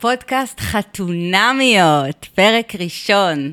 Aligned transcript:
פודקאסט 0.00 0.60
חתונמיות, 0.60 2.26
פרק 2.34 2.72
ראשון. 2.78 3.52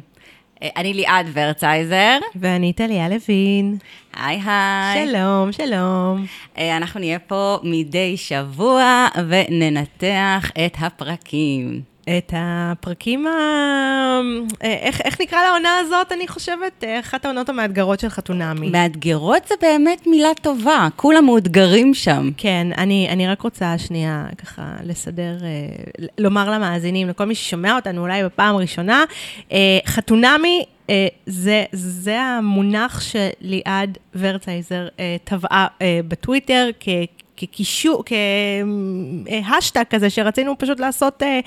אה, 0.64 0.70
אני 0.76 0.94
ליעד 0.94 1.28
ורצייזר. 1.34 2.18
ואני 2.36 2.74
טליה 2.74 3.10
לוין. 3.10 3.78
היי 4.14 4.42
היי. 4.46 5.08
שלום, 5.08 5.52
שלום. 5.52 6.26
אה, 6.58 6.78
אנחנו 6.78 7.00
נהיה 7.00 7.20
פה 7.20 7.58
מדי 7.64 8.18
שבוע 8.18 9.08
וננתח 9.28 10.52
את 10.66 10.76
הפרקים. 10.80 11.82
את 12.10 12.34
הפרקים 12.36 13.28
ה... 13.28 13.32
אה, 14.64 14.74
איך, 14.82 15.02
איך 15.02 15.22
נקרא 15.22 15.44
לעונה 15.44 15.78
הזאת, 15.78 16.12
אני 16.12 16.28
חושבת? 16.28 16.84
אחת 17.00 17.26
העונות 17.26 17.50
המאתגרות 17.50 18.00
של 18.00 18.10
חתונמי. 18.10 18.70
מאתגרות 18.70 19.48
זה 19.48 19.56
באמת 19.62 20.08
מילה 20.08 20.34
טובה, 20.42 20.88
כולם 20.96 21.26
מאותגרים 21.26 21.94
שם. 21.94 22.30
כן, 22.38 22.68
אני, 22.78 23.08
אני 23.10 23.28
רק 23.28 23.42
רוצה 23.42 23.78
שנייה 23.78 24.26
ככה 24.38 24.64
לסדר, 24.84 25.38
אה, 25.44 26.08
לומר 26.18 26.52
למאזינים, 26.52 27.10
לכל 27.10 27.26
מי 27.26 27.36
ששומע 27.36 27.76
אותנו 27.76 28.02
אולי 28.02 28.24
בפעם 28.24 28.56
הראשונה, 28.56 29.04
אה, 29.52 29.80
חתונמי 29.86 30.66
זה, 31.26 31.64
זה 31.72 32.22
המונח 32.22 33.02
שליעד 33.02 33.98
ורצייזר 34.16 34.88
טבעה 35.24 35.68
בטוויטר 36.08 36.70
כ... 36.80 36.90
כקישור, 37.38 38.04
כהשטג 39.26 39.84
כזה, 39.90 40.10
שרצינו 40.10 40.56
פשוט 40.58 40.80
לעשות 40.80 41.24
אה, 41.24 41.40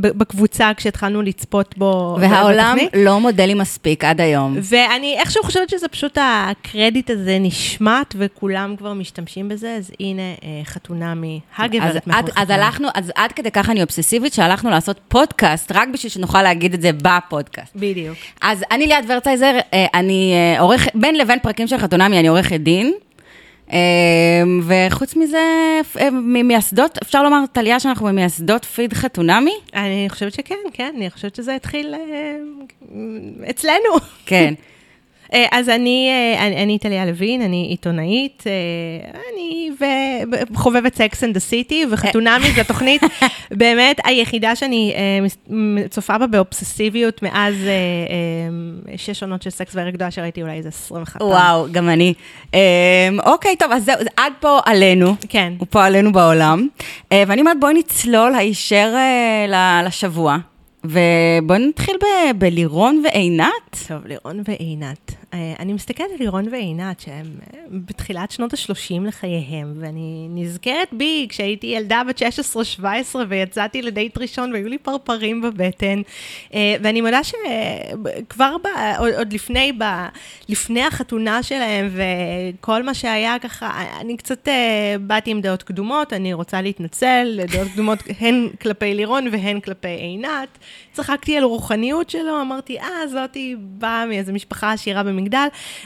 בקבוצה 0.00 0.70
כשהתחלנו 0.76 1.22
לצפות 1.22 1.74
בו. 1.78 2.16
והעולם 2.20 2.78
לא 2.94 3.20
מודה 3.20 3.46
לי 3.46 3.54
מספיק 3.54 4.04
עד 4.04 4.20
היום. 4.20 4.56
ואני 4.62 5.16
איכשהו 5.18 5.42
חושבת 5.42 5.68
שזה 5.68 5.88
פשוט 5.88 6.18
הקרדיט 6.20 7.10
הזה 7.10 7.38
נשמט, 7.40 8.14
וכולם 8.18 8.76
כבר 8.76 8.92
משתמשים 8.92 9.48
בזה, 9.48 9.74
אז 9.78 9.90
הנה 10.00 10.22
אה, 10.22 10.60
חתונמי, 10.64 11.40
הגברת 11.58 12.06
מאחורי 12.06 12.32
אז 12.36 12.50
הלכנו, 12.50 12.88
אז 12.94 13.12
עד 13.14 13.32
כדי 13.32 13.50
ככה 13.50 13.72
אני 13.72 13.82
אובססיבית, 13.82 14.32
שהלכנו 14.32 14.70
לעשות 14.70 15.00
פודקאסט, 15.08 15.72
רק 15.72 15.88
בשביל 15.88 16.10
שנוכל 16.10 16.42
להגיד 16.42 16.74
את 16.74 16.82
זה 16.82 16.90
בפודקאסט. 16.92 17.72
בדיוק. 17.76 18.16
אז 18.40 18.64
אני 18.70 18.86
ליאת 18.86 19.04
ורצייזר, 19.08 19.58
אה, 19.74 19.86
אני 19.94 20.34
עורכת, 20.58 20.90
בין 20.94 21.18
לבין 21.18 21.38
פרקים 21.38 21.66
של 21.66 21.78
חתונמי, 21.78 22.18
אני 22.18 22.28
עורכת 22.28 22.60
דין. 22.60 22.92
אמ, 23.72 24.60
וחוץ 24.62 25.16
מזה, 25.16 25.80
ממייסדות, 26.12 26.98
אפשר 27.02 27.22
לומר, 27.22 27.44
טליה, 27.52 27.80
שאנחנו 27.80 28.06
ממייסדות 28.06 28.64
פיד 28.64 28.92
חתונמי? 28.92 29.54
אני 29.74 30.06
חושבת 30.08 30.32
שכן, 30.32 30.54
כן, 30.72 30.92
אני 30.96 31.10
חושבת 31.10 31.34
שזה 31.34 31.54
התחיל 31.54 31.94
אה, 31.94 32.36
אצלנו. 33.50 33.96
כן. 34.26 34.54
אה, 35.32 35.46
אז 35.50 35.68
אני, 35.68 36.08
אה, 36.10 36.46
אני, 36.46 36.62
אני 36.62 36.78
טליה 36.78 37.06
לוין, 37.06 37.42
אני 37.42 37.66
עיתונאית, 37.70 38.44
אה, 38.46 39.10
אני 39.34 39.70
וחובבת 40.50 40.94
Sex 40.94 41.24
and 41.24 41.30
the 41.30 41.36
City, 41.36 41.84
וחתונמי 41.90 42.52
זו 42.56 42.62
תוכנית 42.68 43.02
באמת 43.50 44.00
היחידה 44.04 44.56
שאני 44.56 44.94
צופה 45.90 46.18
בה 46.18 46.26
באובססיביות 46.26 47.22
מאז 47.22 47.54
שש 48.96 49.22
עונות 49.22 49.42
של 49.42 49.50
סקס 49.50 49.74
והרג 49.74 49.94
גדולה 49.94 50.10
שראיתי 50.10 50.42
אולי 50.42 50.56
איזה 50.56 50.68
21 50.68 51.18
פעם. 51.18 51.28
וואו, 51.28 51.66
גם 51.72 51.88
אני. 51.88 52.14
אוקיי, 53.24 53.56
טוב, 53.56 53.72
אז 53.72 53.84
זהו, 53.84 53.96
עד 54.16 54.32
פה 54.40 54.60
עלינו. 54.64 55.14
כן. 55.28 55.52
הוא 55.58 55.66
פה 55.70 55.84
עלינו 55.84 56.12
בעולם. 56.12 56.68
ואני 57.10 57.40
אומרת, 57.40 57.60
בואי 57.60 57.74
נצלול 57.74 58.34
הישר 58.34 58.94
לשבוע. 59.86 60.36
ובואי 60.84 61.68
נתחיל 61.68 61.96
ב- 62.02 62.38
בלירון 62.38 63.02
ועינת. 63.04 63.86
טוב, 63.88 64.06
לירון 64.06 64.42
ועינת. 64.48 65.19
אה, 65.34 65.54
אני 65.58 65.72
מסתכלת 65.72 66.06
על 66.10 66.16
לירון 66.18 66.48
ועינת, 66.52 67.00
שהם 67.00 67.26
אה, 67.54 67.60
בתחילת 67.70 68.30
שנות 68.30 68.54
ה-30 68.54 69.06
לחייהם, 69.06 69.74
ואני 69.80 70.26
נזכרת 70.30 70.88
בי 70.92 71.26
כשהייתי 71.28 71.66
ילדה 71.66 72.02
בת 72.08 72.22
16-17 72.82 72.84
ויצאתי 73.28 73.82
לדייט 73.82 74.18
ראשון 74.18 74.52
והיו 74.52 74.68
לי 74.68 74.78
פרפרים 74.78 75.42
בבטן, 75.42 76.02
אה, 76.54 76.76
ואני 76.82 77.00
מודה 77.00 77.20
שכבר 77.24 78.56
ב, 78.64 78.66
עוד, 78.98 79.32
לפני, 79.32 79.72
ב, 79.78 79.84
לפני 80.48 80.82
החתונה 80.82 81.42
שלהם 81.42 81.88
וכל 81.92 82.82
מה 82.82 82.94
שהיה 82.94 83.38
ככה, 83.38 83.84
אני 84.00 84.16
קצת 84.16 84.48
באתי 85.00 85.30
עם 85.30 85.40
דעות 85.40 85.62
קדומות, 85.62 86.12
אני 86.12 86.32
רוצה 86.32 86.62
להתנצל, 86.62 87.40
דעות 87.52 87.68
קדומות 87.72 87.98
הן 88.20 88.48
כלפי 88.62 88.94
לירון 88.94 89.28
והן 89.32 89.60
כלפי 89.60 89.88
עינת. 89.88 90.58
צחקתי 90.92 91.36
על 91.36 91.44
רוחניות 91.44 92.10
שלו, 92.10 92.40
אמרתי, 92.40 92.80
אה, 92.80 93.06
זאתי 93.08 93.56
באה 93.58 94.06
מאיזו 94.06 94.32
משפחה 94.32 94.72
עשירה 94.72 95.02
במגדל. 95.02 95.19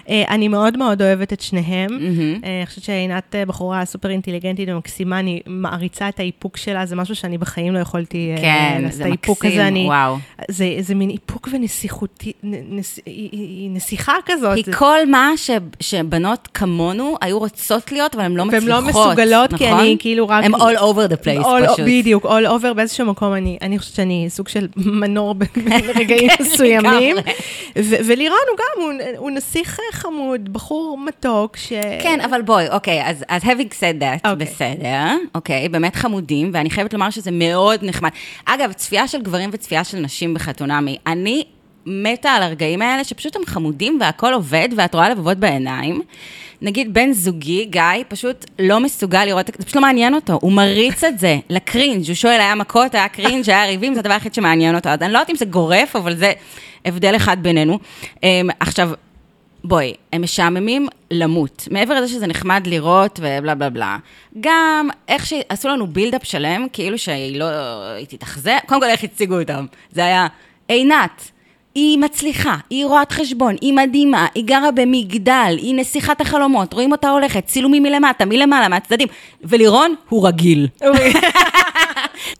אה, 0.08 0.22
אני 0.28 0.48
מאוד 0.48 0.76
מאוד 0.76 1.02
אוהבת 1.02 1.32
את 1.32 1.40
שניהם. 1.40 1.90
Mm-hmm. 1.90 2.46
אני 2.46 2.66
חושבת 2.66 2.84
שעינת 2.84 3.34
אה, 3.34 3.46
בחורה 3.46 3.84
סופר 3.84 4.10
אינטליגנטית 4.10 4.68
ומקסימה, 4.68 5.18
אני 5.18 5.40
מעריצה 5.46 6.08
את 6.08 6.20
האיפוק 6.20 6.56
שלה, 6.56 6.86
זה 6.86 6.96
משהו 6.96 7.14
שאני 7.14 7.38
בחיים 7.38 7.74
לא 7.74 7.78
יכולתי 7.78 8.32
כן, 8.40 8.80
לעשות 8.82 9.00
את 9.00 9.06
האיפוק 9.06 9.44
הזה. 9.44 9.68
אני, 9.68 9.86
וואו. 9.86 10.16
זה, 10.50 10.76
זה 10.80 10.94
מין 10.94 11.10
איפוק 11.10 11.48
ונסיכותי, 11.52 12.32
נס, 12.42 12.98
היא 13.06 13.70
נסיכה 13.70 14.14
כזאת. 14.26 14.56
היא 14.56 14.64
כל 14.78 15.06
מה 15.06 15.30
ש, 15.36 15.50
שבנות 15.80 16.48
כמונו 16.54 17.16
היו 17.20 17.38
רוצות 17.38 17.92
להיות, 17.92 18.14
אבל 18.14 18.24
הן 18.24 18.36
לא 18.36 18.44
מצליחות. 18.44 18.68
והן 18.68 18.84
לא 18.84 18.90
מסוגלות, 18.90 19.52
נכון? 19.52 19.66
כי 19.66 19.72
אני 19.72 19.96
כאילו 19.98 20.28
רק... 20.28 20.44
הן 20.44 20.54
all 20.54 20.78
over 20.78 21.12
the 21.12 21.24
place 21.24 21.44
all, 21.44 21.72
פשוט. 21.72 21.80
בדיוק, 21.86 22.26
all 22.26 22.46
over 22.46 22.74
באיזשהו 22.76 23.06
מקום, 23.06 23.34
אני, 23.34 23.58
אני 23.62 23.78
חושבת 23.78 23.94
שאני 23.94 24.26
סוג 24.28 24.48
של 24.48 24.68
מנור 25.00 25.34
ברגעים 25.34 26.30
מסוימים. 26.40 27.16
ולירון 27.76 28.38
הוא 28.50 28.58
גם, 28.58 28.98
הוא 29.16 29.23
נסיך 29.30 29.80
חמוד, 29.92 30.52
בחור 30.52 30.98
מתוק, 30.98 31.56
ש... 31.56 31.72
כן, 32.02 32.20
אבל 32.20 32.42
בואי, 32.42 32.68
אוקיי, 32.68 33.02
אז 33.28 33.42
having 33.42 33.72
said 33.72 34.00
that, 34.00 34.30
אוקיי. 34.30 34.46
בסדר, 34.46 35.16
אוקיי, 35.34 35.68
באמת 35.68 35.96
חמודים, 35.96 36.50
ואני 36.52 36.70
חייבת 36.70 36.92
לומר 36.92 37.10
שזה 37.10 37.30
מאוד 37.30 37.80
נחמד. 37.82 38.10
אגב, 38.44 38.72
צפייה 38.72 39.08
של 39.08 39.22
גברים 39.22 39.50
וצפייה 39.52 39.84
של 39.84 39.98
נשים 39.98 40.34
בחתונמי, 40.34 40.96
אני 41.06 41.44
מתה 41.86 42.30
על 42.30 42.42
הרגעים 42.42 42.82
האלה, 42.82 43.04
שפשוט 43.04 43.36
הם 43.36 43.42
חמודים 43.46 43.98
והכל 44.00 44.32
עובד, 44.32 44.68
ואת 44.76 44.94
רואה 44.94 45.08
לבבות 45.08 45.38
בעיניים. 45.38 46.02
נגיד 46.62 46.94
בן 46.94 47.12
זוגי, 47.12 47.64
גיא, 47.64 47.82
פשוט 48.08 48.44
לא 48.58 48.80
מסוגל 48.80 49.24
לראות, 49.24 49.46
זה 49.46 49.64
פשוט 49.64 49.76
לא 49.76 49.82
מעניין 49.82 50.14
אותו, 50.14 50.38
הוא 50.42 50.52
מריץ 50.52 51.04
את 51.04 51.18
זה 51.18 51.38
לקרינג', 51.50 52.06
הוא 52.06 52.14
שואל, 52.14 52.40
היה 52.40 52.54
מכות, 52.54 52.94
היה 52.94 53.08
קרינג', 53.08 53.50
היה 53.50 53.66
ריבים, 53.66 53.94
זה 53.94 54.00
הדבר 54.00 54.12
היחיד 54.14 54.34
שמעניין 54.34 54.74
אותו. 54.74 54.88
אז 54.88 55.02
אני 55.02 55.12
לא 55.12 55.18
יודעת 55.18 55.30
אם 55.30 55.36
זה 55.36 55.44
גורף, 55.44 55.96
אבל 55.96 56.16
זה 56.16 56.32
הבדל 56.84 57.16
אחד 57.16 57.42
בינינו. 57.42 57.78
Um, 58.16 58.18
עכשיו, 58.60 58.90
בואי, 59.64 59.94
הם 60.12 60.22
משעממים 60.22 60.88
למות. 61.10 61.68
מעבר 61.70 61.94
לזה 61.94 62.08
שזה 62.08 62.26
נחמד 62.26 62.66
לראות 62.66 63.20
ובלה 63.22 63.54
בלה 63.54 63.70
בלה. 63.70 63.98
גם 64.40 64.88
איך 65.08 65.26
שעשו 65.26 65.68
לנו 65.68 65.86
בילדאפ 65.86 66.24
שלם, 66.24 66.66
כאילו 66.72 66.98
שהיא 66.98 67.38
לא... 67.38 67.46
היא 67.96 68.06
תתאכזר, 68.06 68.56
קודם 68.66 68.80
כל 68.80 68.86
איך 68.86 69.04
הציגו 69.04 69.40
אותם. 69.40 69.66
זה 69.92 70.04
היה 70.04 70.26
עינת. 70.68 71.30
היא 71.74 71.98
מצליחה, 71.98 72.56
היא 72.70 72.86
רואת 72.86 73.12
חשבון, 73.12 73.56
היא 73.60 73.72
מדהימה, 73.72 74.26
היא 74.34 74.44
גרה 74.44 74.70
במגדל, 74.70 75.56
היא 75.58 75.74
נסיכת 75.74 76.20
החלומות, 76.20 76.72
רואים 76.72 76.92
אותה 76.92 77.10
הולכת, 77.10 77.46
צילומים 77.46 77.82
מלמטה, 77.82 78.24
מלמעלה, 78.24 78.68
מהצדדים, 78.68 79.08
ולירון 79.44 79.94
הוא 80.08 80.28
רגיל. 80.28 80.68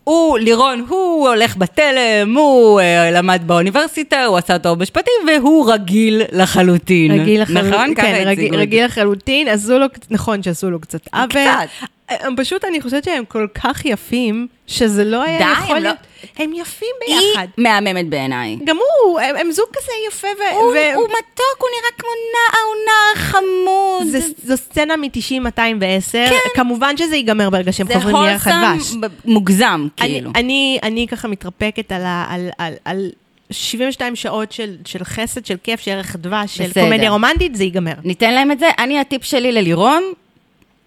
הוא, 0.05 0.39
לירון, 0.39 0.84
הוא 0.89 1.28
הולך 1.28 1.56
בתלם, 1.56 2.37
הוא 2.37 2.81
uh, 2.81 2.84
למד 3.12 3.43
באוניברסיטה, 3.47 4.25
הוא 4.25 4.37
עשה 4.37 4.59
תואר 4.59 4.75
משפטים, 4.75 5.15
והוא 5.27 5.73
רגיל 5.73 6.23
לחלוטין. 6.33 7.21
רגיל 7.21 7.43
לחלוטין, 7.43 7.71
נכון? 7.73 7.94
כן, 7.94 8.23
רגיל, 8.27 8.55
רגיל 8.55 8.84
לחלוטין, 8.84 9.49
עשו 9.49 9.78
לו, 9.78 9.87
נכון 10.11 10.43
שעשו 10.43 10.71
לו 10.71 10.81
קצת 10.81 11.09
עוול. 11.15 11.28
קצת. 11.28 11.89
הם 12.09 12.37
פשוט, 12.37 12.65
אני 12.65 12.81
חושבת 12.81 13.05
שהם 13.05 13.25
כל 13.28 13.47
כך 13.55 13.84
יפים, 13.84 14.47
שזה 14.67 15.05
לא 15.05 15.23
היה 15.23 15.39
די, 15.39 15.44
יכול 15.53 15.77
לא- 15.77 15.83
להיות... 15.83 15.97
לא... 16.03 16.14
הם 16.37 16.53
יפים 16.53 16.89
ביחד. 17.01 17.47
היא 17.57 17.65
מהממת 17.65 18.09
בעיניי. 18.09 18.59
גם 18.65 18.77
הוא, 18.77 19.21
הם, 19.21 19.37
הם 19.37 19.51
זוג 19.53 19.67
כזה 19.73 19.93
יפה 20.09 20.29
ו... 20.39 20.55
הוא, 20.55 20.73
ו... 20.73 20.94
הוא 20.94 21.05
מתוק, 21.05 21.59
הוא 21.59 21.69
נראה 21.79 21.91
כמו 21.99 22.09
נער, 22.32 22.62
הוא 22.67 22.76
נער 22.87 23.25
חמוד. 23.25 24.12
זה, 24.12 24.29
זו 24.44 24.56
סצנה 24.56 24.97
מ-90-210. 24.97 26.12
כן. 26.12 26.37
כמובן 26.55 26.97
שזה 26.97 27.17
ייגמר 27.17 27.50
ברגע 27.50 27.73
שהם 27.73 27.87
חוברים 27.94 28.17
לירח 28.17 28.49
הדבש. 28.49 28.82
זה 28.82 29.06
מוגזם, 29.25 29.87
כאילו. 29.97 30.31
אני, 30.35 30.41
אני, 30.41 30.79
אני 30.82 31.06
ככה 31.09 31.29
מתרפקת 31.29 31.93
על, 31.93 32.03
ה, 32.05 32.26
על, 32.29 32.49
על, 32.59 32.75
על 32.85 33.11
72 33.50 34.17
שעות 34.17 34.53
של, 34.53 34.76
של 34.85 35.05
חסד, 35.05 35.47
של 35.47 35.56
כיף, 35.62 35.81
של 35.81 35.91
ערך 35.91 36.17
דבש, 36.17 36.56
של 36.56 36.73
קומדיה 36.73 37.11
רומנטית, 37.11 37.55
זה 37.55 37.65
ייגמר. 37.65 37.93
ניתן 38.05 38.35
להם 38.35 38.53
את 38.53 38.59
זה. 38.59 38.71
אני, 38.79 39.00
הטיפ 39.00 39.25
שלי 39.25 39.53
ללירון, 39.53 40.03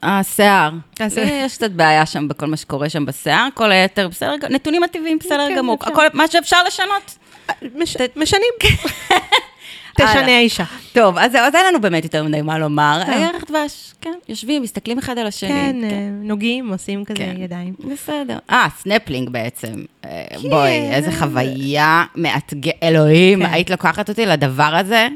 השיער. 0.03 0.71
יש 1.15 1.57
קצת 1.57 1.71
בעיה 1.71 2.05
שם 2.05 2.27
בכל 2.27 2.45
מה 2.45 2.57
שקורה 2.57 2.89
שם 2.89 3.05
בשיער, 3.05 3.47
כל 3.53 3.71
היתר 3.71 4.07
בסדר, 4.07 4.35
נתונים 4.49 4.83
הטבעיים 4.83 5.17
בסדר 5.19 5.47
כן, 5.49 5.55
גמור. 5.57 5.77
הכל, 5.81 6.05
מה 6.13 6.27
שאפשר 6.27 6.63
לשנות. 6.63 7.17
משנים. 8.15 8.51
תשנה 9.97 10.37
האישה. 10.37 10.63
טוב, 10.93 11.17
אז 11.17 11.35
אין 11.35 11.65
לנו 11.65 11.81
באמת 11.81 12.03
יותר 12.03 12.23
מדי 12.23 12.41
מה 12.41 12.59
לומר. 12.59 13.01
ערך 13.07 13.43
דבש, 13.49 13.93
כן, 14.01 14.13
יושבים, 14.29 14.61
מסתכלים 14.61 14.97
אחד 14.99 15.17
על 15.17 15.27
השני. 15.27 15.49
כן, 15.49 15.75
אה, 15.83 16.09
נוגעים, 16.11 16.69
עושים 16.69 17.05
כזה 17.05 17.17
כן. 17.17 17.35
ידיים. 17.37 17.73
בסדר. 17.79 18.37
אה, 18.49 18.67
סנפלינג 18.77 19.29
בעצם. 19.29 19.73
אה, 20.05 20.25
בואי, 20.49 20.91
איזה 20.91 21.11
חוויה 21.11 22.03
מאתגרת. 22.15 22.75
אלוהים, 22.83 23.45
היית 23.45 23.69
לוקחת 23.69 24.09
אותי 24.09 24.25
לדבר 24.25 24.75
הזה? 24.75 25.07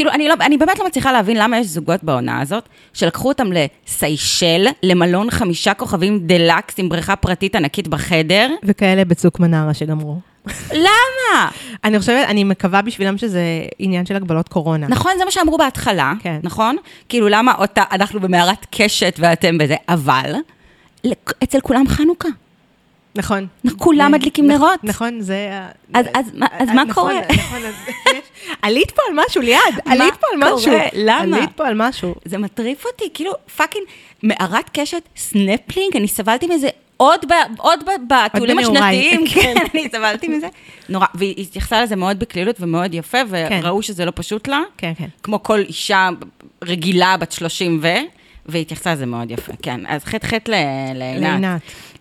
כאילו, 0.00 0.12
אני, 0.12 0.28
לא, 0.28 0.34
אני 0.40 0.56
באמת 0.56 0.78
לא 0.78 0.86
מצליחה 0.86 1.12
להבין 1.12 1.36
למה 1.36 1.58
יש 1.58 1.66
זוגות 1.66 2.04
בעונה 2.04 2.40
הזאת, 2.40 2.68
שלקחו 2.92 3.28
אותם 3.28 3.46
לסיישל, 3.52 4.66
למלון 4.82 5.30
חמישה 5.30 5.74
כוכבים 5.74 6.18
דלקס 6.26 6.74
עם 6.78 6.88
בריכה 6.88 7.16
פרטית 7.16 7.56
ענקית 7.56 7.88
בחדר. 7.88 8.50
וכאלה 8.62 9.04
בצוק 9.04 9.40
מנרה 9.40 9.74
שגמרו. 9.74 10.18
למה? 10.72 11.48
אני 11.84 11.98
חושבת, 11.98 12.28
אני 12.28 12.44
מקווה 12.44 12.82
בשבילם 12.82 13.18
שזה 13.18 13.42
עניין 13.78 14.06
של 14.06 14.16
הגבלות 14.16 14.48
קורונה. 14.48 14.86
נכון, 14.88 15.12
זה 15.18 15.24
מה 15.24 15.30
שאמרו 15.30 15.58
בהתחלה, 15.58 16.12
כן. 16.20 16.38
נכון? 16.42 16.76
כאילו, 17.08 17.28
למה 17.28 17.54
אותה, 17.58 17.82
אנחנו 17.92 18.20
במערת 18.20 18.66
קשת 18.70 19.16
ואתם 19.18 19.58
בזה, 19.58 19.76
אבל 19.88 20.34
אצל 21.42 21.60
כולם 21.60 21.88
חנוכה. 21.88 22.28
נכון. 23.14 23.46
כולם 23.76 24.12
מדליקים 24.12 24.46
נרות. 24.46 24.84
נכון, 24.84 25.20
זה... 25.20 25.50
אז- 25.94 26.06
מה- 26.34 26.46
אה, 26.52 26.64
נכון, 26.64 26.92
קורה? 26.94 27.14
נכון, 27.36 27.58
עלית 28.62 28.90
פה 28.90 29.02
על 29.08 29.24
משהו, 29.26 29.42
ליעד, 29.42 29.60
עלית 29.84 30.14
פה 30.14 30.26
על 30.32 30.54
משהו. 30.54 30.72
למה? 30.94 31.36
עלית 31.36 31.50
פה 31.56 31.66
על 31.68 31.74
משהו. 31.76 32.14
זה 32.24 32.38
מטריף 32.38 32.84
אותי, 32.86 33.04
כאילו, 33.14 33.32
fucking 33.56 33.84
מערת 34.22 34.70
קשת, 34.72 35.02
סנפלינג, 35.16 35.96
אני 35.96 36.08
סבלתי 36.08 36.46
מזה 36.46 36.68
עוד, 36.96 37.20
ב, 37.28 37.32
עוד 37.58 37.80
ב, 37.84 38.14
בטיולים 38.14 38.58
השנתיים, 38.58 39.26
כן. 39.26 39.40
כן, 39.42 39.54
אני 39.74 39.88
סבלתי 39.92 40.28
מזה. 40.28 40.46
נורא, 40.88 41.06
והיא 41.14 41.34
התייחסה 41.42 41.82
לזה 41.82 41.96
מאוד 41.96 42.18
בקלילות 42.18 42.56
ומאוד 42.60 42.94
יפה, 42.94 43.18
וראו 43.28 43.82
שזה 43.82 44.04
לא 44.04 44.12
פשוט 44.14 44.48
לה, 44.48 44.60
כן, 44.78 44.92
כן. 44.98 45.06
כמו 45.22 45.42
כל 45.42 45.58
אישה 45.58 46.08
רגילה 46.64 47.16
בת 47.16 47.32
30 47.32 47.78
ו... 47.82 47.88
והיא 48.46 48.62
התייחסה 48.62 48.92
לזה 48.92 49.06
מאוד 49.06 49.30
יפה, 49.30 49.52
כן. 49.62 49.80
אז 49.88 50.04
חטא 50.04 50.26
חטא 50.26 50.50
לעינת. 50.94 51.20
לעינת. 51.22 51.60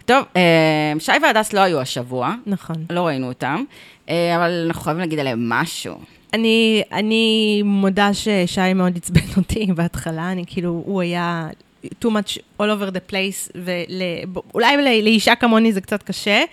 טוב, 0.10 0.26
אה, 0.36 0.94
שי 1.00 1.12
והדס 1.24 1.54
לא 1.54 1.60
היו 1.60 1.82
השבוע, 1.82 2.34
נכון. 2.46 2.76
לא 2.90 3.08
ראינו 3.08 3.28
אותם, 3.28 3.64
אה, 4.10 4.36
אבל 4.36 4.64
אנחנו 4.68 4.82
חייבים 4.82 5.00
להגיד 5.00 5.20
עליהם 5.20 5.50
משהו. 5.50 5.96
אני, 6.34 6.84
אני 6.92 7.62
מודה 7.66 8.14
ששי 8.14 8.74
מאוד 8.76 8.98
עצבן 8.98 9.22
אותי 9.38 9.66
בהתחלה, 9.76 10.32
אני 10.32 10.44
כאילו, 10.48 10.84
הוא 10.86 11.02
היה 11.02 11.48
too 11.86 12.08
much 12.08 12.38
all 12.62 12.66
over 12.66 12.92
the 12.92 13.12
place, 13.12 13.52
ואולי 13.56 15.02
לאישה 15.02 15.36
כמוני 15.36 15.74
זה 15.74 15.82
קצת 15.82 16.04
קשה. 16.04 16.44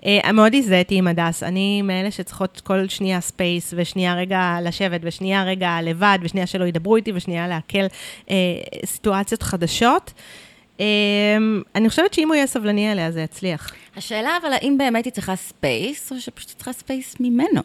Uh, 0.00 0.32
מאוד 0.32 0.54
הזדהיתי 0.54 0.94
עם 0.94 1.08
הדס, 1.08 1.42
אני 1.42 1.82
מאלה 1.82 2.10
שצריכות 2.10 2.60
כל 2.64 2.88
שנייה 2.88 3.20
space, 3.20 3.74
ושנייה 3.76 4.14
רגע 4.14 4.58
לשבת, 4.62 5.00
ושנייה 5.04 5.44
רגע 5.44 5.78
לבד, 5.82 6.18
ושנייה 6.22 6.46
שלא 6.46 6.64
ידברו 6.64 6.96
איתי, 6.96 7.12
ושנייה 7.14 7.48
לעכל 7.48 7.86
uh, 8.26 8.30
סיטואציות 8.84 9.42
חדשות. 9.42 10.12
Um, 10.16 10.43
אני 11.74 11.88
חושבת 11.88 12.14
שאם 12.14 12.28
הוא 12.28 12.34
יהיה 12.34 12.46
סבלני 12.46 12.88
עליה, 12.90 13.10
זה 13.10 13.20
יצליח. 13.20 13.72
השאלה 13.96 14.36
אבל 14.42 14.52
האם 14.52 14.78
באמת 14.78 15.04
היא 15.04 15.12
צריכה 15.12 15.36
space, 15.36 16.12
או 16.12 16.20
שפשוט 16.20 16.48
צריכה 16.56 16.72
space 16.72 17.16
ממנו? 17.20 17.60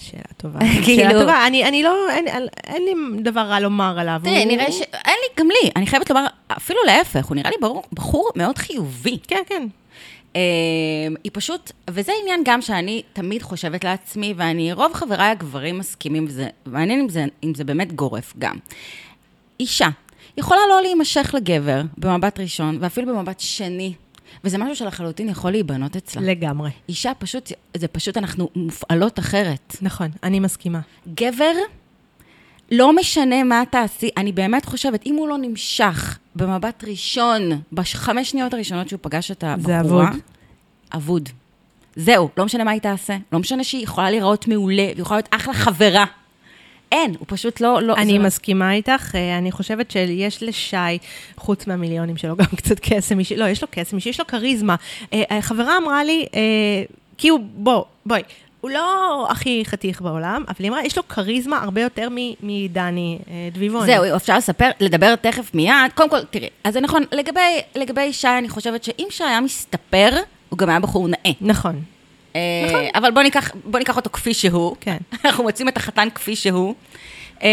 שאלה 0.00 0.22
טובה. 0.36 0.58
כאילו- 0.84 1.02
שאלה 1.10 1.20
טובה, 1.20 1.46
אני, 1.46 1.64
אני 1.68 1.82
לא, 1.82 2.10
אין, 2.10 2.26
אין 2.66 2.82
לי 2.84 2.92
דבר 3.22 3.40
רע 3.40 3.60
לומר 3.60 3.98
עליו. 3.98 4.20
תראי, 4.24 4.42
הוא- 4.44 4.52
נראה 4.52 4.72
ש... 4.72 4.80
אין 4.80 5.16
לי, 5.22 5.34
גם 5.36 5.48
לי, 5.48 5.70
אני 5.76 5.86
חייבת 5.86 6.10
לומר, 6.10 6.26
אפילו 6.56 6.78
להפך, 6.86 7.26
הוא 7.26 7.36
נראה 7.36 7.50
לי 7.50 7.56
בחור, 7.60 7.82
בחור 7.92 8.30
מאוד 8.36 8.58
חיובי. 8.58 9.18
כן, 9.28 9.42
כן. 9.46 9.66
אה, 10.36 10.40
היא 11.24 11.30
פשוט, 11.34 11.72
וזה 11.90 12.12
עניין 12.22 12.40
גם 12.44 12.62
שאני 12.62 13.02
תמיד 13.12 13.42
חושבת 13.42 13.84
לעצמי, 13.84 14.34
ואני, 14.36 14.72
רוב 14.72 14.92
חבריי 14.94 15.28
הגברים 15.30 15.78
מסכימים, 15.78 16.24
וזה 16.28 16.46
מעניין 16.66 17.00
אם 17.00 17.08
זה, 17.08 17.24
אם 17.44 17.54
זה 17.54 17.64
באמת 17.64 17.92
גורף 17.92 18.32
גם. 18.38 18.56
אישה 19.60 19.88
יכולה 20.36 20.60
לא 20.68 20.82
להימשך 20.82 21.34
לגבר 21.34 21.82
במבט 21.98 22.40
ראשון, 22.40 22.78
ואפילו 22.80 23.16
במבט 23.16 23.40
שני, 23.40 23.94
וזה 24.44 24.58
משהו 24.58 24.76
שלחלוטין 24.76 25.28
יכול 25.28 25.50
להיבנות 25.50 25.96
אצלה. 25.96 26.22
לגמרי. 26.22 26.70
אישה 26.88 27.12
פשוט, 27.18 27.52
זה 27.76 27.88
פשוט, 27.88 28.16
אנחנו 28.16 28.48
מופעלות 28.56 29.18
אחרת. 29.18 29.76
נכון, 29.82 30.08
אני 30.22 30.40
מסכימה. 30.40 30.80
גבר, 31.14 31.52
לא 32.70 32.96
משנה 32.96 33.44
מה 33.44 33.62
תעשי, 33.70 34.10
אני 34.16 34.32
באמת 34.32 34.64
חושבת, 34.64 35.06
אם 35.06 35.14
הוא 35.14 35.28
לא 35.28 35.38
נמשך 35.38 36.18
במבט 36.34 36.84
ראשון, 36.86 37.50
בחמש 37.72 38.30
שניות 38.30 38.54
הראשונות 38.54 38.88
שהוא 38.88 38.98
פגש 39.02 39.30
את 39.30 39.44
הבחורה, 39.44 39.80
אבוד. 39.80 40.20
אבוד. 40.94 41.28
זהו, 41.96 42.28
לא 42.36 42.44
משנה 42.44 42.64
מה 42.64 42.70
היא 42.70 42.80
תעשה. 42.80 43.16
לא 43.32 43.38
משנה 43.38 43.64
שהיא 43.64 43.82
יכולה 43.82 44.10
להיראות 44.10 44.48
מעולה, 44.48 44.82
והיא 44.82 45.00
יכולה 45.00 45.18
להיות 45.18 45.28
אחלה 45.30 45.54
חברה. 45.54 46.04
אין, 46.92 47.14
הוא 47.18 47.26
פשוט 47.28 47.60
לא... 47.60 47.82
לא 47.82 47.96
אני 47.96 48.18
לא- 48.18 48.24
מסכימה 48.24 48.72
איתך, 48.72 49.14
אה, 49.14 49.38
אני 49.38 49.52
חושבת 49.52 49.90
שיש 49.90 50.42
לשי, 50.42 50.76
חוץ 51.36 51.66
מהמיליונים 51.66 52.16
שלו, 52.16 52.36
גם 52.40 52.46
קצת 52.56 52.80
קסם 52.80 53.18
אישי, 53.18 53.36
לא, 53.36 53.44
יש 53.44 53.62
לו 53.62 53.68
קסם 53.70 53.96
אישי, 53.96 54.08
יש 54.08 54.20
לו 54.20 54.26
כריזמה. 54.26 54.76
אה, 55.12 55.22
אה, 55.30 55.42
חברה 55.42 55.76
אמרה 55.76 56.04
לי, 56.04 56.26
כי 57.18 57.28
הוא, 57.28 57.40
בוא, 57.54 57.84
בואי, 58.06 58.22
הוא 58.60 58.70
לא 58.70 59.26
הכי 59.30 59.62
חתיך 59.66 60.02
בעולם, 60.02 60.44
אבל 60.48 60.56
היא 60.58 60.68
אמרה, 60.68 60.84
יש 60.84 60.96
לו 60.96 61.08
כריזמה 61.08 61.62
הרבה 61.62 61.80
יותר 61.80 62.08
מדני 62.42 63.18
דביבון. 63.52 63.86
זהו, 63.86 64.16
אפשר 64.16 64.36
לספר, 64.36 64.70
לדבר 64.80 65.16
תכף 65.16 65.54
מיד. 65.54 65.92
קודם 65.94 66.10
כל, 66.10 66.24
תראי, 66.30 66.48
אז 66.64 66.74
זה 66.74 66.80
נכון, 66.80 67.02
לגבי, 67.12 67.60
לגבי 67.74 68.12
שי, 68.12 68.28
אני 68.38 68.48
חושבת 68.48 68.84
שאם 68.84 69.06
שי 69.10 69.24
היה 69.24 69.40
מסתפר, 69.40 70.10
הוא 70.48 70.58
גם 70.58 70.68
היה 70.68 70.80
בחור 70.80 71.08
נאה. 71.08 71.32
נכון, 71.40 71.82
אבל 72.94 73.10
בוא 73.10 73.22
ניקח, 73.22 73.50
בוא 73.64 73.78
ניקח 73.78 73.96
אותו 73.96 74.10
כפי 74.10 74.34
שהוא. 74.34 74.76
כן. 74.80 74.96
אנחנו 75.24 75.44
מוצאים 75.44 75.68
את 75.68 75.76
החתן 75.76 76.08
כפי 76.14 76.36
שהוא. 76.36 76.74
אה, 77.42 77.48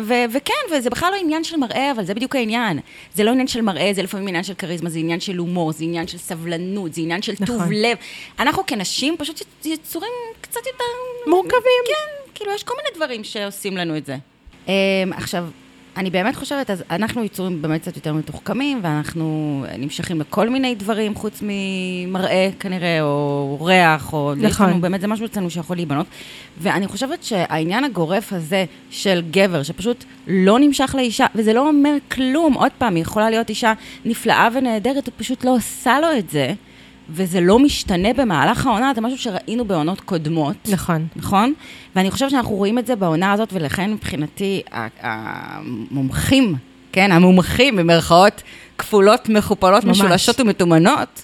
ו- 0.00 0.24
וכן, 0.32 0.76
וזה 0.76 0.90
בכלל 0.90 1.12
לא 1.12 1.16
עניין 1.20 1.44
של 1.44 1.56
מראה, 1.56 1.90
אבל 1.90 2.04
זה 2.04 2.14
בדיוק 2.14 2.36
העניין. 2.36 2.80
זה 3.14 3.24
לא 3.24 3.30
עניין 3.30 3.48
של 3.48 3.60
מראה, 3.60 3.90
זה 3.94 4.02
לפעמים 4.02 4.28
עניין 4.28 4.44
של 4.44 4.54
כריזמה, 4.54 4.90
זה 4.90 4.98
עניין 4.98 5.20
של 5.20 5.36
הומור, 5.36 5.72
זה 5.72 5.84
עניין 5.84 6.06
של 6.06 6.18
סבלנות, 6.18 6.94
זה 6.94 7.00
עניין 7.00 7.22
של 7.22 7.36
טוב 7.36 7.56
נכון. 7.56 7.72
לב. 7.72 7.96
אנחנו 8.38 8.62
כנשים 8.66 9.16
פשוט 9.18 9.42
יצורים 9.64 10.10
קצת 10.40 10.66
יותר... 10.66 10.84
מורכבים. 11.26 11.82
כן, 11.86 12.32
כאילו, 12.34 12.52
יש 12.54 12.62
כל 12.62 12.74
מיני 12.76 12.96
דברים 12.96 13.24
שעושים 13.24 13.76
לנו 13.76 13.96
את 13.96 14.06
זה. 14.06 14.16
אה, 14.68 14.74
עכשיו, 15.16 15.44
אני 15.96 16.10
באמת 16.10 16.36
חושבת, 16.36 16.70
אז 16.70 16.84
אנחנו 16.90 17.24
יצורים 17.24 17.62
באמת 17.62 17.80
קצת 17.80 17.96
יותר 17.96 18.12
מתוחכמים, 18.12 18.80
ואנחנו 18.82 19.64
נמשכים 19.78 20.20
לכל 20.20 20.48
מיני 20.48 20.74
דברים, 20.74 21.14
חוץ 21.14 21.42
ממראה 21.42 22.48
כנראה, 22.60 23.02
או 23.02 23.58
ריח, 23.60 24.12
או... 24.12 24.34
נכון. 24.36 24.70
לנו, 24.70 24.80
באמת, 24.80 25.00
זה 25.00 25.06
משהו 25.06 25.26
אצלנו 25.26 25.50
שיכול 25.50 25.76
להיבנות. 25.76 26.06
ואני 26.58 26.88
חושבת 26.88 27.24
שהעניין 27.24 27.84
הגורף 27.84 28.32
הזה 28.32 28.64
של 28.90 29.22
גבר, 29.30 29.62
שפשוט 29.62 30.04
לא 30.26 30.58
נמשך 30.58 30.94
לאישה, 30.98 31.26
וזה 31.34 31.52
לא 31.52 31.68
אומר 31.68 31.94
כלום, 32.12 32.54
עוד 32.54 32.72
פעם, 32.78 32.94
היא 32.94 33.02
יכולה 33.02 33.30
להיות 33.30 33.48
אישה 33.48 33.72
נפלאה 34.04 34.48
ונהדרת, 34.54 35.06
הוא 35.06 35.14
פשוט 35.16 35.44
לא 35.44 35.54
עושה 35.54 36.00
לו 36.00 36.18
את 36.18 36.30
זה, 36.30 36.52
וזה 37.12 37.40
לא 37.40 37.58
משתנה 37.58 38.12
במהלך 38.12 38.66
העונה, 38.66 38.92
זה 38.94 39.00
משהו 39.00 39.18
שראינו 39.18 39.64
בעונות 39.64 40.00
קודמות. 40.00 40.56
נכון. 40.68 41.06
נכון? 41.16 41.52
ואני 41.96 42.10
חושבת 42.10 42.30
שאנחנו 42.30 42.54
רואים 42.54 42.78
את 42.78 42.86
זה 42.86 42.96
בעונה 42.96 43.32
הזאת, 43.32 43.52
ולכן 43.52 43.92
מבחינתי 43.92 44.62
המומחים, 45.00 46.54
כן, 46.92 47.12
המומחים 47.12 47.76
במרכאות 47.76 48.42
כפולות, 48.78 49.28
מכופלות, 49.28 49.84
ממש. 49.84 50.00
משולשות 50.00 50.40
ומתומנות, 50.40 51.22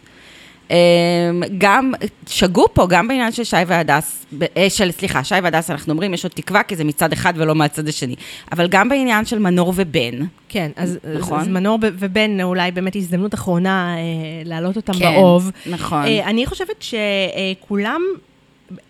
גם 1.59 1.93
שגו 2.29 2.65
פה, 2.73 2.87
גם 2.91 3.09
בעניין 3.09 3.33
של 3.33 3.45
שי 3.45 3.57
והדס, 3.67 4.27
אה, 4.57 4.71
של, 4.71 4.91
סליחה, 4.91 5.25
שי 5.25 5.35
והדס, 5.43 5.71
אנחנו 5.71 5.93
אומרים, 5.93 6.15
יש 6.15 6.25
עוד 6.25 6.33
תקווה, 6.33 6.63
כי 6.63 6.77
זה 6.77 6.85
מצד 6.85 7.13
אחד 7.13 7.33
ולא 7.37 7.55
מהצד 7.55 7.89
השני. 7.89 8.15
אבל 8.53 8.69
גם 8.69 8.89
בעניין 8.89 9.25
של 9.25 9.39
מנור 9.39 9.73
ובן, 9.77 10.15
כן, 10.49 10.71
אז, 10.77 10.99
נכון. 11.19 11.41
אז 11.41 11.49
מנור 11.49 11.79
ובן, 11.83 12.41
אולי 12.41 12.71
באמת 12.71 12.97
הזדמנות 12.97 13.35
אחרונה 13.35 13.97
אה, 13.97 14.03
להעלות 14.45 14.77
אותם 14.77 14.93
כן, 14.93 15.13
באוב. 15.15 15.51
נכון. 15.67 16.05
אה, 16.05 16.25
אני 16.27 16.47
חושבת 16.47 16.85
שכולם, 17.61 18.01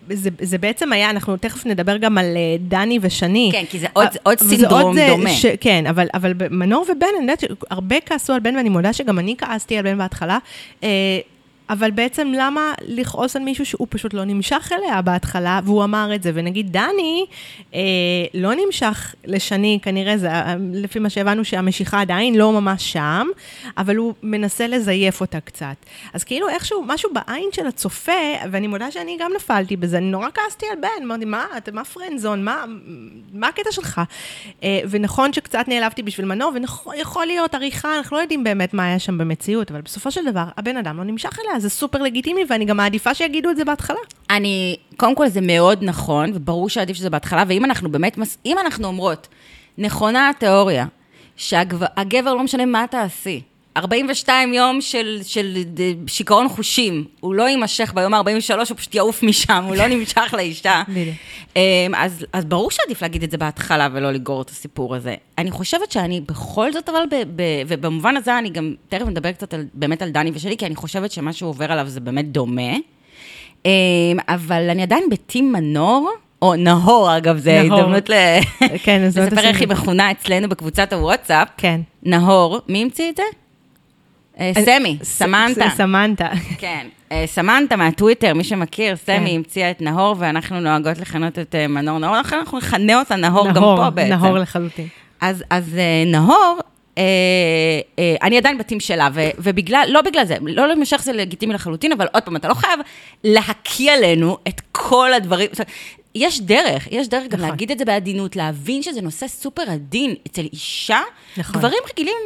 זה, 0.09 0.29
זה 0.41 0.57
בעצם 0.57 0.93
היה, 0.93 1.09
אנחנו 1.09 1.37
תכף 1.37 1.65
נדבר 1.65 1.97
גם 1.97 2.17
על 2.17 2.25
אה, 2.25 2.55
דני 2.59 2.99
ושני. 3.01 3.49
כן, 3.53 3.63
כי 3.69 3.79
זה 3.79 3.87
עוד- 3.93 4.05
אה, 4.07 4.11
עוד 4.23 4.39
סינדרום 4.39 4.97
אה, 4.97 5.07
דומה. 5.09 5.29
ש, 5.29 5.45
כן, 5.61 5.85
אבל, 5.89 6.07
אבל 6.13 6.33
מנור 6.51 6.85
ובן, 6.89 7.07
אני 7.17 7.31
יודעת 7.31 7.39
שהרבה 7.39 7.95
כעסו 8.05 8.33
על 8.33 8.39
בן, 8.39 8.55
ואני 8.55 8.69
מודה 8.69 8.93
שגם 8.93 9.19
אני 9.19 9.35
כעסתי 9.37 9.77
על 9.77 9.83
בן 9.83 9.97
בהתחלה. 9.97 10.37
אבל 11.69 11.91
בעצם 11.91 12.31
למה 12.35 12.73
לכעוס 12.87 13.35
על 13.35 13.41
מישהו 13.41 13.65
שהוא 13.65 13.87
פשוט 13.89 14.13
לא 14.13 14.23
נמשך 14.23 14.71
אליה 14.71 15.01
בהתחלה, 15.01 15.59
והוא 15.63 15.83
אמר 15.83 16.15
את 16.15 16.23
זה, 16.23 16.31
ונגיד 16.33 16.71
דני 16.71 17.25
אה, 17.73 17.79
לא 18.33 18.51
נמשך 18.65 19.15
לשני, 19.25 19.79
כנראה 19.81 20.17
זה, 20.17 20.31
אה, 20.31 20.55
לפי 20.73 20.99
מה 20.99 21.09
שהבנו 21.09 21.45
שהמשיכה 21.45 22.01
עדיין 22.01 22.35
לא 22.35 22.51
ממש 22.51 22.93
שם, 22.93 23.27
אבל 23.77 23.95
הוא 23.95 24.13
מנסה 24.23 24.67
לזייף 24.67 25.21
אותה 25.21 25.39
קצת. 25.39 25.75
אז 26.13 26.23
כאילו 26.23 26.49
איכשהו, 26.49 26.83
משהו 26.87 27.09
בעין 27.13 27.49
של 27.51 27.67
הצופה, 27.67 28.11
ואני 28.51 28.67
מודה 28.67 28.91
שאני 28.91 29.17
גם 29.19 29.31
נפלתי 29.35 29.75
בזה, 29.75 29.97
אני 29.97 30.11
נורא 30.11 30.27
כעסתי 30.33 30.65
על 30.71 30.77
בן, 30.81 31.03
אמרתי, 31.03 31.25
מה, 31.25 31.45
אתה 31.57 31.71
מה 31.71 31.83
פרנזון, 31.83 32.43
מה, 32.43 32.65
מה 33.33 33.47
הקטע 33.47 33.71
שלך? 33.71 34.01
אה, 34.63 34.79
ונכון 34.89 35.33
שקצת 35.33 35.65
נעלבתי 35.67 36.03
בשביל 36.03 36.25
מנור, 36.25 36.53
ויכול 36.91 37.25
להיות 37.25 37.55
עריכה, 37.55 37.97
אנחנו 37.97 38.17
לא 38.17 38.21
יודעים 38.21 38.43
באמת 38.43 38.73
מה 38.73 38.85
היה 38.85 38.99
שם 38.99 39.17
במציאות, 39.17 39.71
אבל 39.71 39.81
בסופו 39.81 40.11
של 40.11 40.25
דבר, 40.25 40.45
הבן 40.57 40.77
אדם 40.77 40.97
לא 40.97 41.03
נמשך 41.03 41.39
אליה, 41.39 41.56
זה 41.59 41.69
סופר 41.69 42.01
לגיטימי, 42.01 42.41
ואני 42.49 42.65
גם 42.65 42.77
מעדיפה 42.77 43.13
שיגידו 43.13 43.49
את 43.49 43.57
זה 43.57 43.65
בהתחלה. 43.65 43.97
אני, 44.29 44.75
קודם 44.97 45.15
כל 45.15 45.27
זה 45.27 45.41
מאוד 45.41 45.83
נכון, 45.83 46.31
וברור 46.33 46.69
שעדיף 46.69 46.97
שזה 46.97 47.09
בהתחלה, 47.09 47.43
ואם 47.47 47.65
אנחנו 47.65 47.91
באמת, 47.91 48.17
מס- 48.17 48.37
אם 48.45 48.57
אנחנו 48.65 48.87
אומרות, 48.87 49.27
נכונה 49.77 50.29
התיאוריה, 50.29 50.85
שהגבר 51.35 52.33
לא 52.33 52.43
משנה 52.43 52.65
מה 52.65 52.85
תעשי, 52.91 53.41
42 53.77 54.53
יום 54.53 54.81
של, 54.81 55.19
של 55.23 55.57
שיכרון 56.07 56.49
חושים. 56.49 57.05
הוא 57.19 57.35
לא 57.35 57.49
יימשך 57.49 57.91
ביום 57.95 58.13
ה-43, 58.13 58.55
הוא 58.69 58.77
פשוט 58.77 58.95
יעוף 58.95 59.23
משם, 59.23 59.63
הוא 59.67 59.75
לא 59.75 59.87
נמשך 59.95 60.33
לאישה. 60.37 60.83
אמ, 61.55 61.61
אז, 61.95 62.25
אז 62.33 62.45
ברור 62.45 62.71
שעדיף 62.71 63.01
להגיד 63.01 63.23
את 63.23 63.31
זה 63.31 63.37
בהתחלה 63.37 63.87
ולא 63.93 64.11
לגרור 64.11 64.41
את 64.41 64.49
הסיפור 64.49 64.95
הזה. 64.95 65.15
אני 65.37 65.51
חושבת 65.51 65.91
שאני 65.91 66.21
בכל 66.21 66.73
זאת, 66.73 66.89
אבל, 66.89 67.03
ב, 67.11 67.15
ב, 67.35 67.43
ובמובן 67.67 68.17
הזה 68.17 68.37
אני 68.37 68.49
גם 68.49 68.73
תכף 68.89 69.05
מדבר 69.05 69.31
קצת 69.31 69.53
על, 69.53 69.65
באמת 69.73 70.01
על 70.01 70.09
דני 70.09 70.31
ושלי, 70.33 70.57
כי 70.57 70.65
אני 70.65 70.75
חושבת 70.75 71.11
שמה 71.11 71.33
שהוא 71.33 71.49
עובר 71.49 71.71
עליו 71.71 71.87
זה 71.87 71.99
באמת 71.99 72.31
דומה. 72.31 72.71
אמ, 73.65 73.71
אבל 74.27 74.69
אני 74.69 74.83
עדיין 74.83 75.03
בטים 75.11 75.51
מנור. 75.51 76.11
או 76.41 76.55
נהור, 76.55 77.17
אגב, 77.17 77.37
זה 77.37 77.61
הזדמנות 77.61 78.09
כן, 78.83 79.01
לספר 79.05 79.39
איך 79.39 79.59
היא 79.59 79.67
מכונה 79.67 80.11
אצלנו 80.11 80.49
בקבוצת 80.49 80.93
הוואטסאפ. 80.93 81.47
כן. 81.57 81.81
נהור, 82.03 82.59
מי 82.67 82.81
המציא 82.81 83.09
את 83.09 83.15
זה? 83.17 83.23
אה, 84.39 84.51
סמי, 84.65 84.97
סמנטה. 85.03 85.69
סמנטה. 85.75 86.29
כן, 86.57 86.87
אה, 87.11 87.23
סמנטה 87.27 87.75
מהטוויטר, 87.75 88.33
מי 88.33 88.43
שמכיר, 88.43 88.95
סמי 88.95 89.29
כן. 89.29 89.35
המציאה 89.35 89.71
את 89.71 89.81
נהור, 89.81 90.15
ואנחנו 90.19 90.59
נוהגות 90.59 90.97
לכנות 90.97 91.39
את 91.39 91.55
אה, 91.55 91.67
מנור 91.67 91.99
נהור, 91.99 92.17
אנחנו 92.17 92.57
נכנה 92.57 92.99
אותה 92.99 93.15
נהור 93.15 93.47
גם 93.47 93.61
פה 93.61 93.89
בעצם. 93.89 94.13
נהור 94.13 94.37
לחלוטין. 94.37 94.87
אז 95.21 95.79
נהור, 96.05 96.59
אני 98.21 98.37
עדיין 98.37 98.57
בתים 98.57 98.79
שלה, 98.79 99.09
ובגלל, 99.37 99.85
לא 99.89 100.01
בגלל 100.01 100.25
זה, 100.25 100.37
לא 100.41 100.67
למשך 100.67 101.01
זה 101.03 101.13
לגיטימי 101.13 101.53
לחלוטין, 101.53 101.91
אבל 101.91 102.07
עוד 102.13 102.23
פעם, 102.23 102.35
אתה 102.35 102.47
לא 102.47 102.53
חייב 102.53 102.79
להקיא 103.23 103.91
עלינו 103.91 104.37
את 104.47 104.61
כל 104.71 105.13
הדברים. 105.13 105.49
יש 106.15 106.41
דרך, 106.41 106.87
יש 106.91 107.07
דרך 107.07 107.23
נכון. 107.23 107.39
גם 107.39 107.49
להגיד 107.49 107.71
את 107.71 107.79
זה 107.79 107.85
בעדינות, 107.85 108.35
להבין 108.35 108.83
שזה 108.83 109.01
נושא 109.01 109.27
סופר 109.27 109.61
עדין 109.67 110.15
אצל 110.27 110.47
אישה. 110.53 110.99
נכון. 111.37 111.61
גברים 111.61 111.79
רגילים 111.91 112.17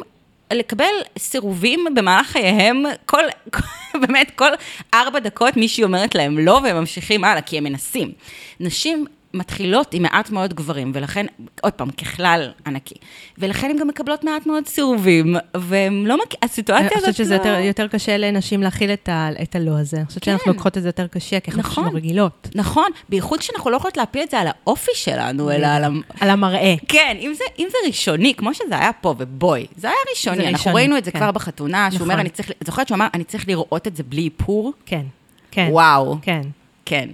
לקבל 0.53 0.85
סירובים 1.17 1.85
במהלך 1.95 2.27
חייהם, 2.27 2.83
כל, 3.05 3.23
באמת, 4.01 4.31
כל 4.35 4.49
ארבע 4.93 5.19
דקות 5.19 5.57
מישהי 5.57 5.83
אומרת 5.83 6.15
להם 6.15 6.39
לא, 6.39 6.59
והם 6.63 6.77
ממשיכים 6.77 7.23
הלאה, 7.23 7.41
כי 7.41 7.57
הם 7.57 7.63
מנסים. 7.63 8.11
נשים 8.59 9.05
מתחילות 9.33 9.93
עם 9.93 10.03
מעט 10.03 10.29
מאוד 10.29 10.53
גברים, 10.53 10.91
ולכן, 10.95 11.25
עוד 11.61 11.73
פעם, 11.73 11.91
ככלל 11.91 12.51
ענקי. 12.67 12.95
ולכן 13.37 13.69
הן 13.69 13.77
גם 13.77 13.87
מקבלות 13.87 14.23
מעט 14.23 14.45
מאוד 14.45 14.67
סירובים, 14.67 15.35
והן 15.57 16.05
לא 16.05 16.17
מכירות, 16.17 16.43
הסיטואציה 16.43 16.85
הזאת 16.85 17.01
לא... 17.01 17.05
אני 17.05 17.13
חושבת 17.13 17.25
שזה 17.25 17.35
יותר, 17.35 17.59
יותר 17.59 17.87
קשה 17.87 18.17
לנשים 18.17 18.63
להכיל 18.63 18.93
את, 18.93 19.09
ה, 19.09 19.29
את 19.41 19.55
הלא 19.55 19.79
הזה. 19.79 19.97
אני 19.97 20.05
חושבת 20.05 20.23
כן. 20.23 20.31
שאנחנו 20.31 20.51
לוקחות 20.51 20.77
את 20.77 20.83
זה 20.83 20.89
יותר 20.89 21.07
קשה, 21.07 21.39
כי 21.39 21.51
אנחנו 21.51 21.81
נכון, 21.83 21.95
רגילות. 21.95 22.47
נכון, 22.55 22.87
בייחוד 23.09 23.39
כשאנחנו 23.39 23.71
לא 23.71 23.77
יכולות 23.77 23.97
להפיל 23.97 24.23
את 24.23 24.29
זה 24.29 24.39
על 24.39 24.47
האופי 24.47 24.91
שלנו, 24.93 25.51
אלא 25.51 25.67
על, 25.67 25.83
על 26.19 26.29
המראה. 26.29 26.75
כן, 26.87 27.17
אם 27.19 27.33
זה, 27.33 27.43
אם 27.59 27.67
זה 27.71 27.77
ראשוני, 27.87 28.33
כמו 28.35 28.53
שזה 28.53 28.79
היה 28.79 28.93
פה, 28.93 29.15
ובואי, 29.17 29.67
זה 29.75 29.87
היה 29.87 29.97
ראשוני, 30.11 30.35
זה 30.35 30.43
אנחנו 30.43 30.57
ראשוני, 30.57 30.75
ראינו 30.75 30.97
את 30.97 31.05
זה 31.05 31.11
כן. 31.11 31.19
כבר 31.19 31.31
בחתונה, 31.31 31.91
שהוא 31.91 31.95
נכון. 31.95 32.11
אומר, 32.11 32.21
אני 32.21 32.29
צריך, 32.29 32.51
זוכרת 32.63 32.87
שהוא 32.87 32.95
אמר, 32.95 33.07
אני 33.13 33.23
צריך 33.23 33.47
לראות 33.47 33.87
את 33.87 33.95
זה 33.95 34.03
בלי 34.03 34.23
איפור? 34.23 34.73
כן, 34.85 35.05
כן. 35.51 35.67
וואו. 35.71 36.17
כן. 36.21 36.41
כן. 36.85 37.09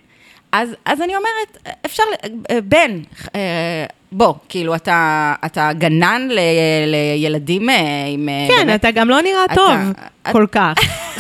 אז, 0.51 0.69
אז 0.85 1.01
אני 1.01 1.13
אומרת, 1.15 1.73
אפשר, 1.85 2.03
בן, 2.63 2.99
אה, 3.35 3.85
בוא, 4.11 4.33
כאילו, 4.49 4.75
אתה, 4.75 5.33
אתה 5.45 5.69
גנן 5.73 6.27
ל, 6.29 6.39
לילדים 6.87 7.69
אה, 7.69 7.75
עם... 8.07 8.29
אה, 8.29 8.45
כן, 8.47 8.67
באמת, 8.67 8.79
אתה 8.79 8.91
גם 8.91 9.09
לא 9.09 9.21
נראה 9.21 9.45
אתה, 9.45 9.55
טוב 9.55 9.71
אתה, 10.21 10.31
כל 10.31 10.45
כך. 10.51 10.73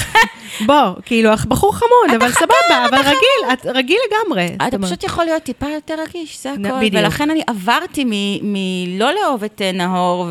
בוא, 0.65 0.93
כאילו, 1.05 1.29
בחור 1.47 1.75
חמוד, 1.75 2.21
אבל 2.21 2.31
סבבה, 2.31 2.85
אבל 2.89 2.97
רגיל, 2.97 3.53
את 3.53 3.65
רגיל 3.65 3.97
לגמרי. 4.07 4.55
אתה 4.67 4.77
פשוט 4.79 5.03
יכול 5.03 5.25
להיות 5.25 5.43
טיפה 5.43 5.69
יותר 5.69 5.95
רגיש, 6.07 6.43
זה 6.43 6.51
הכול. 6.51 6.79
בדיוק. 6.81 7.03
ולכן 7.03 7.29
אני 7.29 7.41
עברתי 7.47 8.03
מלא 8.41 9.11
לאהוב 9.13 9.43
את 9.43 9.61
נאור, 9.73 10.27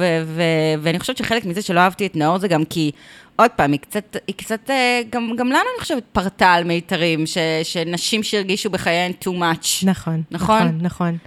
ואני 0.83 0.99
חושבת 0.99 1.17
שחלק 1.17 1.45
מזה 1.45 1.63
שלא 1.63 1.81
אהבתי 1.81 2.07
את 2.07 2.17
נאור 2.17 2.39
זה 2.39 2.49
גם 2.49 2.65
כי... 2.65 2.91
עוד 3.39 3.51
פעם, 3.51 3.73
היא 3.73 3.81
קצת, 3.81 4.17
היא 4.27 4.35
קצת 4.37 4.71
גם, 5.11 5.31
גם 5.37 5.49
לנו, 5.49 5.57
אני 5.57 5.81
חושבת, 5.81 6.03
פרטה 6.13 6.53
על 6.53 6.65
מיתרים, 6.65 7.27
ש, 7.27 7.39
שנשים 7.63 8.23
שהרגישו 8.23 8.71
בחייהן 8.71 9.13
too 9.25 9.29
much. 9.29 9.87
נכון, 9.87 10.23
נכון, 10.31 10.57
נכון. 10.57 10.79
נכון. 10.81 11.19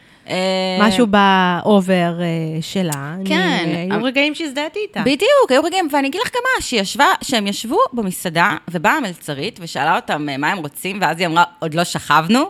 משהו 0.79 1.07
באובר 1.07 2.13
שלה. 2.61 3.15
כן. 3.25 3.69
היו 3.91 4.03
רגעים 4.03 4.35
שהזדהיתי 4.35 4.79
איתה. 4.79 5.01
בדיוק, 5.01 5.49
היו 5.49 5.63
רגעים, 5.63 5.87
ואני 5.91 6.07
אגיד 6.07 6.21
לך 6.21 6.29
גם 6.35 6.41
מה, 6.43 6.61
שישבה, 6.61 7.05
שהם 7.21 7.47
ישבו 7.47 7.79
במסעדה, 7.93 8.55
ובאה 8.71 8.93
המלצרית, 8.93 9.59
ושאלה 9.61 9.95
אותם 9.95 10.27
מה 10.37 10.51
הם 10.51 10.57
רוצים, 10.57 10.97
ואז 11.01 11.19
היא 11.19 11.27
אמרה, 11.27 11.43
עוד 11.59 11.73
לא 11.73 11.83
שכבנו. 11.83 12.49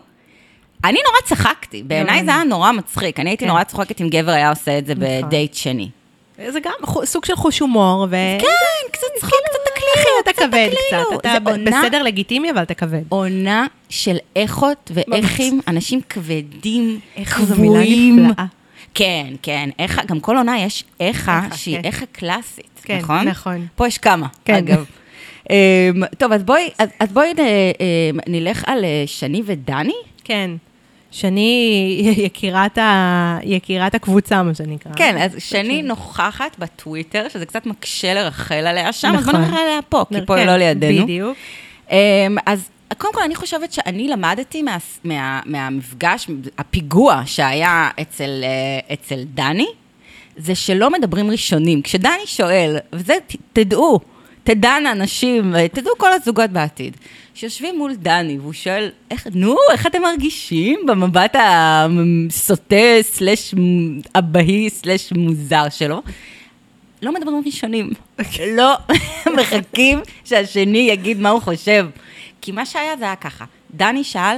אני 0.84 1.00
נורא 1.06 1.22
צחקתי, 1.26 1.84
בעיניי 1.84 2.26
זה 2.26 2.32
היה 2.32 2.44
נורא 2.44 2.72
מצחיק. 2.72 3.20
אני 3.20 3.30
הייתי 3.30 3.46
כן. 3.46 3.52
נורא 3.52 3.64
צוחקת 3.64 4.02
אם 4.02 4.10
גבר 4.10 4.32
היה 4.32 4.50
עושה 4.50 4.78
את 4.78 4.86
זה 4.86 4.94
נכון. 4.96 5.28
בדייט 5.28 5.54
שני. 5.54 5.90
זה 6.48 6.60
גם 6.60 7.06
סוג 7.06 7.26
של 7.26 7.36
חוש 7.36 7.60
הומור, 7.60 8.08
ו... 8.10 8.16
כן, 8.40 8.92
קצת 8.92 9.08
צחוק, 9.20 9.40
קצת 9.46 9.60
תקלילו. 9.66 9.90
אחי, 9.96 10.10
אתה 10.24 10.34
כבד 10.34 10.70
קצת, 10.88 11.20
אתה 11.20 11.40
בסדר 11.64 12.04
לגיטימי, 12.04 12.52
אבל 12.52 12.64
אתה 12.64 12.74
כבד. 12.74 13.02
עונה 13.10 13.68
של 13.90 14.18
איכות 14.36 14.92
ואיכים, 14.94 15.62
אנשים 15.68 16.02
כבדים, 16.10 17.00
קבועים. 17.24 18.32
כן, 18.94 19.34
כן, 19.42 19.70
איך, 19.80 20.02
גם 20.08 20.20
כל 20.20 20.38
עונה 20.38 20.60
יש 20.60 20.84
איכה 21.00 21.42
שהיא 21.56 21.78
כן. 21.78 21.86
איכה 21.86 22.06
קלאסית, 22.06 22.82
כן, 22.84 22.98
נכון? 22.98 23.28
נכון. 23.28 23.68
פה 23.76 23.88
יש 23.88 23.98
כמה, 23.98 24.28
כן. 24.46 24.56
אגב. 24.56 24.86
אמ, 25.50 25.56
טוב, 26.18 26.32
אז 26.32 26.44
בואי, 26.44 26.70
אז 27.00 27.12
בואי 27.14 27.32
אמ, 27.32 28.20
נלך 28.28 28.64
על 28.68 28.86
אה, 28.86 29.04
שני 29.06 29.42
ודני. 29.46 29.94
כן. 30.24 30.52
שני 31.12 32.02
יקירת, 32.26 32.78
ה... 32.78 33.38
יקירת 33.44 33.96
הקבוצה, 33.96 34.44
מה 34.44 34.54
שנקרא. 34.54 34.92
כן, 34.96 35.18
אז 35.22 35.32
שני 35.40 35.82
נוכחת 35.82 36.60
בטוויטר, 36.60 37.26
שזה 37.30 37.46
קצת 37.46 37.66
מקשה 37.66 38.14
לרחל 38.14 38.68
עליה 38.68 38.94
שם, 38.94 39.08
נכון. 39.08 39.20
אז 39.20 39.26
בוא 39.26 39.34
נכון. 39.34 39.42
נרחל 39.42 39.58
עליה 39.64 39.80
פה, 39.90 40.06
כי 40.10 40.26
פה 40.26 40.36
היא 40.36 40.46
כן, 40.46 40.48
לא 40.48 40.58
לידינו. 40.58 41.04
בדיוק. 41.04 41.38
אמ, 41.92 42.38
אז 42.46 42.70
קודם 42.98 43.14
כל, 43.14 43.22
אני 43.24 43.36
חושבת 43.36 43.72
שאני 43.72 44.08
למדתי 44.08 44.62
מה, 44.62 44.78
מה, 45.04 45.40
מהמפגש, 45.46 46.28
הפיגוע 46.58 47.22
שהיה 47.26 47.90
אצל, 48.02 48.44
אה, 48.44 48.94
אצל 48.94 49.20
דני, 49.34 49.68
זה 50.38 50.56
שלא 50.56 50.90
מדברים 50.92 51.32
ראשונים. 51.32 51.82
כשדני 51.82 52.26
שואל, 52.26 52.78
וזה, 52.94 53.14
תדעו, 53.54 54.00
תדענה 54.50 54.94
נשים, 54.94 55.54
תדעו 55.74 55.94
כל 55.98 56.14
הזוגות 56.14 56.50
בעתיד. 56.50 56.98
שיושבים 57.34 57.78
מול 57.78 57.96
דני, 57.96 58.38
והוא 58.40 58.54
שואל, 58.54 58.90
איך, 59.12 59.28
נו, 59.34 59.56
איך 59.72 59.88
אתם 59.88 60.02
מרגישים 60.02 60.80
במבט 60.88 61.36
הסוטה, 61.40 62.76
סלש 63.02 63.56
אבהי, 64.16 64.70
סלש 64.70 65.14
מוזר 65.14 65.70
שלו? 65.70 66.02
לא 67.02 67.14
מדברים 67.14 67.44
ראשונים. 67.46 67.90
לא 68.48 68.74
מחכים 69.38 70.00
שהשני 70.26 70.78
יגיד 70.78 71.20
מה 71.20 71.30
הוא 71.30 71.42
חושב. 71.42 71.88
כי 72.42 72.52
מה 72.52 72.66
שהיה 72.66 72.98
זה 72.98 73.06
היה 73.06 73.16
ככה, 73.16 73.46
דני 73.76 74.04
שאל, 74.04 74.38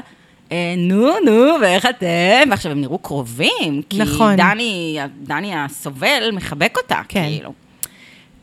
אה, 0.51 0.73
נו, 0.77 1.09
נו, 1.25 1.45
ואיך 1.61 1.85
אתם? 1.85 2.49
ועכשיו 2.49 2.71
הם 2.71 2.81
נראו 2.81 2.97
קרובים, 2.97 3.81
כי 3.89 3.97
נכון. 3.97 4.35
דני, 4.35 4.99
דני 5.23 5.55
הסובל 5.55 6.29
מחבק 6.33 6.77
אותה, 6.77 7.01
כן. 7.07 7.23
כאילו. 7.23 7.60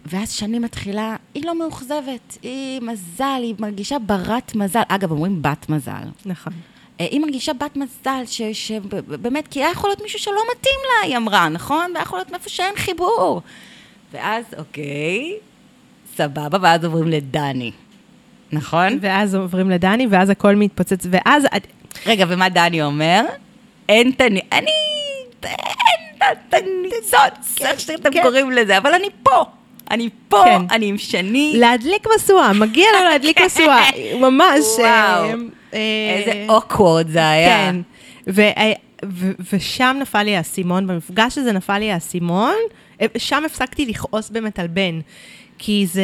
ואז 0.07 0.33
שני 0.33 0.59
מתחילה, 0.59 1.17
היא 1.35 1.45
לא 1.47 1.59
מאוכזבת, 1.59 2.39
היא 2.43 2.81
מזל, 2.81 3.41
היא 3.43 3.55
מרגישה 3.59 3.99
ברת 3.99 4.55
מזל. 4.55 4.83
אגב, 4.89 5.11
אומרים 5.11 5.43
בת 5.43 5.69
מזל. 5.69 6.09
נכון. 6.27 6.53
אה, 7.01 7.07
היא 7.11 7.21
מרגישה 7.21 7.53
בת 7.53 7.77
מזל, 7.77 8.23
שבאמת, 8.53 9.49
כי 9.49 9.61
היה 9.61 9.71
יכול 9.71 9.91
להיות 9.91 10.03
מישהו 10.03 10.19
שלא 10.19 10.41
מתאים 10.53 10.81
לה, 10.85 11.07
היא 11.07 11.17
אמרה, 11.17 11.49
נכון? 11.49 11.91
והיה 11.95 12.03
יכול 12.03 12.19
להיות 12.19 12.31
מאיפה 12.31 12.49
שאין 12.49 12.77
חיבור. 12.77 13.43
ואז, 14.13 14.45
אוקיי, 14.59 15.35
סבבה, 16.17 16.59
ואז 16.61 16.85
עוברים 16.85 17.09
לדני, 17.09 17.73
נכון? 18.53 18.99
ואז 19.01 19.35
עוברים 19.35 19.71
לדני, 19.71 20.07
ואז 20.11 20.31
הכל 20.31 20.57
מתפוצץ, 20.57 21.07
ואז... 21.11 21.45
רגע, 22.07 22.25
ומה 22.29 22.49
דני 22.49 22.83
אומר? 22.83 23.25
אין 23.89 24.11
תני... 24.11 24.41
אני... 24.53 24.71
אין 25.43 26.35
תניצוץ, 26.49 27.61
איך 27.61 27.81
שאתם 27.81 28.11
כן. 28.13 28.23
קוראים 28.23 28.51
לזה, 28.51 28.79
אבל 28.79 28.95
אני 28.95 29.09
פה. 29.23 29.45
אני 29.91 30.09
פה, 30.29 30.43
כן. 30.45 30.63
אני 30.71 30.87
עם 30.87 30.99
שני. 30.99 31.53
להדליק 31.57 32.07
משואה, 32.17 32.53
מגיע 32.53 32.87
לו 32.93 33.05
להדליק 33.11 33.41
משואה, 33.41 33.85
ממש. 34.31 34.65
וואו, 34.79 35.39
אה, 35.75 36.17
איזה 36.19 36.47
אוקוורד 36.49 37.09
זה 37.09 37.31
היה. 37.31 37.49
כן, 37.49 37.77
ו, 38.29 38.43
ו, 39.05 39.33
ושם 39.53 39.97
נפל 40.01 40.23
לי 40.23 40.37
האסימון, 40.37 40.87
במפגש 40.87 41.39
הזה 41.39 41.53
נפל 41.53 41.79
לי 41.79 41.93
האסימון, 41.93 42.55
אה, 43.01 43.07
שם 43.19 43.43
הפסקתי 43.47 43.87
לכעוס 43.87 44.31
באמת 44.31 44.59
על 44.59 44.67
בן. 44.67 45.01
כי 45.59 45.87
זה, 45.87 46.03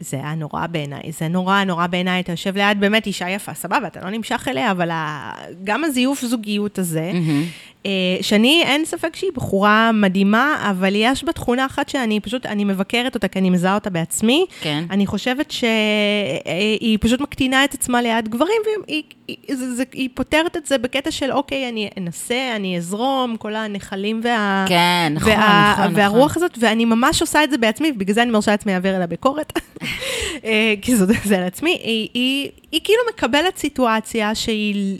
זה 0.00 0.16
היה 0.16 0.34
נורא 0.34 0.66
בעיניי, 0.66 1.12
זה 1.12 1.28
נורא 1.28 1.64
נורא 1.64 1.86
בעיניי, 1.86 2.20
אתה 2.20 2.32
יושב 2.32 2.56
ליד 2.56 2.80
באמת 2.80 3.06
אישה 3.06 3.30
יפה, 3.30 3.54
סבבה, 3.54 3.86
אתה 3.86 4.00
לא 4.04 4.10
נמשך 4.10 4.48
אליה, 4.48 4.70
אבל 4.70 4.90
ה, 4.90 5.32
גם 5.64 5.84
הזיוף 5.84 6.24
זוגיות 6.24 6.78
הזה, 6.78 7.12
mm-hmm. 7.14 7.71
אה, 7.86 7.90
שני, 8.20 8.62
אין 8.66 8.84
ספק 8.84 9.16
שהיא 9.16 9.30
בחורה 9.34 9.92
מדהימה, 9.92 10.70
אבל 10.70 10.92
יש 10.94 11.24
בה 11.24 11.32
תכונה 11.32 11.66
אחת 11.66 11.88
שאני 11.88 12.20
פשוט, 12.20 12.46
אני 12.46 12.64
מבקרת 12.64 13.14
אותה 13.14 13.28
כי 13.28 13.38
אני 13.38 13.50
מזהה 13.50 13.74
אותה 13.74 13.90
בעצמי. 13.90 14.46
כן. 14.60 14.84
אני 14.90 15.06
חושבת 15.06 15.50
שהיא 15.50 16.98
פשוט 17.00 17.20
מקטינה 17.20 17.64
את 17.64 17.74
עצמה 17.74 18.02
ליד 18.02 18.28
גברים, 18.28 18.62
והיא 18.86 19.02
היא, 19.28 19.56
זה, 19.56 19.74
זה, 19.74 19.84
היא 19.92 20.08
פותרת 20.14 20.56
את 20.56 20.66
זה 20.66 20.78
בקטע 20.78 21.10
של, 21.10 21.32
אוקיי, 21.32 21.68
אני 21.68 21.90
אנסה, 21.98 22.56
אני 22.56 22.76
אזרום, 22.76 23.36
כל 23.36 23.54
הנחלים 23.54 24.20
וה... 24.24 24.64
כן, 24.68 25.12
נכון, 25.14 25.32
וה, 25.32 25.74
נכון, 25.78 25.92
והרוח 25.96 26.30
נכון. 26.30 26.42
הזאת, 26.42 26.58
ואני 26.60 26.84
ממש 26.84 27.20
עושה 27.20 27.44
את 27.44 27.50
זה 27.50 27.58
בעצמי, 27.58 27.92
בגלל 27.92 28.14
זה 28.14 28.22
אני 28.22 28.30
מרשה 28.30 28.50
לעצמי 28.50 28.72
להעביר 28.72 28.96
אליה 28.96 29.06
ביקורת, 29.06 29.52
אה, 30.44 30.74
כי 30.82 30.96
זה, 30.96 31.06
זה 31.24 31.38
על 31.38 31.44
עצמי. 31.44 31.70
היא, 31.70 32.08
היא, 32.14 32.50
היא 32.72 32.80
כאילו 32.84 33.00
מקבלת 33.14 33.58
סיטואציה 33.58 34.34
שהיא... 34.34 34.98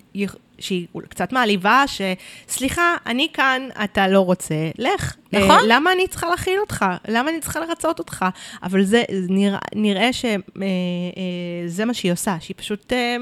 שהיא 0.63 0.87
קצת 1.09 1.33
מעליבה, 1.33 1.85
שסליחה, 1.87 2.97
אני 3.07 3.29
כאן, 3.33 3.69
אתה 3.85 4.09
לא 4.09 4.21
רוצה, 4.21 4.55
לך. 4.79 5.17
נכון. 5.33 5.51
אה, 5.51 5.57
למה 5.67 5.93
אני 5.93 6.07
צריכה 6.07 6.29
להכיל 6.29 6.59
אותך? 6.61 6.85
למה 7.09 7.31
אני 7.31 7.41
צריכה 7.41 7.61
לרצות 7.61 7.99
אותך? 7.99 8.25
אבל 8.63 8.85
זה, 8.85 9.03
נראה, 9.29 9.59
נראה 9.75 10.13
שזה 10.13 11.83
אה, 11.83 11.87
מה 11.87 11.95
שהיא 11.95 12.13
עושה, 12.13 12.37
שהיא 12.41 12.55
פשוט, 12.59 12.93
אה, 12.93 13.17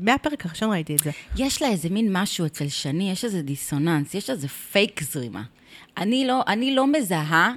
מהפרק 0.00 0.46
הראשון 0.46 0.70
ראיתי 0.70 0.94
את 0.94 0.98
זה. 0.98 1.10
יש 1.36 1.62
לה 1.62 1.68
איזה 1.68 1.88
מין 1.88 2.08
משהו 2.12 2.46
אצל 2.46 2.68
שני, 2.68 3.10
יש 3.10 3.24
איזה 3.24 3.42
דיסוננס, 3.42 4.14
יש 4.14 4.30
איזה 4.30 4.48
פייק 4.48 5.02
זרימה. 5.02 5.42
אני 5.96 6.26
לא, 6.26 6.42
אני 6.46 6.74
לא 6.74 6.86
מזהה 6.86 7.52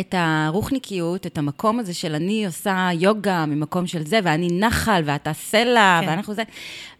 את 0.00 0.14
הרוחניקיות, 0.18 1.26
את 1.26 1.38
המקום 1.38 1.78
הזה 1.78 1.94
של 1.94 2.14
אני 2.14 2.46
עושה 2.46 2.88
יוגה 2.94 3.46
ממקום 3.46 3.86
של 3.86 4.06
זה, 4.06 4.20
ואני 4.22 4.48
נחל, 4.52 5.02
ואתה 5.04 5.32
סלע, 5.32 6.00
כן. 6.02 6.08
ואנחנו 6.08 6.34
זה. 6.34 6.42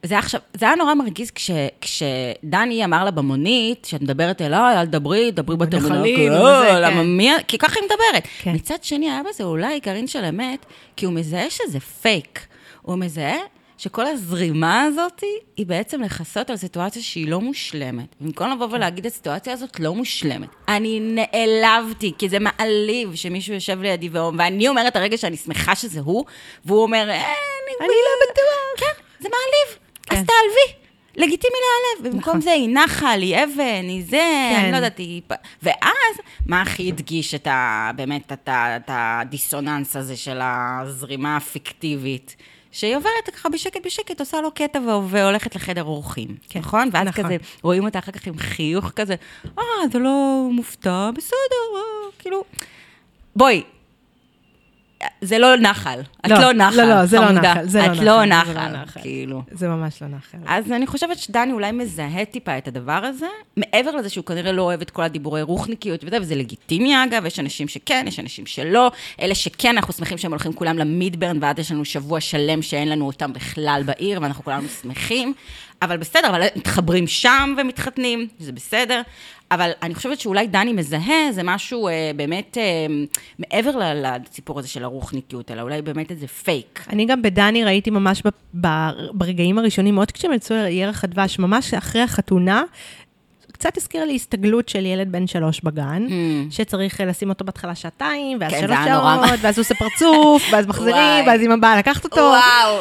זה 0.02 0.18
עכשיו, 0.18 0.40
זה 0.54 0.66
היה 0.66 0.76
נורא 0.76 0.94
מרגיז 0.94 1.30
כש, 1.30 1.50
כשדני 1.80 2.84
אמר 2.84 3.04
לה 3.04 3.10
במונית, 3.10 3.84
שאת 3.84 4.02
מדברת 4.02 4.42
אליי, 4.42 4.80
אל 4.80 4.86
תדברי, 4.86 5.30
דברי 5.30 5.56
בנחלים, 5.56 5.90
בטרמינל, 5.90 6.34
וזה, 6.34 6.80
למה 6.80 7.02
כן. 7.02 7.06
מי, 7.06 7.30
כי 7.48 7.58
ככה 7.58 7.74
היא 7.80 7.84
מדברת. 7.84 8.28
כן. 8.42 8.54
מצד 8.54 8.84
שני, 8.84 9.10
היה 9.10 9.20
בזה 9.30 9.44
אולי 9.44 9.80
גרעין 9.80 10.06
של 10.06 10.24
אמת, 10.24 10.66
כי 10.96 11.06
הוא 11.06 11.14
מזהה 11.14 11.50
שזה 11.50 11.80
פייק. 11.80 12.46
הוא 12.82 12.96
מזהה 12.96 13.36
שכל 13.78 14.06
הזרימה 14.06 14.82
הזאת 14.82 15.22
היא 15.56 15.66
בעצם 15.66 16.02
לכסות 16.02 16.50
על 16.50 16.56
סיטואציה 16.56 17.02
שהיא 17.02 17.28
לא 17.28 17.40
מושלמת. 17.40 18.14
במקום 18.20 18.50
לבוא 18.50 18.68
ולהגיד, 18.70 19.06
הסיטואציה 19.06 19.52
הזאת 19.52 19.80
לא 19.80 19.94
מושלמת. 19.94 20.48
אני 20.68 21.00
נעלבתי, 21.00 22.12
כי 22.18 22.28
זה 22.28 22.38
מעליב 22.38 23.14
שמישהו 23.14 23.54
יושב 23.54 23.82
לידי 23.82 24.08
ואני 24.08 24.68
אומרת 24.68 24.96
הרגע 24.96 25.16
שאני 25.16 25.36
שמחה 25.36 25.74
שזה 25.74 26.00
הוא, 26.00 26.24
והוא 26.64 26.82
אומר, 26.82 27.10
אה, 27.10 27.32
אני... 27.80 27.88
לא 27.88 28.30
בטוח. 28.30 28.76
כן, 28.76 29.02
זה 29.20 29.28
מעליב, 29.28 29.78
אז 30.10 30.18
כן. 30.18 30.24
תעלבי. 30.24 30.88
לגיטימי 31.16 31.54
להיעלב, 31.54 32.14
במקום 32.14 32.30
נכון. 32.30 32.40
זה 32.40 32.50
היא 32.50 32.74
נחל, 32.74 33.18
היא 33.22 33.36
אבן, 33.36 33.88
היא 33.88 34.04
זה, 34.04 34.16
כן. 34.16 34.60
אני 34.62 34.72
לא 34.72 34.76
יודעת, 34.76 34.98
היא... 34.98 35.22
ואז, 35.62 36.16
מה 36.46 36.62
הכי 36.62 36.88
הדגיש 36.88 37.34
את 37.34 37.46
ה... 37.46 37.90
באמת, 37.96 38.32
את, 38.32 38.48
ה, 38.48 38.76
את 38.76 38.90
הדיסוננס 38.92 39.96
הזה 39.96 40.16
של 40.16 40.38
הזרימה 40.42 41.36
הפיקטיבית? 41.36 42.36
שהיא 42.78 42.96
עוברת 42.96 43.30
ככה 43.34 43.48
בשקט 43.48 43.86
בשקט, 43.86 44.20
עושה 44.20 44.40
לו 44.40 44.50
קטע 44.50 44.78
והולכת 45.08 45.54
לחדר 45.54 45.84
אורחים, 45.84 46.36
כן, 46.48 46.60
נכון? 46.60 46.88
ואז 46.92 47.06
נכון. 47.06 47.24
כזה, 47.24 47.36
רואים 47.62 47.84
אותה 47.84 47.98
אחר 47.98 48.12
כך 48.12 48.26
עם 48.26 48.38
חיוך 48.38 48.90
כזה, 48.96 49.14
אה, 49.58 49.62
אתה 49.90 49.98
לא 49.98 50.48
מופתע, 50.52 51.10
בסדר, 51.14 51.76
אה, 51.76 52.10
כאילו... 52.18 52.44
בואי, 53.36 53.62
זה 55.20 55.38
לא 55.38 55.56
נחל. 55.56 56.00
את 56.26 56.30
לא, 56.30 56.38
לא 56.38 56.52
נחל, 56.52 56.76
לא, 56.76 56.88
לא, 56.88 57.06
זה 57.06 57.20
לא 57.20 57.26
חמודה. 57.26 57.54
נחל, 57.54 57.66
זה 57.66 57.78
לא 57.78 57.84
את 57.84 57.90
נחל, 57.90 58.04
לא 58.04 58.12
זה 58.12 58.54
לא 58.54 58.68
נחל, 58.68 58.82
נחל. 58.82 59.00
כאילו. 59.00 59.42
זה 59.50 59.68
ממש 59.68 60.02
לא 60.02 60.08
נחל. 60.08 60.38
אז 60.46 60.72
אני 60.72 60.86
חושבת 60.86 61.18
שדני 61.18 61.52
אולי 61.52 61.72
מזהה 61.72 62.24
טיפה 62.24 62.58
את 62.58 62.68
הדבר 62.68 62.92
הזה, 63.04 63.26
מעבר 63.56 63.96
לזה 63.96 64.08
שהוא 64.08 64.24
כנראה 64.24 64.52
לא 64.52 64.62
אוהב 64.62 64.80
את 64.80 64.90
כל 64.90 65.02
הדיבורי 65.02 65.42
רוחניקיות 65.42 66.04
וזה, 66.04 66.16
וזה 66.20 66.34
לגיטימי 66.34 67.04
אגב, 67.04 67.26
יש 67.26 67.38
אנשים 67.38 67.68
שכן, 67.68 68.04
יש 68.08 68.20
אנשים 68.20 68.46
שלא, 68.46 68.90
אלה 69.20 69.34
שכן, 69.34 69.68
אנחנו 69.76 69.94
שמחים 69.94 70.18
שהם 70.18 70.30
הולכים 70.30 70.52
כולם 70.52 70.78
למידברן, 70.78 71.38
ואז 71.40 71.58
יש 71.58 71.72
לנו 71.72 71.84
שבוע 71.84 72.20
שלם 72.20 72.62
שאין 72.62 72.88
לנו 72.88 73.06
אותם 73.06 73.32
בכלל 73.32 73.82
בעיר, 73.86 74.22
ואנחנו 74.22 74.44
כולנו 74.44 74.68
שמחים, 74.82 75.34
אבל 75.82 75.96
בסדר, 75.96 76.28
אבל 76.28 76.42
מתחברים 76.56 77.06
שם 77.06 77.54
ומתחתנים, 77.58 78.28
זה 78.38 78.52
בסדר. 78.52 79.02
אבל 79.50 79.70
אני 79.82 79.94
חושבת 79.94 80.20
שאולי 80.20 80.46
דני 80.46 80.72
מזהה, 80.72 81.32
זה 81.32 81.42
משהו 81.44 81.88
אה, 81.88 82.10
באמת 82.16 82.58
אה, 82.58 82.62
מעבר 83.38 83.70
לסיפור 83.94 84.58
הזה 84.58 84.68
של 84.68 84.84
הרוחניקיות, 84.84 85.50
אלא 85.50 85.62
אולי 85.62 85.82
באמת 85.82 86.10
איזה 86.10 86.26
פייק. 86.26 86.84
אני 86.88 87.06
גם 87.06 87.22
בדני 87.22 87.64
ראיתי 87.64 87.90
ממש 87.90 88.22
ב- 88.26 88.66
ב- 88.66 88.88
ברגעים 89.12 89.58
הראשונים, 89.58 89.96
עוד 89.98 90.10
כשהם 90.12 90.32
יצאו 90.32 90.56
לירח 90.56 91.04
הדבש, 91.04 91.38
ממש 91.38 91.74
אחרי 91.74 92.00
החתונה, 92.02 92.62
קצת 93.52 93.76
הזכיר 93.76 94.04
לי 94.04 94.14
הסתגלות 94.14 94.68
של 94.68 94.86
ילד 94.86 95.12
בן 95.12 95.26
שלוש 95.26 95.60
בגן, 95.60 96.06
Mm. 96.08 96.12
שצריך 96.54 97.00
לשים 97.06 97.28
אותו 97.28 97.44
בהתחלה 97.44 97.74
שעתיים, 97.74 98.38
ואז 98.40 98.52
כן, 98.52 98.60
שלוש 98.60 98.78
נורא. 98.90 99.26
שעות, 99.26 99.38
ואז 99.42 99.58
הוא 99.58 99.62
עושה 99.62 99.74
פרצוף, 99.74 100.42
ואז 100.52 100.66
מחזירים. 100.70 101.26
ואז 101.26 101.40
אמא 101.40 101.56
באה 101.56 101.78
לקחת 101.78 102.04
אותו. 102.04 102.16
וואו, 102.16 102.78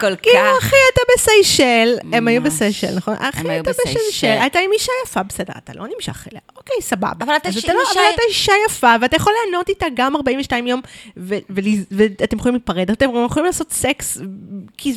כל 0.00 0.16
כך. 0.16 0.22
כאילו, 0.22 0.38
אחי, 0.58 0.76
אתה 0.94 1.00
בסיישל, 1.16 1.96
הם 2.12 2.28
היו. 2.28 2.42
בסיישל, 2.42 2.94
נכון? 2.96 3.14
אחי, 3.18 3.60
אתה 3.60 3.70
בסיישל. 3.70 3.98
בסיישל, 3.98 4.46
אתה 4.46 4.58
עם 4.58 4.70
אישה 4.72 4.92
יפה, 5.06 5.22
בסדר, 5.22 5.52
אתה 5.64 5.72
לא 5.76 5.84
נמשך 5.94 6.26
אליה, 6.32 6.40
אוקיי, 6.56 6.76
סבבה. 6.82 7.08
אבל 7.20 7.36
אתה 7.36 7.48
לא- 7.48 7.54
אישה- 7.56 7.72
אבל 7.72 8.02
אתה 8.14 8.22
אישה 8.28 8.52
יפה, 8.68 8.94
ואתה 9.00 9.16
יכול 9.16 9.32
ליהנות 9.44 9.68
איתה 9.68 9.86
גם 9.94 10.16
42 10.16 10.66
יום, 10.66 10.80
ואתם 11.16 12.36
יכולים 12.36 12.54
להיפרד, 12.54 12.90
אתם 12.90 13.10
יכולים 13.26 13.46
לעשות 13.46 13.72
סקס, 13.72 14.18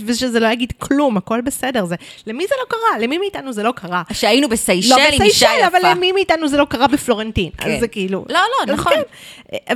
ושזה 0.05 0.39
לא 0.39 0.47
יגיד 0.47 0.73
כלום, 0.79 1.17
הכל 1.17 1.41
בסדר. 1.41 1.85
למי 2.27 2.47
זה 2.47 2.55
לא 2.61 2.65
קרה? 2.69 2.99
למי 2.99 3.17
מאיתנו 3.17 3.53
זה 3.53 3.63
לא 3.63 3.71
קרה? 3.75 4.03
שהיינו 4.13 4.49
בסיישל 4.49 4.89
לא 4.89 4.95
עם 4.95 5.01
אישה 5.05 5.15
בסיישל, 5.25 5.45
יפה. 5.57 5.67
אבל 5.67 5.89
למי 5.91 6.11
מאיתנו 6.11 6.47
זה 6.47 6.57
לא 6.57 6.65
קרה 6.69 6.87
בפלורנטין. 6.87 7.49
כן. 7.57 7.71
אז 7.71 7.79
זה 7.79 7.87
כאילו... 7.87 8.25
לא, 8.29 8.39
לא, 8.67 8.73
נכון. 8.73 8.93
כן. 8.93 9.01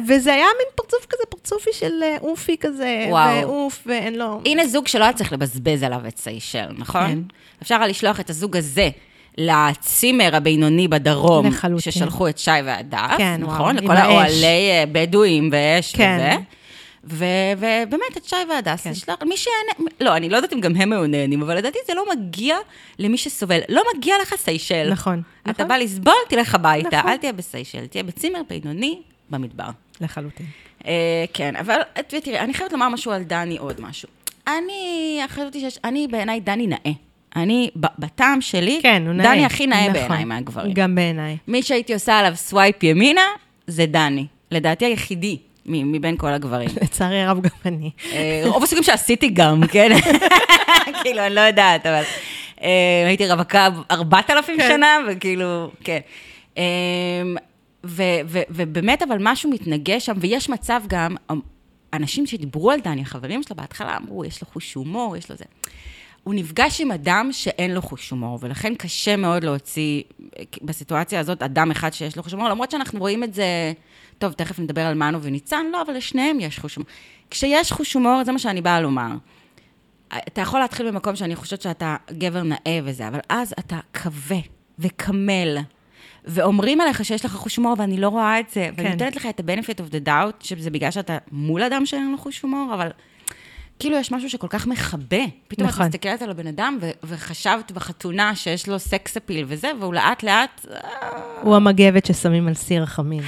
וזה 0.07 0.33
היה 0.33 0.45
מין 0.57 0.67
פרצוף 0.75 1.05
כזה, 1.09 1.23
פרצופי 1.29 1.69
של 1.73 2.03
אה, 2.03 2.17
אופי 2.21 2.57
כזה. 2.59 3.07
ואוף, 3.43 3.79
ואין 3.85 4.15
לו... 4.19 4.41
הנה 4.45 4.67
זוג 4.67 4.87
שלא 4.87 5.05
צריך 5.15 5.33
לבזבז 5.33 5.83
עליו 5.83 6.07
את 6.07 6.17
סיישל, 6.17 6.65
נכון? 6.77 7.07
כן. 7.07 7.19
אפשר 7.61 7.75
היה 7.75 7.87
לשלוח 7.87 8.19
את 8.19 8.29
הזוג 8.29 8.57
הזה 8.57 8.89
לצימר 9.37 10.35
הבינוני 10.35 10.87
בדרום, 10.87 11.47
לחלוטין. 11.47 11.91
ששלחו 11.91 12.27
את 12.27 12.37
שי 12.37 12.51
והדף, 12.65 13.15
כן, 13.17 13.41
נכון? 13.41 13.77
וואו, 13.77 13.85
לכל. 13.85 13.97
האוהלי 13.97 14.71
אה, 14.71 14.83
בדואים 14.91 15.49
ואש 15.51 15.95
כן. 15.95 16.17
וזה. 16.19 16.37
ובאמת, 17.03 18.17
את 18.17 18.25
שי 18.25 18.35
והדס, 18.49 18.83
כן. 18.83 18.91
לשלוח, 18.91 19.17
מי 19.23 19.37
שיענה, 19.37 19.89
לא, 20.01 20.15
אני 20.15 20.29
לא 20.29 20.35
יודעת 20.35 20.53
אם 20.53 20.61
גם 20.61 20.75
הם 20.75 20.93
היו 20.93 21.07
נהנים, 21.07 21.41
אבל 21.41 21.57
לדעתי 21.57 21.77
זה 21.87 21.93
לא 21.93 22.05
מגיע 22.15 22.57
למי 22.99 23.17
שסובל. 23.17 23.59
לא 23.69 23.83
מגיע 23.95 24.15
לך 24.21 24.35
סיישל. 24.37 24.89
נכון, 24.91 25.21
אתה 25.43 25.51
נכון. 25.51 25.67
בא 25.67 25.77
לסבול, 25.77 26.13
תלך 26.29 26.55
הביתה, 26.55 26.97
נכון. 26.97 27.11
אל 27.11 27.17
תהיה 27.17 27.33
בסיישל, 27.33 27.87
תהיה 27.87 28.03
בצימר 28.03 28.41
בינוני 28.49 29.01
במדבר. 29.29 29.69
לחלוטין. 30.01 30.45
אה, 30.87 31.25
כן, 31.33 31.55
אבל 31.55 31.79
תראי, 32.07 32.39
אני 32.39 32.53
חייבת 32.53 32.71
לומר 32.73 32.89
משהו 32.89 33.11
על 33.11 33.23
דני, 33.23 33.57
עוד 33.57 33.81
משהו. 33.81 34.09
אני 34.47 35.19
חשבתי 35.27 35.59
שיש, 35.59 35.79
אני 35.83 36.07
בעיניי 36.07 36.39
דני 36.39 36.67
נאה. 36.67 36.91
אני, 37.35 37.69
בטעם 37.75 38.41
שלי, 38.41 38.79
כן, 38.81 39.03
הוא 39.05 39.13
נאה. 39.13 39.25
דני 39.25 39.45
הכי 39.45 39.67
נאה 39.67 39.89
נכון. 39.89 39.93
בעיניי 39.93 40.25
מהגברים. 40.25 40.73
גם 40.73 40.95
בעיניי. 40.95 41.37
מי 41.47 41.63
שהייתי 41.63 41.93
עושה 41.93 42.19
עליו 42.19 42.35
swipe 42.35 42.83
ימינה, 42.83 43.25
זה 43.67 43.85
דני. 43.85 44.25
לדעתי 44.51 44.85
היחידי 44.85 45.37
מבין 45.65 46.17
כל 46.17 46.27
הגברים. 46.27 46.69
לצערי 46.81 47.21
הרב 47.21 47.41
גם 47.41 47.49
אני. 47.65 47.91
אה, 48.13 48.41
רוב 48.45 48.63
הסוגים 48.63 48.83
שעשיתי 48.83 49.29
גם, 49.29 49.61
כן? 49.71 49.89
כאילו, 51.03 51.25
אני 51.25 51.35
לא 51.35 51.41
יודעת, 51.41 51.85
אבל 51.85 52.01
אה, 52.61 53.03
הייתי 53.07 53.27
רווקה 53.27 53.69
4,000 53.91 54.57
כן. 54.57 54.67
שנה, 54.67 54.97
וכאילו, 55.07 55.71
כן. 55.83 55.99
אה, 56.57 56.63
ובאמת, 58.49 59.01
אבל 59.01 59.17
משהו 59.19 59.49
מתנגש 59.49 60.05
שם, 60.05 60.13
ויש 60.17 60.49
מצב 60.49 60.81
גם, 60.87 61.15
אנשים 61.95 62.25
שדיברו 62.25 62.71
על 62.71 62.79
דני, 62.79 63.01
החברים 63.01 63.43
שלו 63.43 63.55
בהתחלה 63.55 63.97
אמרו, 63.97 64.25
יש 64.25 64.41
לו 64.41 64.47
חוש 64.53 64.73
הומור, 64.73 65.17
יש 65.17 65.29
לו 65.29 65.35
זה. 65.35 65.45
הוא 66.23 66.33
נפגש 66.33 66.81
עם 66.81 66.91
אדם 66.91 67.29
שאין 67.31 67.73
לו 67.73 67.81
חוש 67.81 68.09
הומור, 68.09 68.39
ולכן 68.41 68.75
קשה 68.75 69.15
מאוד 69.15 69.43
להוציא, 69.43 70.01
בסיטואציה 70.61 71.19
הזאת, 71.19 71.43
אדם 71.43 71.71
אחד 71.71 71.93
שיש 71.93 72.17
לו 72.17 72.23
חוש 72.23 72.33
הומור, 72.33 72.49
למרות 72.49 72.71
שאנחנו 72.71 72.99
רואים 72.99 73.23
את 73.23 73.33
זה, 73.33 73.73
טוב, 74.17 74.33
תכף 74.33 74.59
נדבר 74.59 74.81
על 74.81 74.95
מנו 74.95 75.21
וניצן, 75.21 75.65
לא, 75.71 75.81
אבל 75.81 75.93
לשניהם 75.93 76.39
יש 76.39 76.59
חוש 76.59 76.75
הומור. 76.75 76.89
כשיש 77.29 77.71
חוש 77.71 77.93
הומור, 77.93 78.23
זה 78.23 78.31
מה 78.31 78.39
שאני 78.39 78.61
באה 78.61 78.81
לומר. 78.81 79.11
אתה 80.17 80.41
יכול 80.41 80.59
להתחיל 80.59 80.91
במקום 80.91 81.15
שאני 81.15 81.35
חושבת 81.35 81.61
שאתה 81.61 81.95
גבר 82.11 82.43
נאה 82.43 82.79
וזה, 82.83 83.07
אבל 83.07 83.19
אז 83.29 83.53
אתה 83.59 83.79
כבה 83.93 84.39
וקמל, 84.79 85.57
ואומרים 86.27 86.81
עליך 86.81 87.05
שיש 87.05 87.25
לך 87.25 87.31
חוש 87.31 87.55
הומור, 87.55 87.75
ואני 87.77 87.97
לא 87.97 88.09
רואה 88.09 88.39
את 88.39 88.49
זה, 88.49 88.69
ואני 88.77 88.87
כן. 88.87 88.91
נותנת 88.91 89.15
לך 89.15 89.25
את 89.25 89.39
ה-benefit 89.39 89.79
of 89.79 89.91
the 89.91 90.07
doubt, 90.07 90.45
שזה 90.45 90.69
בגלל 90.69 90.91
שאתה 90.91 91.17
מול 91.31 91.63
אדם 91.63 91.85
שאין 91.85 92.11
לו 92.11 92.17
חוש 92.17 92.41
הומור, 92.41 92.73
אבל 92.73 92.89
כאילו 93.79 93.97
יש 93.97 94.11
משהו 94.11 94.29
שכל 94.29 94.47
כך 94.47 94.67
מכבה. 94.67 95.23
פתאום 95.47 95.67
נכון. 95.67 95.85
את 95.85 95.89
מסתכלת 95.89 96.21
על 96.21 96.29
הבן 96.29 96.47
אדם, 96.47 96.77
ו- 96.81 96.91
וחשבת 97.03 97.71
בחתונה 97.71 98.35
שיש 98.35 98.67
לו 98.67 98.79
סקס 98.79 99.17
אפיל 99.17 99.45
וזה, 99.47 99.71
והוא 99.79 99.93
לאט 99.93 100.23
לאט, 100.23 100.65
הוא 101.41 101.55
המגבת 101.55 102.05
ששמים 102.05 102.47
על 102.47 102.53
סיר 102.53 102.83
החמין. 102.83 103.23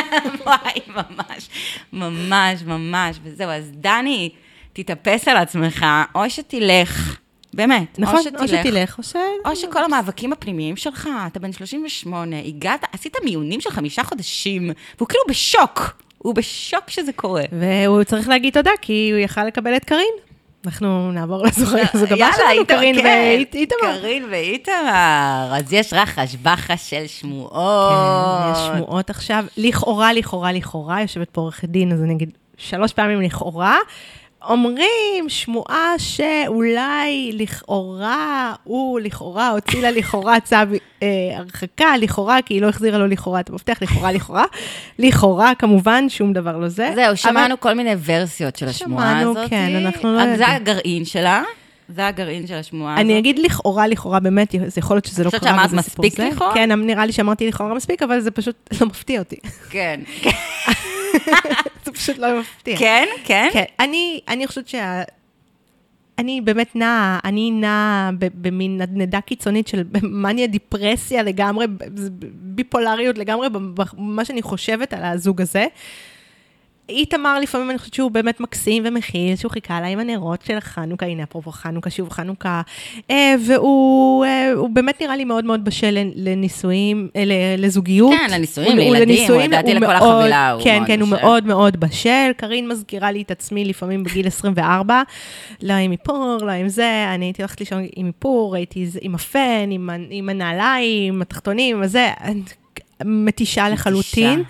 וואי, 0.46 0.80
ממש, 0.88 1.48
ממש, 1.92 2.62
ממש, 2.66 3.18
וזהו. 3.22 3.50
אז 3.50 3.70
דני, 3.74 4.30
תתאפס 4.72 5.28
על 5.28 5.36
עצמך, 5.36 5.86
או 6.14 6.30
שתלך 6.30 7.21
באמת. 7.54 7.98
נכון, 7.98 8.20
או 8.38 8.48
שתלך, 8.48 8.98
או 8.98 9.02
ש... 9.02 9.16
או 9.44 9.56
שכל 9.56 9.84
המאבקים 9.84 10.32
הפנימיים 10.32 10.76
שלך, 10.76 11.08
אתה 11.26 11.40
בן 11.40 11.52
38, 11.52 12.36
הגעת, 12.44 12.84
עשית 12.92 13.16
מיונים 13.24 13.60
של 13.60 13.70
חמישה 13.70 14.04
חודשים, 14.04 14.70
והוא 14.98 15.08
כאילו 15.08 15.24
בשוק. 15.28 16.02
הוא 16.18 16.34
בשוק 16.34 16.90
שזה 16.90 17.12
קורה. 17.12 17.44
והוא 17.52 18.04
צריך 18.04 18.28
להגיד 18.28 18.54
תודה, 18.54 18.70
כי 18.82 19.10
הוא 19.12 19.18
יכל 19.18 19.44
לקבל 19.44 19.76
את 19.76 19.84
קארין. 19.84 20.14
אנחנו 20.66 21.12
נעבור 21.12 21.46
לזוכר, 21.46 21.82
זו 21.94 22.04
הבא 22.04 22.30
שלנו, 22.36 22.66
קארין 22.66 22.96
ואיתמר. 22.96 23.78
קארין 23.80 24.24
ואיתמר. 24.30 25.52
אז 25.52 25.72
יש 25.72 25.92
רחש 25.92 26.36
בחש 26.42 26.90
של 26.90 27.06
שמועות. 27.06 27.92
כן, 27.92 28.52
יש 28.52 28.58
שמועות 28.66 29.10
עכשיו. 29.10 29.44
לכאורה, 29.56 30.12
לכאורה, 30.12 30.52
לכאורה, 30.52 31.02
יושבת 31.02 31.30
פה 31.30 31.40
עורכת 31.40 31.68
דין, 31.68 31.92
אז 31.92 32.02
אני 32.02 32.14
אגיד 32.14 32.30
שלוש 32.56 32.92
פעמים 32.92 33.20
לכאורה. 33.20 33.78
אומרים, 34.48 35.28
שמועה 35.28 35.94
שאולי 35.98 37.32
לכאורה, 37.32 38.54
הוא 38.64 39.00
לכאורה 39.00 39.48
הוציא 39.48 39.82
לה 39.82 39.90
לכאורה 39.90 40.40
צו 40.40 40.56
אה, 41.02 41.08
הרחקה, 41.36 41.96
לכאורה, 42.00 42.42
כי 42.42 42.54
היא 42.54 42.62
לא 42.62 42.68
החזירה 42.68 42.98
לו 42.98 43.06
לכאורה 43.06 43.40
את 43.40 43.50
המפתח, 43.50 43.78
לכאורה, 43.82 44.12
לכאורה. 44.12 44.44
לכאורה, 44.98 45.52
כמובן, 45.58 46.08
שום 46.08 46.32
דבר 46.32 46.56
לא 46.56 46.68
זה. 46.68 46.92
זהו, 46.94 47.16
שמענו 47.16 47.54
אבל... 47.54 47.56
כל 47.56 47.74
מיני 47.74 47.94
ורסיות 48.04 48.56
של 48.56 48.68
השמועה 48.68 49.20
הזאת. 49.20 49.34
שמענו, 49.34 49.48
כן, 49.50 49.86
אנחנו 49.86 50.12
לא 50.12 50.20
יודעים. 50.20 50.36
זה 50.36 50.48
הגרעין 50.48 51.04
שלה. 51.04 51.42
זה 51.88 52.06
הגרעין 52.06 52.46
של 52.46 52.54
השמועה 52.54 52.94
הזאת. 52.94 53.04
אני 53.04 53.18
אגיד 53.18 53.38
לכאורה, 53.38 53.86
לכאורה, 53.86 54.20
באמת, 54.20 54.54
זה 54.66 54.78
יכול 54.78 54.96
להיות 54.96 55.04
שזה 55.04 55.24
לא 55.24 55.30
קרה, 55.30 55.40
זה. 55.40 55.46
חושבת 55.46 55.58
שאמרת 55.58 55.72
מספיק 55.72 56.18
לכאורה? 56.18 56.54
כן, 56.54 56.72
נראה 56.72 57.06
לי 57.06 57.12
שאמרתי 57.12 57.48
לכאורה 57.48 57.74
מספיק, 57.74 58.02
אבל 58.02 58.20
זה 58.20 58.30
פשוט 58.30 58.56
לא 58.80 58.86
מפתיע 58.86 59.18
אותי. 59.18 59.36
כן. 59.70 60.00
זה 61.84 61.92
פשוט 61.92 62.18
לא 62.18 62.40
מפתיע. 62.40 62.76
כן, 62.76 63.06
כן? 63.24 63.48
כן. 63.52 63.64
אני, 63.80 64.20
אני 64.28 64.46
חושבת 64.46 64.68
שה... 64.68 65.02
אני 66.18 66.40
באמת 66.40 66.76
נעה, 66.76 67.18
אני 67.24 67.50
נעה 67.50 68.10
במין 68.18 68.78
נדנדה 68.78 69.20
קיצונית 69.20 69.68
של 69.68 69.82
מניה 70.22 70.46
דיפרסיה 70.46 71.22
לגמרי, 71.22 71.66
ביפולריות 72.32 73.18
לגמרי, 73.18 73.48
במה 73.50 74.24
שאני 74.24 74.42
חושבת 74.42 74.92
על 74.92 75.04
הזוג 75.04 75.40
הזה. 75.40 75.66
איתמר 76.88 77.38
לפעמים 77.40 77.70
אני 77.70 77.78
חושבת 77.78 77.94
שהוא 77.94 78.10
באמת 78.10 78.40
מקסים 78.40 78.82
ומכיל, 78.86 79.36
שהוא 79.36 79.52
חיכה 79.52 79.80
לה 79.80 79.86
עם 79.86 79.98
הנרות 79.98 80.42
של 80.42 80.60
חנוכה, 80.60 81.06
הנה 81.06 81.22
אפרופו 81.22 81.52
חנוכה, 81.52 81.90
שוב 81.90 82.10
חנוכה, 82.10 82.62
אה, 83.10 83.34
והוא 83.46 84.24
אה, 84.24 84.52
באמת 84.72 85.02
נראה 85.02 85.16
לי 85.16 85.24
מאוד 85.24 85.44
מאוד 85.44 85.64
בשל 85.64 85.98
לנישואים, 86.14 87.08
אה, 87.16 87.24
לזוגיות. 87.58 88.12
כן, 88.18 88.34
לנישואים, 88.34 88.76
לילדים, 88.78 89.30
הוא 89.32 89.42
לדעתי 89.42 89.74
לכל 89.74 89.92
החבילה, 89.92 90.50
הוא 90.50 90.62
כן, 90.64 90.76
מאוד 90.76 90.86
כן, 90.86 91.00
הוא 91.00 91.08
מאוד 91.08 91.46
מאוד 91.46 91.80
בשל. 91.80 92.30
קארין 92.36 92.68
מזכירה 92.68 93.12
לי 93.12 93.22
את 93.22 93.30
עצמי 93.30 93.64
לפעמים 93.64 94.04
בגיל 94.04 94.26
24, 94.26 95.02
לא 95.62 95.72
עם 95.72 95.92
איפור, 95.92 96.38
לא 96.42 96.52
עם 96.52 96.68
זה, 96.68 97.04
אני 97.14 97.24
הייתי 97.24 97.42
הולכת 97.42 97.60
לישון 97.60 97.86
עם 97.96 98.06
איפור, 98.06 98.56
הייתי 98.56 98.86
עם 99.00 99.14
הפן, 99.14 99.70
עם 100.10 100.28
הנעליים, 100.28 101.14
עם 101.14 101.22
התחתונים, 101.22 101.80
וזה, 101.82 102.10
מתישה 103.04 103.68
לחלוטין. 103.68 104.42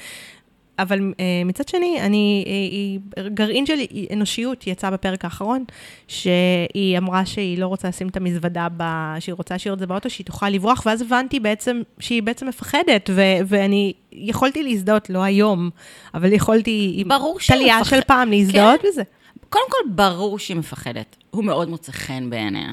אבל 0.83 0.99
uh, 0.99 1.15
מצד 1.45 1.69
שני, 1.69 2.01
אני, 2.01 2.45
היא, 2.47 3.01
גרעין 3.35 3.67
של 3.67 3.79
אנושיות 4.13 4.67
יצא 4.67 4.91
בפרק 4.91 5.25
האחרון, 5.25 5.65
שהיא 6.09 6.99
אמרה 6.99 7.27
שהיא 7.27 7.59
לא 7.59 7.67
רוצה 7.67 7.89
לשים 7.89 8.09
את 8.09 8.17
המזוודה, 8.17 8.69
ב, 8.77 8.83
שהיא 9.21 9.35
רוצה 9.35 9.55
להשאיר 9.55 9.75
את 9.75 9.79
זה 9.79 9.87
באוטו, 9.87 10.11
שהיא 10.11 10.27
תוכל 10.27 10.49
לברוח, 10.49 10.83
ואז 10.87 11.03
הבנתי 11.03 11.41
בעצם 11.41 11.83
שהיא 11.99 12.23
בעצם 12.23 12.49
מפחדת, 12.49 13.11
ו, 13.13 13.23
ואני 13.47 13.93
יכולתי 14.13 14.63
להזדהות, 14.63 15.11
לא 15.11 15.23
היום, 15.23 15.71
אבל 16.15 16.33
יכולתי 16.33 16.95
עם 16.97 17.09
טליה 17.47 17.81
מפח... 17.81 17.91
של 17.91 18.01
פעם 18.01 18.31
להזדהות 18.31 18.81
כן. 18.81 18.89
בזה. 18.89 19.03
קודם 19.49 19.65
כל, 19.71 19.91
ברור 19.95 20.39
שהיא 20.39 20.57
מפחדת. 20.57 21.17
הוא 21.31 21.45
מאוד 21.45 21.69
מוצא 21.69 21.93
חן 21.93 22.31
בעיניה, 22.31 22.73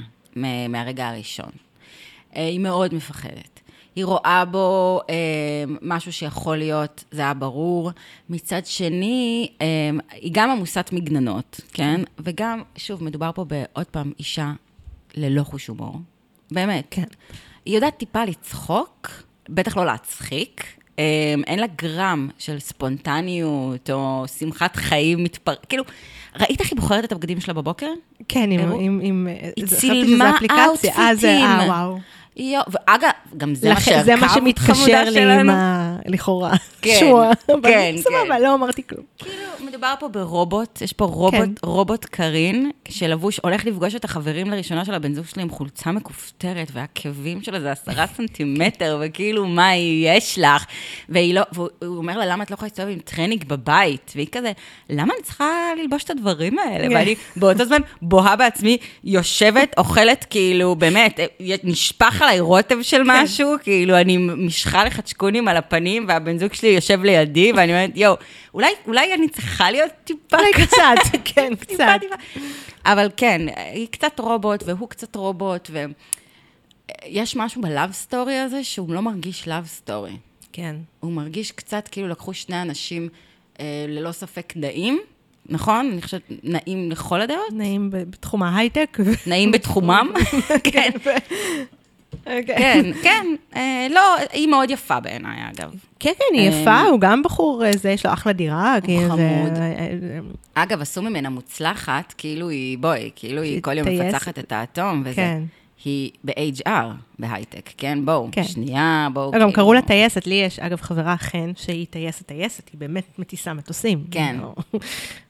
מהרגע 0.69 1.08
הראשון. 1.08 1.50
אה, 2.36 2.48
היא 2.48 2.60
מאוד 2.60 2.93
מפחדת. 2.93 3.59
היא 3.95 4.06
רואה 4.06 4.43
בו 4.45 5.02
אה, 5.10 5.15
משהו 5.82 6.13
שיכול 6.13 6.58
להיות, 6.58 7.04
זה 7.12 7.21
היה 7.21 7.34
ברור. 7.34 7.91
מצד 8.30 8.65
שני, 8.65 9.52
אה, 9.62 9.67
היא 10.12 10.32
גם 10.34 10.49
עמוסת 10.49 10.89
מגננות, 10.93 11.62
כן? 11.73 12.02
וגם, 12.19 12.62
שוב, 12.75 13.04
מדובר 13.04 13.32
פה 13.36 13.43
בעוד 13.43 13.86
פעם 13.86 14.12
אישה 14.19 14.52
ללא 15.15 15.43
חוש 15.43 15.67
הומור. 15.67 15.95
באמת. 16.52 16.88
כן. 16.91 17.04
היא 17.65 17.75
יודעת 17.75 17.97
טיפה 17.97 18.25
לצחוק, 18.25 19.10
בטח 19.49 19.78
לא 19.78 19.86
להצחיק. 19.86 20.63
אה, 20.99 21.36
אין 21.47 21.60
לה 21.60 21.67
גרם 21.75 22.30
של 22.38 22.60
ספונטניות 22.60 23.89
או 23.89 24.25
שמחת 24.39 24.75
חיים 24.75 25.23
מתפר... 25.23 25.54
כאילו, 25.69 25.84
ראית 26.39 26.62
איך 26.62 26.71
היא 26.71 26.80
בוחרת 26.80 27.04
את 27.04 27.12
הבגדים 27.12 27.39
שלה 27.39 27.54
בבוקר? 27.54 27.91
כן, 28.28 28.52
עם... 28.52 28.71
עם, 28.80 28.99
עם 29.04 29.28
היא 29.56 29.65
צילמה 29.67 30.32
אאוטפיטים. 30.52 30.95
אה, 31.25 31.65
וואו. 31.67 31.99
יו, 32.36 32.62
ואגב, 32.67 33.10
גם 33.38 33.56
זה 33.56 33.74
מה 33.74 33.82
שהקו 33.82 34.04
זה 34.04 34.15
מה 34.15 34.30
שמתקשר 34.30 35.04
לי 35.10 35.39
עם 35.39 35.50
ה... 35.50 35.96
לכאורה. 36.06 36.52
כן, 36.82 36.98
שוע. 37.00 37.32
כן, 37.48 37.54
כן. 37.63 37.96
סבבה, 37.98 38.39
לא 38.39 38.54
אמרתי 38.54 38.88
כלום. 38.88 39.04
כאילו, 39.18 39.34
מדובר 39.60 39.94
פה 40.00 40.08
ברובוט, 40.08 40.82
יש 40.82 40.94
פה 40.94 41.06
רובוט, 41.06 41.34
כן. 41.34 41.52
רובוט 41.63 42.06
קרין, 42.06 42.72
שלבוש, 42.88 43.39
הולך 43.44 43.65
לפגוש 43.65 43.96
את 43.96 44.06
החברים 44.06 44.52
לראשונה 44.52 44.86
של 44.86 44.94
הבן 44.94 45.13
זוג 45.13 45.26
שלי 45.26 45.42
עם 45.42 45.50
חולצה 45.50 45.92
מכופתרת, 45.92 46.68
והעקבים 46.74 47.42
שלו 47.42 47.60
זה 47.60 47.72
עשרה 47.72 48.06
סנטימטר, 48.08 49.02
וכאילו, 49.02 49.48
מה 49.48 49.76
יש 49.76 50.39
לך? 50.39 50.65
והיא 51.10 51.34
לא, 51.34 51.42
והוא 51.52 51.70
אומר 51.98 52.18
לה, 52.18 52.26
למה 52.26 52.44
את 52.44 52.52
לא 52.52 52.56
יכולה 52.56 52.68
להסתובב 52.68 52.89
עם 52.89 53.00
טרנינג 53.00 53.44
בבית? 53.48 54.12
והיא 54.15 54.28
כזה, 54.32 54.52
למה 54.89 55.13
אני 55.13 55.24
צריכה 55.24 55.46
ללבוש 55.82 56.04
את 56.04 56.10
הדברים 56.10 56.60
האלה? 56.60 56.89
כן. 56.89 56.96
ואני 56.96 57.15
באותו 57.36 57.65
זמן 57.65 57.82
בוהה 58.02 58.36
בעצמי, 58.36 58.78
יושבת, 59.04 59.76
אוכלת, 59.78 60.26
כאילו, 60.30 60.76
באמת, 60.76 61.20
נשפך 61.63 62.22
עליי 62.22 62.39
רוטב 62.39 62.82
של 62.82 62.98
כן. 62.98 63.04
משהו, 63.23 63.55
כאילו, 63.63 63.97
אני 63.98 64.10
עם 64.10 64.17
משחה 64.17 64.84
לחצ'קונים 64.84 65.47
על 65.47 65.58
הפנים, 65.58 66.05
והבן 66.08 66.38
זוג 66.38 66.53
שלי 66.53 66.69
יושב 66.69 67.03
לידי, 67.03 67.51
ואני 67.51 67.71
אומרת, 67.71 67.91
יואו, 67.95 68.15
אולי, 68.53 68.71
אולי 68.88 69.13
אני 69.13 69.29
צריכה 69.29 69.71
להיות 69.71 69.91
טיפה... 70.03 70.38
אולי 70.38 70.51
קצת, 70.53 71.19
כן, 71.36 71.55
קצת. 71.55 71.99
אבל 72.86 73.10
כן, 73.17 73.41
היא 73.73 73.88
קצת 73.91 74.19
רובוט, 74.19 74.63
והוא 74.65 74.89
קצת 74.89 75.15
רובוט, 75.15 75.69
ויש 77.05 77.36
משהו 77.36 77.62
ב 77.62 77.67
love 77.67 77.91
story 77.91 78.36
הזה 78.36 78.63
שהוא 78.63 78.93
לא 78.93 79.01
מרגיש 79.01 79.47
love 79.48 79.65
story. 79.65 80.17
כן. 80.53 80.75
הוא 80.99 81.12
מרגיש 81.12 81.51
קצת 81.51 81.88
כאילו 81.91 82.08
לקחו 82.08 82.34
שני 82.34 82.62
אנשים 82.62 83.10
אה, 83.60 83.86
ללא 83.88 84.12
ספק 84.12 84.53
נעים. 84.55 84.99
נכון? 85.49 85.89
אני 85.93 86.01
חושבת, 86.01 86.21
נעים 86.43 86.91
לכל 86.91 87.21
הדעות? 87.21 87.53
נעים 87.53 87.89
בתחום 87.91 88.43
ההייטק. 88.43 88.97
נעים 89.27 89.51
בתחומם, 89.51 90.12
כן. 90.71 90.89
אוקיי. 92.13 92.43
כן, 92.43 92.86
כן, 93.04 93.26
אה, 93.56 93.88
לא, 93.89 94.15
היא 94.32 94.48
מאוד 94.48 94.72
יפה 94.72 95.00
בעיניי, 95.00 95.39
אגב. 95.52 95.74
כן, 96.00 96.12
כן, 96.17 96.38
היא 96.38 96.50
יפה, 96.50 96.69
אה, 96.69 96.82
הוא 96.82 97.00
גם 97.00 97.24
בחור, 97.24 97.65
אה, 97.65 97.72
זה, 97.78 97.89
יש 97.89 98.06
לו 98.06 98.13
אחלה 98.13 98.34
דירה. 98.34 98.78
הוא 98.88 99.08
חמוד. 99.08 99.52
אגב, 100.54 100.82
עשו 100.82 101.02
ממנה 101.02 101.30
מוצלחת, 101.30 102.13
כאילו 102.17 102.50
היא, 102.50 102.78
בואי, 102.78 103.10
כאילו 103.15 103.41
היא 103.41 103.62
כל 103.62 103.78
יום 103.78 103.88
מפצחת 103.88 104.39
את 104.39 104.52
האטום, 104.52 105.02
וזה. 105.06 105.15
כן. 105.15 105.43
היא 105.86 106.12
ב-HR, 106.24 106.69
בהייטק, 107.19 107.69
כן? 107.78 108.06
בואו, 108.06 108.28
כן. 108.32 108.43
שנייה, 108.43 109.08
בואו. 109.13 109.32
גם 109.32 109.39
כאילו. 109.39 109.54
קראו 109.54 109.74
לה 109.74 109.82
טייסת, 109.82 110.28
לי 110.28 110.36
יש, 110.36 110.60
אגב, 110.60 110.82
חברה 110.82 111.17
חן, 111.17 111.52
שהיא 111.56 111.86
טייסת 111.89 112.26
טייסת, 112.26 112.69
היא 112.72 112.80
באמת 112.80 113.19
מטיסה 113.19 113.54
מטוסים. 113.54 114.04
כן. 114.12 114.36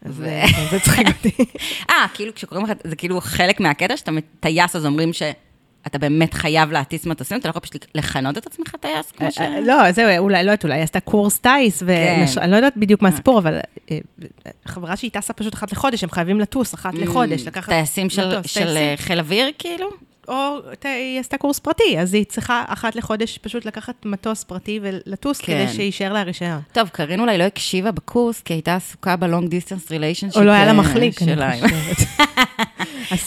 זה 0.05 0.79
צחיק 0.83 1.07
אותי. 1.07 1.45
אה, 1.89 2.05
כאילו 2.13 2.35
כשקוראים 2.35 2.65
לך, 2.65 2.71
זה 2.83 2.95
כאילו 2.95 3.21
חלק 3.21 3.59
מהקטע 3.59 3.97
שאתה 3.97 4.11
טייס, 4.39 4.75
אז 4.75 4.85
אומרים 4.85 5.13
ש... 5.13 5.21
אתה 5.87 5.97
באמת 5.97 6.33
חייב 6.33 6.71
להטיס 6.71 7.05
מטוסים, 7.05 7.37
אתה 7.37 7.47
לא 7.47 7.49
יכול 7.49 7.61
פשוט 7.61 7.85
לכנות 7.95 8.37
את 8.37 8.47
עצמך 8.47 8.75
טייס 8.79 9.11
כמו 9.11 9.25
אה, 9.25 9.31
ש... 9.31 9.37
אה, 9.37 9.61
לא, 9.61 9.91
זהו, 9.91 10.17
אולי, 10.17 10.43
לא 10.43 10.51
יודעת, 10.51 10.63
אולי 10.63 10.81
עשתה 10.81 10.99
קורס 10.99 11.39
טייס, 11.39 11.83
ואני 11.85 12.27
כן. 12.27 12.49
לא 12.49 12.55
יודעת 12.55 12.77
בדיוק 12.77 13.01
מה 13.01 13.09
הסיפור, 13.09 13.39
אבל 13.39 13.59
אה, 13.91 13.97
חברה 14.65 14.95
שהיא 14.95 15.11
טסה 15.11 15.33
פשוט 15.33 15.53
אחת 15.53 15.71
לחודש, 15.71 16.03
הם 16.03 16.09
חייבים 16.09 16.39
לטוס 16.39 16.73
אחת 16.73 16.93
mm, 16.93 17.01
לחודש, 17.01 17.43
לקחת... 17.47 17.69
טייסים 17.69 18.09
של 18.45 18.77
חיל 18.97 19.19
אוויר, 19.19 19.51
כאילו? 19.59 19.89
או 20.29 20.57
היא 20.83 21.19
עשתה 21.19 21.37
קורס 21.37 21.59
פרטי, 21.59 21.99
אז 21.99 22.13
היא 22.13 22.25
צריכה 22.25 22.63
אחת 22.67 22.95
לחודש 22.95 23.37
פשוט 23.37 23.65
לקחת 23.65 24.05
מטוס 24.05 24.43
פרטי 24.43 24.79
ולטוס 24.83 25.41
כן. 25.41 25.65
כדי 25.65 25.73
שיישאר 25.73 26.13
לה 26.13 26.23
רישיון. 26.23 26.61
טוב, 26.71 26.89
קארין 26.89 27.19
אולי 27.19 27.37
לא 27.37 27.43
הקשיבה 27.43 27.91
בקורס, 27.91 28.41
כי 28.41 28.53
הייתה 28.53 28.75
עסוקה 28.75 29.15
ב 29.15 29.22
long 29.22 29.49
distance 29.49 29.91
relationship 29.91 30.37
או 30.37 30.43
לא 30.43 30.51
היה 30.51 30.65
לה 30.65 30.73
מחליק, 30.73 31.21
אני 31.21 31.61
חושבת. 31.61 32.07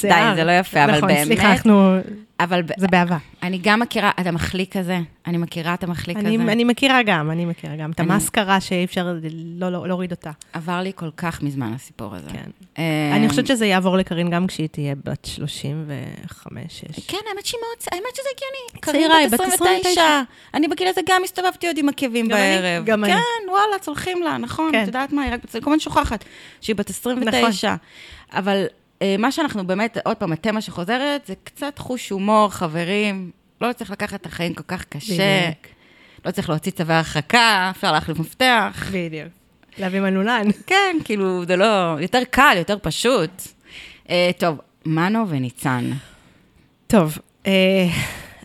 די, 0.03 0.35
זה 0.35 0.45
לא 0.45 0.53
יפה, 0.53 0.85
אבל 0.85 1.01
באמת... 1.01 1.13
נכון, 1.13 1.25
סליחה, 1.25 1.53
אנחנו... 1.53 1.99
אבל 2.41 2.63
זה 2.77 2.87
באהבה. 2.87 3.17
אני 3.43 3.59
גם 3.63 3.81
מכירה 3.81 4.11
את 4.21 4.27
המחליק 4.27 4.77
הזה, 4.77 4.99
אני 5.27 5.39
מכירה 5.39 5.75
את 5.75 5.85
המחליק 5.85 6.17
אני, 6.17 6.35
הזה. 6.35 6.53
אני 6.53 6.65
מכירה 6.65 7.03
גם, 7.03 7.31
אני 7.31 7.45
מכירה 7.45 7.77
גם. 7.77 7.91
את 7.91 8.01
המאסקרה 8.01 8.61
שאי 8.61 8.85
אפשר 8.85 9.13
לא, 9.57 9.69
לא, 9.69 9.89
להוריד 9.89 10.11
אותה. 10.11 10.31
עבר 10.53 10.81
לי 10.81 10.93
כל 10.95 11.11
כך 11.17 11.43
מזמן 11.43 11.73
הסיפור 11.75 12.15
הזה. 12.15 12.31
כן. 12.31 12.51
אה, 12.79 13.17
אני 13.17 13.29
חושבת 13.29 13.47
שזה 13.47 13.67
יעבור 13.67 13.97
לקארין 13.97 14.31
גם 14.31 14.47
כשהיא 14.47 14.69
תהיה 14.69 14.95
בת 15.05 15.29
35-6. 15.37 16.49
כן, 17.09 17.19
האמת 17.29 17.47
שהיא 17.47 17.61
מאוד, 17.61 17.79
האמת 17.93 18.15
שזה 18.15 18.29
הגיוני. 18.37 18.83
צעירה, 18.85 19.17
היא 19.17 19.29
בת 19.29 19.41
29. 19.41 20.03
אני 20.55 20.69
בגיל 20.69 20.89
הזה 20.89 21.01
גם 21.09 21.21
הסתובבתי 21.25 21.67
עוד 21.67 21.79
עם 21.79 21.89
עקבים 21.89 22.29
בערב. 22.29 22.85
גם 22.85 23.05
אני. 23.05 23.13
כן, 23.13 23.51
וואלה, 23.51 23.79
צולחים 23.81 24.23
לה, 24.23 24.39
נכון, 24.39 24.73
כן. 24.73 24.83
את 24.83 24.87
יודעת 24.87 25.13
מה, 25.13 25.23
היא 25.23 25.33
רק, 25.33 25.41
כל 25.51 25.59
הזמן 25.59 25.81
שוכחת 25.81 26.25
שהיא 26.61 26.77
בת 26.77 26.91
29. 26.91 27.69
נכון. 27.69 27.79
אבל 28.33 28.67
מה 29.19 29.33
שאנחנו 29.33 29.67
באמת, 29.67 29.99
עוד 30.05 30.17
פעם, 30.17 30.33
התמה 30.33 30.61
שחוזרת, 30.61 31.27
זה 31.27 31.35
קצת 31.45 31.79
חוש 31.79 32.11
הומור, 32.11 32.49
חברים. 32.49 33.31
לא 33.61 33.73
צריך 33.73 33.91
לקחת 33.91 34.21
את 34.21 34.27
החיים 34.27 34.55
כל 34.55 34.63
כך 34.69 34.85
קשה. 34.85 35.41
בדיוק. 35.43 35.67
לא 36.27 36.31
צריך 36.31 36.49
להוציא 36.51 36.73
צווי 36.73 36.95
הרחקה, 36.95 37.71
אפשר 37.77 37.93
להחליף 37.93 38.19
מפתח. 38.19 38.91
בדיוק. 38.93 39.29
להביא 39.79 40.01
מנעולן. 40.01 40.43
כן, 40.67 40.97
כאילו, 41.05 41.45
זה 41.45 41.57
לא... 41.57 42.01
יותר 42.01 42.21
קל, 42.31 42.55
יותר 42.59 42.77
פשוט. 42.83 43.43
אה, 44.11 44.31
טוב, 44.39 44.59
מנו 44.87 45.29
וניצן. 45.29 45.91
טוב, 46.87 47.19
אה, 47.47 47.87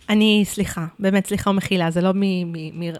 אני, 0.10 0.43
סליחה, 0.46 0.86
באמת 1.00 1.28
סליחה 1.28 1.50
ומחילה, 1.50 1.91
זה 1.91 2.02
לא 2.02 2.12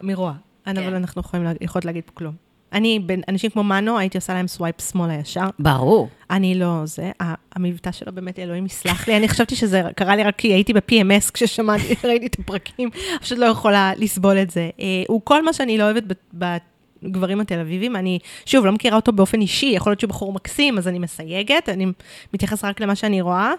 מרוע, 0.02 0.34
כן. 0.66 0.78
אבל 0.78 0.96
אנחנו 0.96 1.22
יכולים 1.22 1.48
יכולות 1.62 1.86
להגיד 1.86 2.04
פה 2.04 2.12
כלום. 2.14 2.47
אני, 2.74 3.00
בין 3.00 3.22
אנשים 3.28 3.50
כמו 3.50 3.64
מנו, 3.64 3.98
הייתי 3.98 4.18
עושה 4.18 4.34
להם 4.34 4.48
swipe 4.48 4.82
שמאלה 4.82 5.14
ישר. 5.14 5.46
ברור. 5.60 6.10
אני 6.30 6.56
לא 6.56 6.82
זה, 6.86 7.12
המבטא 7.56 7.92
שלו 7.92 8.12
באמת, 8.12 8.40
אלוהים 8.40 8.66
יסלח 8.66 9.08
לי, 9.08 9.18
אני 9.18 9.30
חשבתי 9.30 9.56
שזה 9.56 9.82
קרה 9.96 10.16
לי 10.16 10.24
רק 10.24 10.36
כי 10.36 10.48
הייתי 10.48 10.74
ב-PMS 10.74 11.32
כששמעתי, 11.34 11.96
ראיתי 12.08 12.26
את 12.26 12.40
הפרקים, 12.40 12.90
פשוט 13.22 13.38
לא 13.38 13.46
יכולה 13.46 13.92
לסבול 13.98 14.38
את 14.38 14.50
זה. 14.50 14.70
אה, 14.80 14.86
הוא 15.08 15.22
כל 15.24 15.46
מה 15.46 15.54
שאני 15.54 15.78
לא 15.78 15.84
אוהבת 15.84 16.04
בגברים 16.34 17.40
התל 17.40 17.60
אביבים, 17.60 17.96
אני, 17.96 18.20
שוב, 18.46 18.66
לא 18.66 18.72
מכירה 18.72 18.96
אותו 18.96 19.12
באופן 19.12 19.42
אישי, 19.42 19.66
יכול 19.66 19.92
להיות 19.92 20.00
שהוא 20.00 20.10
בחור 20.10 20.34
מקסים, 20.34 20.78
אז 20.78 20.88
אני 20.88 21.00
מסייגת, 21.00 21.70
אני 21.70 21.86
מתייחסת 22.34 22.66
רק 22.66 22.80
למה 22.80 22.96
שאני 22.96 23.22
רואה. 23.22 23.54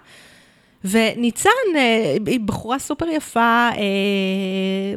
וניצן, 0.84 1.50
אה, 1.76 2.16
היא 2.26 2.40
בחורה 2.40 2.78
סופר 2.78 3.06
יפה, 3.06 3.68
אה, 3.76 4.94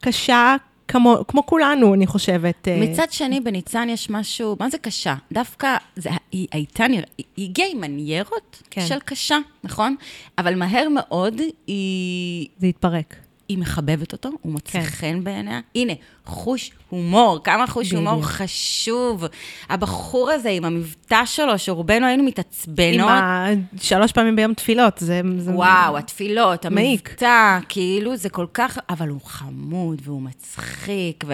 קשה, 0.00 0.56
כמו, 0.88 1.18
כמו 1.28 1.46
כולנו, 1.46 1.94
אני 1.94 2.06
חושבת. 2.06 2.68
אה, 2.68 2.80
מצד 2.80 3.06
שני, 3.10 3.40
בניצן 3.40 3.88
יש 3.88 4.10
משהו, 4.10 4.56
מה 4.60 4.70
זה 4.70 4.78
קשה? 4.78 5.14
דווקא, 5.32 5.76
זה, 5.96 6.10
היא 6.32 6.48
הייתה 6.52 6.88
נראה, 6.88 7.04
היא 7.18 7.26
היא 7.36 7.48
הגיעה 7.48 7.68
עם 7.72 7.80
מניירות 7.80 8.62
כן. 8.70 8.86
של 8.86 8.98
קשה, 8.98 9.38
נכון? 9.64 9.96
אבל 10.38 10.54
מהר 10.54 10.88
מאוד 10.88 11.40
היא, 11.66 12.48
זה 12.58 12.66
התפרק. 12.66 13.25
היא 13.48 13.58
מחבבת 13.58 14.12
אותו, 14.12 14.28
הוא 14.42 14.52
מוצא 14.52 14.80
כן. 14.80 14.84
חן 14.84 15.24
בעיניה. 15.24 15.60
הנה, 15.74 15.92
חוש 16.24 16.70
הומור, 16.88 17.38
כמה 17.44 17.66
חוש 17.66 17.86
בדיוק. 17.86 18.08
הומור 18.08 18.22
חשוב. 18.24 19.24
הבחור 19.68 20.30
הזה 20.30 20.50
עם 20.50 20.64
המבטא 20.64 21.24
שלו, 21.24 21.58
שרובנו 21.58 22.06
היינו 22.06 22.22
עם 22.22 22.28
מתעצבנות. 22.28 23.08
ה... 23.10 23.46
שלוש 23.80 24.12
פעמים 24.12 24.36
ביום 24.36 24.54
תפילות, 24.54 24.98
זה... 24.98 25.20
זה... 25.38 25.50
וואו, 25.50 25.98
התפילות, 25.98 26.66
מעיק. 26.66 27.08
המבטא, 27.08 27.58
כאילו 27.68 28.16
זה 28.16 28.28
כל 28.28 28.46
כך, 28.54 28.78
אבל 28.90 29.08
הוא 29.08 29.20
חמוד 29.24 30.02
והוא 30.04 30.22
מצחיק, 30.22 31.24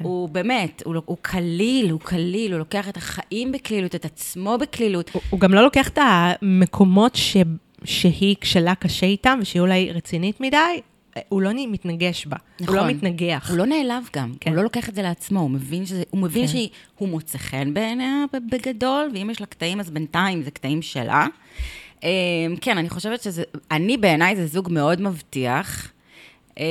והוא 0.00 0.28
כן. 0.28 0.32
באמת, 0.32 0.82
הוא, 0.84 0.96
הוא 1.04 1.16
קליל, 1.22 1.90
הוא 1.90 2.00
קליל, 2.00 2.52
הוא 2.52 2.58
לוקח 2.58 2.88
את 2.88 2.96
החיים 2.96 3.52
בקלילות, 3.52 3.94
את 3.94 4.04
עצמו 4.04 4.58
בקלילות. 4.58 5.10
הוא, 5.12 5.22
הוא 5.30 5.40
גם 5.40 5.54
לא 5.54 5.62
לוקח 5.62 5.88
את 5.88 5.98
המקומות 6.02 7.14
ש... 7.14 7.36
שהיא, 7.84 8.36
כשלה 8.40 8.74
קשה 8.74 9.06
איתם, 9.06 9.38
ושהיא 9.42 9.60
אולי 9.60 9.92
רצינית 9.92 10.40
מדי, 10.40 10.80
הוא 11.28 11.42
לא 11.42 11.50
מתנגש 11.54 12.26
בה. 12.26 12.36
נכון. 12.60 12.78
הוא 12.78 12.86
לא 12.86 12.92
מתנגח. 12.92 13.50
הוא 13.50 13.58
לא 13.58 13.66
נעלב 13.66 14.08
גם, 14.16 14.32
כן. 14.40 14.50
הוא 14.50 14.56
לא 14.56 14.62
לוקח 14.62 14.88
את 14.88 14.94
זה 14.94 15.02
לעצמו, 15.02 15.40
הוא 15.40 15.50
מבין, 15.50 15.86
שזה, 15.86 16.02
הוא 16.10 16.20
מבין 16.20 16.46
כן. 16.46 16.52
שהוא 16.52 17.08
מוצא 17.08 17.38
חן 17.38 17.74
בעיניה 17.74 18.24
בגדול, 18.50 19.10
ואם 19.14 19.30
יש 19.30 19.40
לה 19.40 19.46
קטעים, 19.46 19.80
אז 19.80 19.90
בינתיים 19.90 20.42
זה 20.42 20.50
קטעים 20.50 20.82
שלה. 20.82 21.26
אמ, 22.02 22.08
כן, 22.60 22.78
אני 22.78 22.88
חושבת 22.88 23.22
שזה, 23.22 23.42
אני 23.70 23.96
בעיניי 23.96 24.36
זה 24.36 24.46
זוג 24.46 24.68
מאוד 24.72 25.00
מבטיח. 25.00 25.92
אמ, 26.58 26.64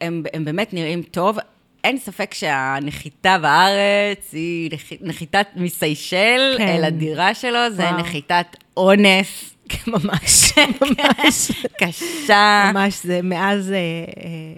הם, 0.00 0.22
הם 0.34 0.44
באמת 0.44 0.74
נראים 0.74 1.02
טוב. 1.02 1.38
אין 1.84 1.98
ספק 1.98 2.34
שהנחיתה 2.34 3.38
בארץ 3.38 4.32
היא 4.32 4.70
נח- 4.72 4.92
נחיתת 5.08 5.46
מסיישל 5.56 6.54
כן. 6.58 6.68
אל 6.68 6.84
הדירה 6.84 7.34
שלו, 7.34 7.70
זה 7.70 7.82
וואו. 7.82 7.96
נחיתת 7.98 8.46
אונס 8.76 9.49
ממש, 9.86 10.52
ממש. 10.82 11.50
קשה. 11.78 12.70
ממש, 12.74 13.00
זה 13.04 13.20
מאז... 13.22 13.72
אה, 13.72 13.76
אה, 14.24 14.54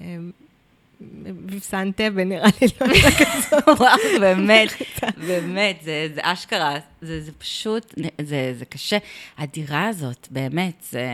אה, 0.00 0.16
ויסנטה, 1.46 2.04
ונראה 2.14 2.48
לי 2.62 2.68
לא 2.80 2.86
יודעת 2.86 3.12
כזאת. 3.22 3.68
וואו, 3.80 4.20
באמת, 4.20 4.68
באמת, 5.26 5.76
זה, 5.82 6.08
זה 6.14 6.20
אשכרה, 6.24 6.78
זה, 7.02 7.20
זה 7.20 7.32
פשוט, 7.32 7.94
זה, 8.22 8.54
זה 8.58 8.64
קשה. 8.64 8.98
הדירה 9.38 9.88
הזאת, 9.88 10.28
באמת, 10.30 10.84
זה... 10.90 11.08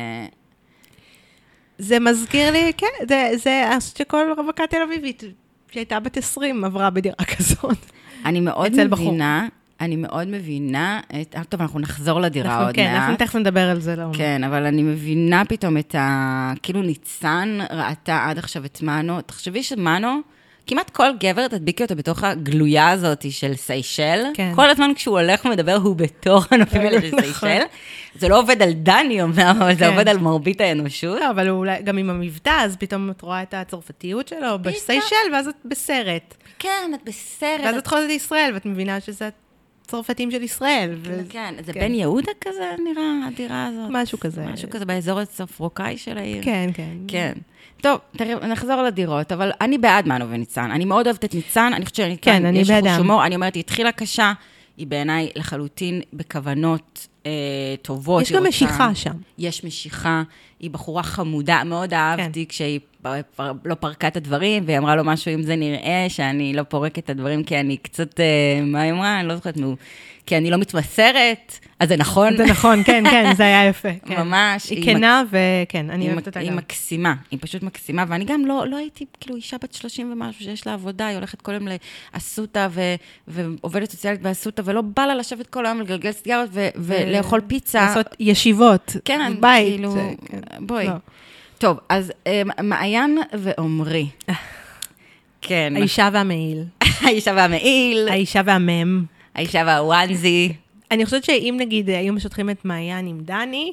זה 1.79 2.01
מזכיר 2.01 2.51
לי, 2.51 2.73
כן, 2.77 3.07
זה, 3.09 3.31
זה, 3.37 3.65
שכל 3.97 4.33
רווקה 4.37 4.67
תל 4.67 4.83
אביבית 4.83 5.23
שהייתה 5.71 6.01
בת 6.01 6.17
20 6.17 6.65
עברה 6.65 6.91
בדירה 6.91 7.25
כזאת. 7.37 7.79
אני 8.25 8.41
מאוד 8.41 8.73
אצל 8.73 8.89
בחור. 8.89 9.17
אני 9.81 9.97
מאוד 9.97 10.29
מבינה 10.29 11.01
את... 11.21 11.35
אה, 11.37 11.45
טוב, 11.45 11.61
אנחנו 11.63 11.81
נחזור 11.81 12.21
לדירה 12.21 12.51
אנחנו- 12.53 12.67
עוד 12.67 12.75
כן, 12.75 12.87
אנחנו 12.95 13.11
מעט. 13.13 13.23
תכף 13.23 13.35
נדבר 13.37 13.71
על 13.71 13.81
זה 13.81 13.97
לעומק. 13.97 14.17
כן, 14.17 14.45
אבל 14.45 14.67
אני 14.67 14.83
מבינה 14.83 15.43
פתאום 15.45 15.77
את 15.79 15.95
ה... 15.95 16.53
כאילו 16.63 16.83
ניצן 16.83 17.59
ראתה 17.71 18.25
עד 18.29 18.39
עכשיו 18.39 18.65
את 18.65 18.83
מנו. 18.83 19.21
תחשבי 19.21 19.63
שמנו, 19.63 20.09
כמעט 20.67 20.91
כל 20.91 21.09
גבר 21.21 21.49
תדביקי 21.49 21.83
אותו 21.83 21.97
בתוך 21.97 22.25
הגלויה 22.25 22.89
הזאת 22.91 23.33
של 23.33 23.55
סיישל. 23.57 24.23
כן. 24.35 24.53
כל 24.55 24.71
הזמן 24.71 24.91
כשהוא 24.95 25.19
הולך 25.21 25.45
ומדבר, 25.45 25.75
הוא 25.75 25.97
בתוך 25.97 26.53
הנופים 26.53 26.81
האלה 26.81 27.01
של 27.03 27.17
נכון. 27.17 27.49
סיישל. 27.49 27.65
זה 28.15 28.29
לא 28.29 28.39
עובד 28.39 28.63
על 28.63 28.73
דני 28.73 29.23
אומנם, 29.23 29.57
אבל 29.61 29.75
זה 29.75 29.85
כן. 29.85 29.91
עובד 29.91 30.09
על 30.09 30.19
מרבית 30.19 30.61
האנושות. 30.61 31.21
לא, 31.21 31.31
אבל 31.31 31.49
אולי 31.49 31.83
גם 31.83 31.99
עם 31.99 32.11
המבטא, 32.11 32.61
אז 32.65 32.77
פתאום 32.77 33.11
את 33.11 33.23
רואה 33.23 33.43
את 33.43 33.55
הצרפתיות 33.55 34.29
שלו 34.29 34.59
בסיישל, 34.63 35.03
ואז 35.33 35.49
את 35.49 35.55
בסרט. 35.65 36.35
כן, 36.59 36.91
את 36.95 37.01
בסרט. 37.05 37.61
ואז 37.65 37.77
את 37.77 37.87
חוזרת 37.87 38.07
לישראל, 38.09 38.51
ואת 38.55 38.67
מבינה 38.67 39.01
שזה 39.01 39.29
הצרפתים 39.89 40.31
של 40.31 40.43
ישראל. 40.43 40.91
ו- 41.03 41.23
כן, 41.29 41.55
זה 41.65 41.73
כן. 41.73 41.81
בן 41.81 41.95
יהודה 41.95 42.33
כזה 42.41 42.75
נראה, 42.85 43.27
הדירה 43.29 43.67
הזאת. 43.67 43.91
משהו 43.91 44.21
כזה. 44.21 44.47
משהו 44.47 44.71
כזה 44.71 44.85
באזור 44.85 45.21
הספרוקאי 45.21 45.99
של 45.99 46.19
העיר. 46.19 46.43
כן, 46.43 46.71
כן. 46.75 46.97
כן. 47.09 47.33
טוב, 47.83 47.99
תראי, 48.17 48.35
נחזור 48.49 48.83
לדירות, 48.83 49.33
אבל 49.33 49.51
אני 49.61 49.79
בעד 49.79 50.09
מנו 50.09 50.31
וניצן. 50.31 50.71
אני 50.71 50.85
מאוד 50.85 51.07
אוהבת 51.07 51.25
את 51.25 51.35
ניצן, 51.35 51.73
אני 51.75 51.85
חושבת 51.85 51.97
שניצן, 51.97 52.21
כן, 52.23 52.47
אני 52.47 52.59
יש 52.59 52.71
חוש. 52.71 52.91
הומור, 52.99 53.27
אני 53.27 53.35
אומרת, 53.35 53.55
היא 53.55 53.61
התחילה 53.61 53.93
קשה, 53.93 54.33
היא 54.77 54.87
בעיניי 54.87 55.31
לחלוטין 55.37 56.01
בכוונות 56.13 57.09
טובות. 57.83 58.23
יש 58.23 58.33
גם 58.33 58.39
רוצה- 58.39 58.49
משיכה 58.49 58.95
שם. 58.95 59.13
יש 59.39 59.65
משיכה, 59.65 60.23
היא 60.61 60.71
בחורה 60.71 61.03
חמודה, 61.03 61.63
מאוד 61.65 61.95
אהבתי 61.95 62.45
כן. 62.47 62.51
כשהיא 62.51 62.81
פ- 63.03 63.07
פ- 63.37 63.41
לא 63.65 63.75
פרקה 63.75 64.09
את 64.09 64.17
הדברים, 64.17 64.63
והיא 64.67 64.79
אמרה 64.79 64.97
לו 64.97 65.05
משהו, 65.05 65.35
אם 65.35 65.43
זה 65.43 65.57
נראה 65.57 66.07
שאני 66.09 66.53
לא 66.55 66.63
פורקת 66.63 66.99
את 67.05 67.11
הדברים, 67.11 67.45
כי 67.45 67.61
אני 67.61 67.77
קצת, 67.77 68.21
אה, 68.21 68.25
מה 68.65 68.81
היא 68.81 68.93
אמרה? 68.93 69.21
אני 69.21 69.29
לא 69.29 69.37
זוכרת, 69.37 69.57
כי 70.29 70.37
אני 70.37 70.51
לא 70.51 70.57
מתמסרת, 70.57 71.59
אז 71.79 71.89
זה 71.89 71.97
נכון. 71.97 72.37
זה 72.37 72.45
נכון, 72.45 72.83
כן, 72.85 73.05
כן, 73.11 73.33
זה 73.37 73.43
היה 73.43 73.65
יפה. 73.69 73.89
כן. 74.07 74.23
ממש, 74.23 74.71
היא 74.71 74.79
היא 74.79 74.85
כנה, 74.95 75.23
וכן, 75.31 75.91
אני 75.91 76.05
היא, 76.05 76.11
אוהבת 76.11 76.23
מק- 76.23 76.27
אותה 76.27 76.41
היא 76.41 76.51
גם. 76.51 76.57
מקסימה, 76.57 77.15
היא 77.31 77.39
פשוט 77.43 77.63
מקסימה, 77.63 78.05
ואני 78.09 78.25
גם 78.25 78.47
לא, 78.47 78.65
לא 78.69 78.77
הייתי, 78.77 79.05
כאילו, 79.21 79.37
אישה 79.37 79.57
בת 79.63 79.73
30 79.75 80.13
ומשהו 80.13 80.45
שיש 80.45 80.67
לה 80.67 80.75
עבודה, 80.75 81.07
היא 81.07 81.17
הולכת 81.17 81.41
כל 81.43 81.53
יום 81.53 81.69
לאסותא 82.15 82.69
ו- 82.71 82.95
ועובדת 83.29 83.91
סוציאלית 83.91 84.23
באסותא, 84.23 84.63
ולא 84.65 84.81
בא 84.81 85.07
לה 85.07 85.15
לשבת 85.15 85.47
כל 85.47 85.67
היום 85.67 85.79
ולגלגל 85.79 86.13
סיגרות 86.13 86.49
ו- 86.53 86.69
ולאכול 86.77 87.41
פיצה. 87.47 87.81
לעשות 87.87 88.07
ישיבות. 88.21 88.97
כן, 89.05 89.33
בית. 89.41 89.67
כאילו, 89.69 89.95
כן. 90.31 90.41
בואי. 90.61 90.87
לא. 90.87 90.93
טוב, 91.59 91.79
אז 91.89 92.13
אה, 92.27 92.43
מעיין 92.63 93.19
ועומרי. 93.33 94.07
כן, 95.43 95.73
האישה 95.77 96.09
והמעיל. 96.13 96.65
האישה 97.05 97.33
והמעיל, 97.37 98.09
האישה 98.09 98.41
והמם. 98.45 99.05
האישה 99.35 99.63
והוואנזי. 99.67 100.53
אני 100.91 101.05
חושבת 101.05 101.25
שאם 101.25 101.57
נגיד 101.61 101.91
היו 101.91 102.13
משטחים 102.13 102.51
את 102.51 102.65
מעיין 102.65 103.07
עם 103.07 103.21
דני, 103.21 103.73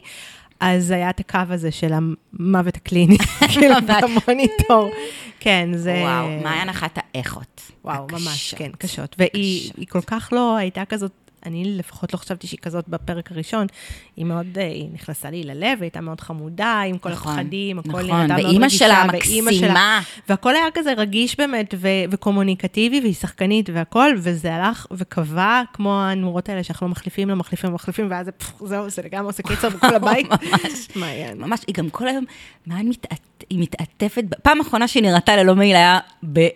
אז 0.60 0.92
היה 0.92 1.10
את 1.10 1.20
הקו 1.20 1.40
הזה 1.50 1.72
של 1.72 1.94
המוות 1.94 2.76
הקליני, 2.76 3.18
כאילו, 3.54 3.76
במוניטור. 4.02 4.92
כן, 5.40 5.70
זה... 5.74 6.02
וואו, 6.02 6.40
מעיין 6.44 6.70
אחת 6.70 6.98
האיכות. 6.98 7.72
וואו, 7.86 8.08
ממש. 8.12 8.54
כן, 8.58 8.72
קשות. 8.78 9.16
והיא 9.20 9.88
כל 9.90 10.02
כך 10.02 10.30
לא 10.32 10.56
הייתה 10.56 10.86
כזאת, 10.86 11.25
אני 11.46 11.64
לפחות 11.78 12.14
לא 12.14 12.18
חשבתי 12.18 12.48
שהיא 12.48 12.60
כזאת 12.62 12.88
בפרק 12.88 13.32
הראשון. 13.32 13.68
היא 14.16 14.26
מאוד, 14.26 14.58
אה, 14.58 14.66
היא 14.68 14.88
נכנסה 14.94 15.30
לי 15.30 15.44
ללב, 15.44 15.64
היא 15.64 15.82
הייתה 15.82 16.02
מאוד 16.02 16.22
חמודה, 16.22 16.82
עם 16.82 16.98
כל 16.98 17.10
נכון, 17.10 17.32
הפחדים, 17.34 17.80
הכל 17.80 17.90
נכון, 17.90 18.02
נראתה 18.06 18.34
מאוד 18.34 18.46
ואימא 18.46 18.66
רגישה. 18.66 18.86
שלה 18.86 19.04
מקסימה. 19.14 20.02
והכל 20.30 20.56
היה 20.56 20.66
כזה 20.74 20.94
רגיש 20.98 21.38
באמת, 21.38 21.74
ו- 21.78 21.88
וקומוניקטיבי, 22.12 23.00
והיא 23.00 23.14
שחקנית 23.14 23.70
והכל, 23.74 24.10
וזה 24.18 24.56
הלך 24.56 24.88
וקבע, 24.92 25.62
כמו 25.74 26.02
הנורות 26.02 26.50
האלה 26.50 26.64
שאנחנו 26.64 26.88
לא 26.88 26.92
מחליפים, 26.92 27.30
לא 27.30 27.36
מחליפים, 27.36 27.70
לא 27.70 27.76
מחליפים, 27.76 28.08
ואז 28.10 28.26
זה, 28.26 28.32
פפ, 28.32 28.66
זהו, 28.66 28.90
זה 28.90 29.02
לגמרי 29.02 29.26
עושה 29.28 29.44
קיצר 29.44 29.70
בכל 29.70 29.96
הבית. 30.02 30.30
ממש. 30.30 30.88
מעיין. 30.96 31.38
ממש, 31.38 31.60
היא 31.68 31.76
גם 31.76 31.90
כל 31.90 32.08
היום, 32.08 32.26
מה 32.68 32.78
היא 32.78 32.90
מתעט... 32.90 33.20
היא 33.50 33.60
מתעטפת, 33.60 34.24
פעם 34.44 34.62
אחרונה 34.62 34.88
שהיא 34.88 35.04
נראתה 35.04 35.36
ללא 35.36 35.56
מעיל 35.56 35.76
היה 35.76 36.00
ב... 36.34 36.48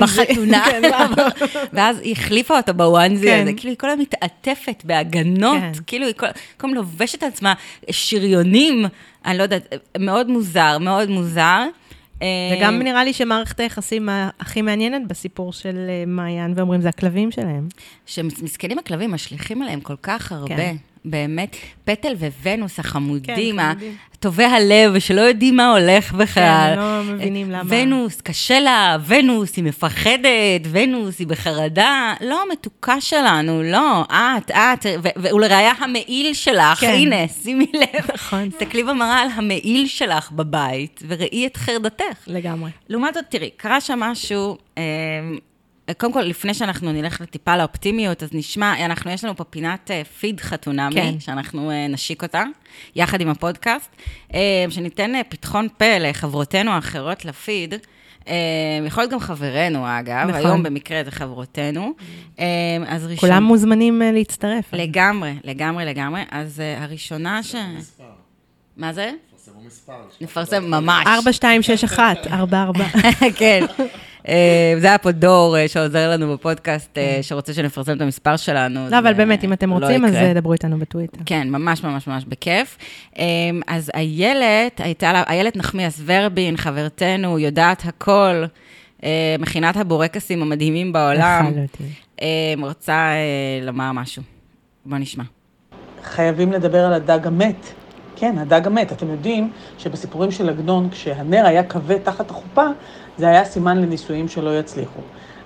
בחתונה, 0.00 0.64
כן. 0.70 0.82
ואז 1.72 1.98
היא 1.98 2.12
החליפה 2.12 2.56
אותו 2.56 2.74
בוואנזי 2.74 3.26
כן. 3.26 3.42
הזה, 3.42 3.52
כאילו 3.52 3.70
היא 3.70 3.78
כל 3.78 3.86
היום 3.90 4.00
מתעטפת 4.00 4.37
בהגנות, 4.84 5.60
כן. 5.60 5.72
כאילו 5.86 6.06
היא 6.06 6.14
כל 6.16 6.26
הזמן 6.60 6.74
לובשת 6.74 7.22
על 7.22 7.28
עצמה 7.28 7.54
שריונים, 7.90 8.84
אני 9.24 9.38
לא 9.38 9.42
יודעת, 9.42 9.74
מאוד 9.98 10.28
מוזר, 10.28 10.78
מאוד 10.78 11.10
מוזר. 11.10 11.64
וגם 12.52 12.74
אה, 12.74 12.82
נראה 12.84 13.04
לי 13.04 13.12
שמערכת 13.12 13.60
היחסים 13.60 14.08
הכי 14.40 14.62
מעניינת 14.62 15.08
בסיפור 15.08 15.52
של 15.52 15.76
אה, 15.88 16.04
מעיין, 16.06 16.52
ואומרים, 16.56 16.80
זה 16.80 16.88
הכלבים 16.88 17.30
שלהם. 17.30 17.68
שמסכנים 18.06 18.78
הכלבים, 18.78 19.10
משליכים 19.10 19.62
עליהם 19.62 19.80
כל 19.80 19.96
כך 20.02 20.32
הרבה, 20.32 20.56
כן. 20.56 20.76
באמת, 21.04 21.56
פטל 21.84 22.14
וונוס 22.42 22.78
החמודים, 22.78 23.56
כן. 23.56 23.74
טובי 24.20 24.44
הלב, 24.44 24.98
שלא 24.98 25.20
יודעים 25.20 25.56
מה 25.56 25.72
הולך 25.72 26.12
בכלל. 26.12 26.72
כן, 26.74 26.80
לא 26.80 27.14
מבינים 27.14 27.50
למה. 27.50 27.62
ונוס, 27.68 28.20
קשה 28.20 28.60
לה, 28.60 28.96
ונוס, 29.06 29.56
היא 29.56 29.64
מפחדת, 29.64 30.60
ונוס, 30.70 31.18
היא 31.18 31.26
בחרדה. 31.26 32.14
לא, 32.20 32.44
מתוקה 32.52 33.00
שלנו, 33.00 33.62
לא, 33.62 34.02
את, 34.10 34.50
את, 34.50 34.86
ולראיה 35.16 35.72
המעיל 35.78 36.34
שלך, 36.34 36.80
כן. 36.80 36.92
הנה, 36.92 37.28
שימי 37.42 37.66
לב. 37.74 38.10
נכון. 38.14 38.50
תסתכלי 38.50 38.82
במראה 38.82 39.22
על 39.22 39.28
המעיל 39.34 39.86
שלך 39.86 40.32
בבית, 40.32 41.02
וראי 41.08 41.46
את 41.46 41.56
חרדתך. 41.56 42.24
לגמרי. 42.26 42.70
לעומת 42.88 43.14
זאת, 43.14 43.24
תראי, 43.28 43.50
קרה 43.56 43.80
שם 43.80 44.00
משהו, 44.00 44.56
אה, 44.78 44.82
קודם 45.96 46.12
כל, 46.12 46.22
לפני 46.22 46.54
שאנחנו 46.54 46.92
נלך 46.92 47.20
לטיפה 47.20 47.56
לאופטימיות, 47.56 48.22
אז 48.22 48.28
נשמע, 48.32 48.84
אנחנו, 48.84 49.10
יש 49.10 49.24
לנו 49.24 49.36
פה 49.36 49.44
פינת 49.44 49.90
אה, 49.90 50.02
פיד 50.04 50.40
חתונמי, 50.40 50.94
כן. 50.94 51.20
שאנחנו 51.20 51.70
אה, 51.70 51.86
נשיק 51.88 52.22
אותה, 52.22 52.44
יחד 52.96 53.20
עם 53.20 53.28
הפודקאסט, 53.28 53.90
אה, 54.34 54.64
שניתן 54.70 55.12
פתחון 55.28 55.68
פה 55.78 55.98
לחברותינו 55.98 56.70
האחרות 56.70 57.24
לפיד. 57.24 57.74
יכול 58.86 59.02
להיות 59.02 59.12
גם 59.12 59.20
חברינו, 59.20 59.98
אגב, 59.98 60.28
נכון. 60.28 60.34
היום 60.34 60.62
במקרה 60.62 61.04
זה 61.04 61.10
חברותינו. 61.10 61.92
אז 62.86 63.04
ראשון... 63.06 63.16
כולם 63.16 63.42
מוזמנים 63.42 64.02
להצטרף. 64.14 64.72
לגמרי, 64.72 65.34
לגמרי, 65.44 65.84
לגמרי. 65.84 66.22
אז 66.30 66.62
הראשונה 66.76 67.42
ש... 67.42 67.54
מה 68.76 68.92
זה? 68.92 69.12
תפרסמו 69.58 69.66
מספר. 69.66 69.92
נפרסם 70.20 70.64
ממש. 70.70 71.06
4261, 71.06 72.16
44. 72.30 72.84
כן. 73.38 73.64
אה, 74.28 74.74
זה 74.78 74.86
היה 74.86 74.98
פה 74.98 75.12
דור 75.12 75.58
אה, 75.58 75.68
שעוזר 75.68 76.10
לנו 76.10 76.32
בפודקאסט, 76.32 76.98
אה, 76.98 77.18
שרוצה 77.22 77.52
שנפרסם 77.52 77.96
את 77.96 78.00
המספר 78.00 78.36
שלנו. 78.36 78.88
לא, 78.90 78.98
אבל 78.98 79.14
באמת, 79.14 79.44
אם 79.44 79.52
אתם 79.52 79.70
לא 79.70 79.74
רוצים, 79.74 80.04
אז 80.04 80.14
דברו 80.34 80.52
איתנו 80.52 80.78
בטוויטר. 80.78 81.20
כן, 81.26 81.50
ממש 81.50 81.84
ממש 81.84 82.06
ממש 82.06 82.24
בכיף. 82.24 82.78
אז 83.66 83.90
איילת, 83.94 84.80
הייתה 84.80 85.12
לה, 85.12 85.22
איילת 85.28 85.56
נחמיאס 85.56 86.00
ורבין, 86.04 86.56
חברתנו, 86.56 87.38
יודעת 87.38 87.82
הכל, 87.86 88.44
מכינת 89.38 89.76
הבורקסים 89.76 90.42
המדהימים 90.42 90.92
בעולם, 90.92 91.46
לחלוטין. 91.50 91.86
רוצה 92.60 93.12
לומר 93.62 93.92
משהו. 93.92 94.22
בוא 94.86 94.98
נשמע. 94.98 95.24
חייבים 96.02 96.52
לדבר 96.52 96.84
על 96.84 96.92
הדג 96.92 97.26
המת. 97.26 97.72
כן, 98.18 98.38
הדג 98.38 98.66
המת. 98.66 98.92
אתם 98.92 99.10
יודעים 99.10 99.50
שבסיפורים 99.78 100.30
של 100.30 100.48
עגנון, 100.48 100.90
כשהנר 100.90 101.46
היה 101.46 101.64
כבה 101.64 101.98
תחת 101.98 102.30
החופה, 102.30 102.66
זה 103.18 103.28
היה 103.28 103.44
סימן 103.44 103.78
לנישואים 103.78 104.28
שלא 104.28 104.58
יצליחו. 104.58 105.00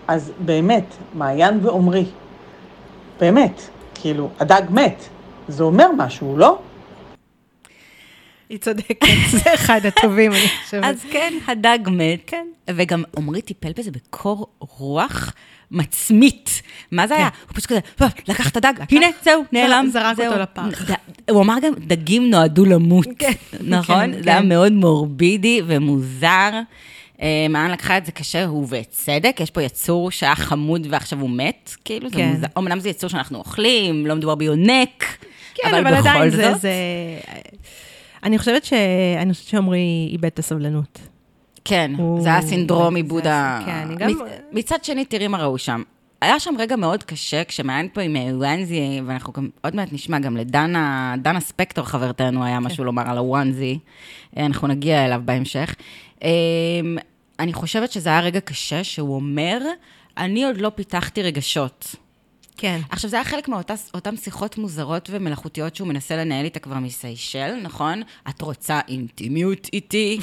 אז 0.08 0.32
באמת, 0.38 0.84
מעיין 1.14 1.58
ועומרי, 1.62 2.04
באמת, 3.20 3.62
כאילו, 3.94 4.30
הדג 4.40 4.62
מת. 4.70 5.04
זה 5.48 5.64
אומר 5.64 5.86
משהו, 5.96 6.36
לא? 6.36 6.58
היא 8.48 8.58
צודקת, 8.58 9.06
זה 9.44 9.54
אחד 9.54 9.80
הטובים, 9.86 10.32
אני 10.32 10.48
חושבת. 10.64 10.84
אז 10.84 11.04
כן, 11.12 11.32
הדג 11.46 11.78
מת. 11.86 12.20
כן. 12.26 12.46
וגם 12.70 13.02
עמרי 13.16 13.42
טיפל 13.42 13.72
בזה 13.76 13.90
בקור 13.90 14.46
רוח 14.58 15.32
מצמית. 15.72 16.62
מה 16.90 17.06
זה 17.06 17.16
היה? 17.16 17.28
הוא 17.48 17.54
פשוט 17.54 17.66
כזה, 17.66 17.80
"אה, 18.02 18.06
לקח 18.28 18.48
את 18.48 18.56
הדג, 18.56 18.72
הנה, 18.90 19.06
זהו, 19.22 19.44
נעלם. 19.52 19.88
זרק 19.92 20.16
זהו." 20.16 20.26
אותו 20.26 20.38
לפח. 20.42 20.90
הוא 21.30 21.42
אמר 21.42 21.54
גם, 21.62 21.72
דגים 21.86 22.30
נועדו 22.30 22.64
למות. 22.64 23.06
נכון? 23.60 24.12
כן, 24.14 24.22
זה 24.22 24.30
היה 24.30 24.40
כן. 24.42 24.48
מאוד 24.48 24.72
מורבידי 24.72 25.60
ומוזר. 25.66 26.50
אה, 27.22 27.46
מעיין 27.50 27.70
לקחה 27.70 27.98
את 27.98 28.06
זה 28.06 28.12
קשה, 28.12 28.44
הוא 28.44 28.68
בצדק, 28.70 29.36
יש 29.40 29.50
פה 29.50 29.62
יצור 29.62 30.10
שהיה 30.10 30.34
חמוד 30.36 30.86
ועכשיו 30.90 31.20
הוא 31.20 31.30
מת, 31.30 31.74
כאילו, 31.84 32.08
זה 32.10 32.16
כן. 32.16 32.28
מוזר. 32.34 32.46
אמנם 32.58 32.80
זה 32.80 32.88
יצור 32.88 33.10
שאנחנו 33.10 33.38
אוכלים, 33.38 34.06
לא 34.06 34.14
מדובר 34.16 34.34
ביונק, 34.34 35.04
כן, 35.54 35.68
אבל 35.74 35.86
אבל 35.94 36.00
בכל 36.00 36.30
זה... 36.30 36.52
זאת. 36.52 36.60
זה- 36.60 36.70
אני 38.24 38.38
חושבת 38.38 38.64
ש... 38.64 38.72
אני 39.22 39.32
חושבת 39.32 39.48
שעמרי 39.48 39.78
איבד 40.12 40.24
את 40.26 40.38
הסבלנות. 40.38 40.98
כן, 41.64 41.92
הוא- 41.98 42.20
זה 42.22 42.28
היה 42.28 42.42
סינדרום 42.42 42.96
עיבוד 42.96 43.26
ה... 43.26 43.62
כן, 43.66 43.72
אני 43.72 43.96
גם- 43.96 44.10
מצ- 44.10 44.18
מצד 44.52 44.84
שני, 44.84 45.04
תראי 45.04 45.28
מה 45.28 45.38
ראו 45.38 45.58
שם. 45.58 45.82
היה 46.20 46.40
שם 46.40 46.54
רגע 46.58 46.76
מאוד 46.76 47.02
קשה, 47.02 47.44
כשמעיין 47.44 47.88
פה 47.92 48.00
עם 48.00 48.16
אה, 48.16 48.22
וואנזי, 48.36 49.00
ואנחנו 49.06 49.32
גם, 49.32 49.48
עוד 49.60 49.76
מעט 49.76 49.92
נשמע, 49.92 50.18
גם 50.18 50.36
לדנה, 50.36 51.14
דנה 51.22 51.40
ספקטור 51.40 51.84
חברתנו 51.84 52.44
היה 52.44 52.60
משהו 52.60 52.84
לומר 52.84 53.02
על 53.10 53.18
הוואנזי, 53.18 53.78
אה, 54.36 54.46
אנחנו 54.46 54.68
נגיע 54.68 55.04
אליו 55.04 55.20
בהמשך. 55.24 55.74
אה, 56.24 56.28
אני 57.40 57.52
חושבת 57.52 57.92
שזה 57.92 58.08
היה 58.10 58.20
רגע 58.20 58.40
קשה, 58.40 58.84
שהוא 58.84 59.14
אומר, 59.14 59.58
אני 60.18 60.44
עוד 60.44 60.56
לא 60.56 60.70
פיתחתי 60.74 61.22
רגשות. 61.22 61.94
כן. 62.56 62.80
עכשיו, 62.90 63.10
זה 63.10 63.16
היה 63.16 63.24
חלק 63.24 63.48
מאותן 63.48 64.16
שיחות 64.16 64.58
מוזרות 64.58 65.08
ומלאכותיות 65.12 65.76
שהוא 65.76 65.88
מנסה 65.88 66.16
לנהל 66.16 66.44
איתה 66.44 66.58
כבר 66.58 66.78
מסיישל, 66.78 67.54
נכון? 67.62 68.02
את 68.28 68.42
רוצה 68.42 68.80
אינטימיות 68.88 69.68
איתי? 69.72 70.18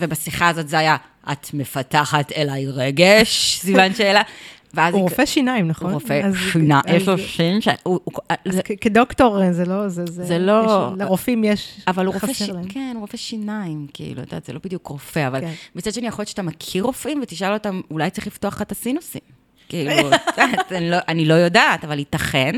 ובשיחה 0.00 0.48
הזאת 0.48 0.68
זה 0.68 0.78
היה, 0.78 0.96
את 1.32 1.50
מפתחת 1.54 2.32
אליי 2.32 2.66
רגש? 2.66 3.28
סימן 3.62 3.94
שאלה. 3.94 4.22
ואז 4.74 4.94
הוא 4.94 5.00
היא- 5.00 5.10
רופא 5.10 5.26
שיניים, 5.26 5.68
נכון? 5.68 5.86
הוא 5.86 5.94
רופא 5.94 6.20
אז- 6.24 6.34
יש 6.88 7.08
לו 7.08 7.18
שין 7.18 7.60
ש... 7.60 7.68
הוא- 7.82 8.00
אז 8.28 8.36
זה- 8.48 8.60
כדוקטור, 8.80 9.52
זה 9.52 9.64
לא... 9.64 9.88
זה, 9.88 10.02
זה 10.06 10.38
לא- 10.38 10.62
יש- 10.66 11.00
לרופאים 11.00 11.44
יש... 11.44 11.80
אבל 11.88 12.06
הוא 12.06 12.14
רופא, 12.14 12.26
ש... 12.32 12.42
חסר 12.42 12.52
להם. 12.52 12.68
כן, 12.68 12.90
הוא 12.94 13.00
רופא 13.00 13.16
שיניים, 13.16 13.86
כאילו, 13.94 14.22
את 14.22 14.26
יודעת, 14.26 14.44
זה 14.44 14.52
לא 14.52 14.60
בדיוק 14.64 14.86
רופא, 14.86 15.26
אבל 15.26 15.40
כן. 15.40 15.52
מצד 15.74 15.92
שני, 15.94 16.06
יכול 16.06 16.22
להיות 16.22 16.28
שאתה 16.28 16.42
מכיר 16.42 16.84
רופאים 16.84 17.20
ותשאל 17.22 17.52
אותם, 17.52 17.80
אולי 17.90 18.10
צריך 18.10 18.26
לפתוח 18.26 18.54
לך 18.56 18.62
את 18.62 18.72
הסינוסים. 18.72 19.20
כאילו, 19.68 19.90
אני 20.70 20.90
לא- 20.90 20.96
אני 21.08 21.24
לא 21.24 21.34
יודעת, 21.34 21.84
אבל 21.84 21.98
ייתכן. 21.98 22.54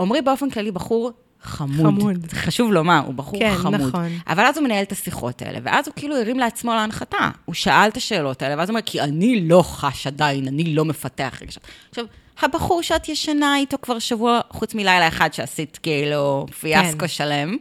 עמרי 0.00 0.22
באופן 0.22 0.50
כללי 0.50 0.70
בחור 0.70 1.10
חמוד. 1.42 2.00
חמוד. 2.00 2.26
חשוב 2.32 2.72
לומר, 2.72 3.02
הוא 3.06 3.14
בחור 3.14 3.40
כן, 3.40 3.54
חמוד. 3.56 3.80
נכון. 3.80 4.08
אבל 4.26 4.44
אז 4.44 4.56
הוא 4.56 4.64
מנהל 4.64 4.82
את 4.82 4.92
השיחות 4.92 5.42
האלה, 5.42 5.58
ואז 5.62 5.88
הוא 5.88 5.94
כאילו 5.96 6.16
הרים 6.16 6.38
לעצמו 6.38 6.74
להנחתה. 6.74 7.30
הוא 7.44 7.54
שאל 7.54 7.88
את 7.88 7.96
השאלות 7.96 8.42
האלה, 8.42 8.54
ואז 8.58 8.68
הוא 8.68 8.74
אומר, 8.74 8.82
כי 8.86 9.00
אני 9.00 9.48
לא 9.48 9.62
חש 9.62 10.06
עדיין, 10.06 10.48
אני 10.48 10.74
לא 10.74 10.84
מפתח 10.84 11.38
רגשות. 11.42 11.62
עכשיו, 11.90 12.04
הבחור 12.42 12.82
שאת 12.82 13.08
ישנה 13.08 13.56
איתו 13.56 13.76
כבר 13.82 13.98
שבוע, 13.98 14.40
חוץ 14.50 14.74
מלילה 14.74 15.08
אחד 15.08 15.32
שעשית 15.32 15.78
כאילו 15.82 16.46
פיאסקו 16.60 16.98
כן. 16.98 17.08
שלם. 17.08 17.56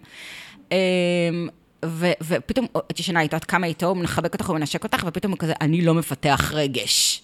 אמ, 0.72 0.78
ו- 1.86 2.12
ופתאום 2.22 2.66
את 2.92 3.00
ישנה 3.00 3.22
איתו, 3.22 3.38
את 3.38 3.46
קמה 3.46 3.68
איתו, 3.68 3.86
הוא 3.86 3.98
מחבק 3.98 4.34
אותך, 4.34 4.50
הוא 4.50 4.58
מנשק 4.58 4.84
אותך, 4.84 5.04
ופתאום 5.08 5.32
הוא 5.32 5.40
כזה, 5.40 5.54
אני 5.62 5.82
לא 5.82 5.94
מפתח 5.94 6.52
רגש. 6.54 7.22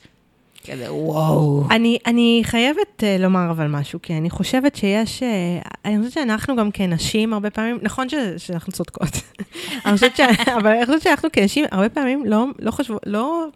כזה, 0.66 0.94
וואו. 0.94 1.64
אני, 1.72 1.98
אני 2.06 2.42
חייבת 2.44 3.00
uh, 3.00 3.22
לומר 3.22 3.52
אבל 3.52 3.68
משהו, 3.68 4.00
כי 4.02 4.14
אני 4.14 4.30
חושבת 4.30 4.76
שיש, 4.76 5.20
uh, 5.20 5.68
אני 5.86 5.98
חושבת 5.98 6.14
שאנחנו 6.14 6.56
גם 6.56 6.72
כנשים 6.72 7.34
הרבה 7.34 7.50
פעמים, 7.50 7.80
נכון 7.82 8.10
ש, 8.10 8.16
שאנחנו 8.38 8.72
צודקות, 8.72 9.10
אני 9.86 9.94
חושבת 9.94 10.18
ש, 10.18 10.22
אבל 10.56 10.68
אני 10.68 10.86
חושבת 10.86 11.02
שאנחנו 11.02 11.30
כנשים 11.34 11.66
הרבה 11.72 11.90
פעמים 11.90 12.26
לא, 12.26 12.46
לא 12.60 12.72
חושבות, 12.72 13.02
לא, 13.06 13.48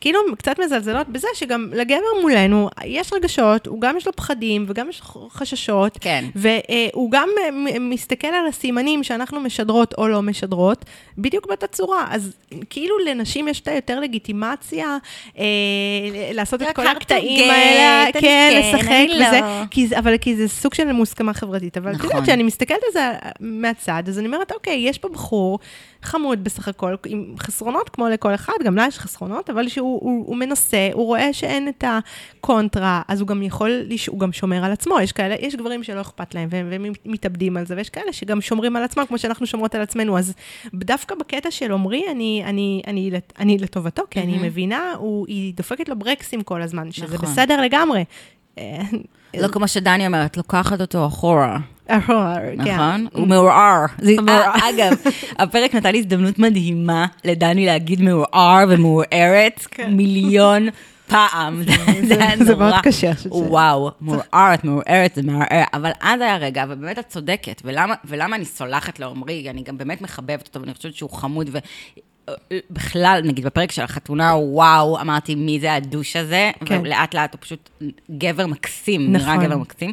כאילו 0.00 0.20
קצת 0.38 0.58
מזלזלות 0.58 1.08
בזה 1.08 1.28
שגם 1.34 1.70
לגבר 1.72 1.96
מולנו 2.22 2.68
יש 2.84 3.12
רגשות, 3.12 3.66
הוא 3.66 3.80
גם 3.80 3.96
יש 3.96 4.06
לו 4.06 4.12
פחדים 4.12 4.64
וגם 4.68 4.90
יש 4.90 5.02
לו 5.14 5.28
חששות, 5.30 5.98
כן. 6.00 6.24
והוא 6.34 7.10
גם 7.10 7.28
מסתכל 7.80 8.26
על 8.26 8.46
הסימנים 8.46 9.04
שאנחנו 9.04 9.40
משדרות 9.40 9.94
או 9.98 10.08
לא 10.08 10.22
משדרות, 10.22 10.84
בדיוק 11.18 11.46
באותה 11.46 11.66
צורה. 11.66 12.06
אז 12.10 12.36
כאילו 12.70 12.98
לנשים 12.98 13.48
יש 13.48 13.60
את 13.60 13.68
היותר 13.68 14.00
לגיטימציה 14.00 14.98
אה, 15.38 15.44
לעשות 16.32 16.62
את 16.62 16.66
כל 16.74 16.86
הקטעים 16.86 17.50
האלה, 17.50 18.12
כן, 18.12 18.20
כן, 18.20 18.60
לשחק 18.60 18.90
אני 18.90 19.14
וזה, 19.14 19.40
לא. 19.40 19.66
כי 19.70 19.88
אבל 19.98 20.18
כי 20.18 20.36
זה 20.36 20.48
סוג 20.48 20.74
של 20.74 20.92
מוסכמה 20.92 21.34
חברתית. 21.34 21.76
אבל 21.76 21.90
את 21.90 21.96
נכון. 21.96 22.10
יודעת, 22.10 22.22
כשאני 22.22 22.42
מסתכלת 22.42 22.80
על 22.86 22.92
זה 22.92 23.12
מהצד, 23.40 24.02
אז 24.08 24.18
אני 24.18 24.26
אומרת, 24.26 24.52
אוקיי, 24.52 24.76
יש 24.88 24.98
פה 24.98 25.08
בחור 25.08 25.58
חמוד 26.06 26.44
בסך 26.44 26.68
הכל, 26.68 26.94
עם 27.06 27.34
חסרונות 27.38 27.88
כמו 27.88 28.08
לכל 28.08 28.34
אחד, 28.34 28.52
גם 28.64 28.76
לה 28.76 28.84
יש 28.88 28.98
חסרונות, 28.98 29.50
אבל 29.50 29.68
שהוא 29.68 30.00
הוא, 30.02 30.26
הוא 30.26 30.36
מנסה, 30.36 30.88
הוא 30.92 31.04
רואה 31.06 31.32
שאין 31.32 31.68
את 31.68 31.84
הקונטרה, 31.86 33.02
אז 33.08 33.20
הוא 33.20 33.28
גם 33.28 33.42
יכול, 33.42 33.70
הוא 34.08 34.18
גם 34.20 34.32
שומר 34.32 34.64
על 34.64 34.72
עצמו. 34.72 35.00
יש 35.00 35.12
כאלה, 35.12 35.34
יש 35.40 35.54
גברים 35.56 35.82
שלא 35.82 36.00
אכפת 36.00 36.34
להם, 36.34 36.48
והם, 36.52 36.68
והם 36.70 36.92
מתאבדים 37.04 37.56
על 37.56 37.66
זה, 37.66 37.76
ויש 37.76 37.90
כאלה 37.90 38.12
שגם 38.12 38.40
שומרים 38.40 38.76
על 38.76 38.82
עצמם, 38.82 39.04
כמו 39.08 39.18
שאנחנו 39.18 39.46
שומרות 39.46 39.74
על 39.74 39.80
עצמנו. 39.82 40.18
אז 40.18 40.34
דווקא 40.74 41.14
בקטע 41.14 41.50
של 41.50 41.72
עמרי, 41.72 42.02
אני, 42.10 42.42
אני, 42.46 42.82
אני, 42.86 43.10
לט- 43.10 43.32
אני 43.38 43.58
לטובתו, 43.58 44.02
כי 44.10 44.20
אני 44.20 44.38
מבינה, 44.42 44.92
הוא, 44.98 45.26
היא 45.28 45.54
דופקת 45.54 45.88
לו 45.88 45.96
ברקסים 45.98 46.42
כל 46.42 46.62
הזמן, 46.62 46.92
שזה 46.92 47.14
נכון. 47.14 47.28
בסדר 47.28 47.60
לגמרי. 47.60 48.04
אה, 48.58 48.80
לא 49.40 49.48
כמו 49.48 49.68
שדני 49.68 50.06
אומרת, 50.06 50.36
לוקחת 50.36 50.80
אותו 50.80 51.06
אחורה. 51.06 51.58
כן. 51.88 51.96
נכון? 52.56 53.06
הוא 53.12 53.26
מעורער. 53.26 53.84
מעורער. 54.02 54.42
אה, 54.42 54.70
אגב, 54.70 54.92
הפרק 55.38 55.74
נתן 55.74 55.92
לי 55.92 55.98
הזדמנות 55.98 56.38
מדהימה 56.38 57.06
לדני 57.24 57.66
להגיד 57.66 58.02
מעורער 58.02 58.64
ומעורערת 58.68 59.66
מיליון 59.88 60.68
פעם. 61.08 61.62
זה 62.08 62.14
היה 62.14 62.36
כן. 62.36 62.44
זה 62.44 62.52
נורא. 62.54 62.70
מאוד 62.70 62.74
קשה, 62.82 63.06
אני 63.06 63.16
חושבת 63.16 63.32
ש- 63.32 63.36
וואו, 63.36 63.90
מעורערת, 64.00 65.14
זה 65.14 65.22
מעורער. 65.22 65.64
אבל 65.74 65.90
אז 66.00 66.20
היה 66.20 66.36
רגע, 66.36 66.64
ובאמת 66.68 66.98
את 66.98 67.08
צודקת. 67.08 67.62
ולמה 68.04 68.36
אני 68.36 68.44
סולחת 68.44 68.98
לעומרי? 69.00 69.50
אני 69.50 69.62
גם 69.62 69.78
באמת 69.78 70.02
מחבבת 70.02 70.46
אותו, 70.48 70.60
ואני 70.60 70.74
חושבת 70.74 70.94
שהוא 70.94 71.10
חמוד. 71.10 71.50
בכלל, 72.70 73.20
נגיד 73.24 73.46
בפרק 73.46 73.72
של 73.72 73.82
החתונה, 73.82 74.34
וואו, 74.36 75.00
אמרתי, 75.00 75.34
מי 75.34 75.60
זה 75.60 75.74
הדוש 75.74 76.16
הזה? 76.16 76.50
כן. 76.64 76.80
ולאט 76.82 77.14
לאט 77.14 77.32
הוא 77.32 77.40
פשוט 77.40 77.70
גבר 78.18 78.46
מקסים, 78.46 79.12
נראה 79.12 79.32
נכון. 79.34 79.44
גבר 79.46 79.56
מקסים. 79.56 79.92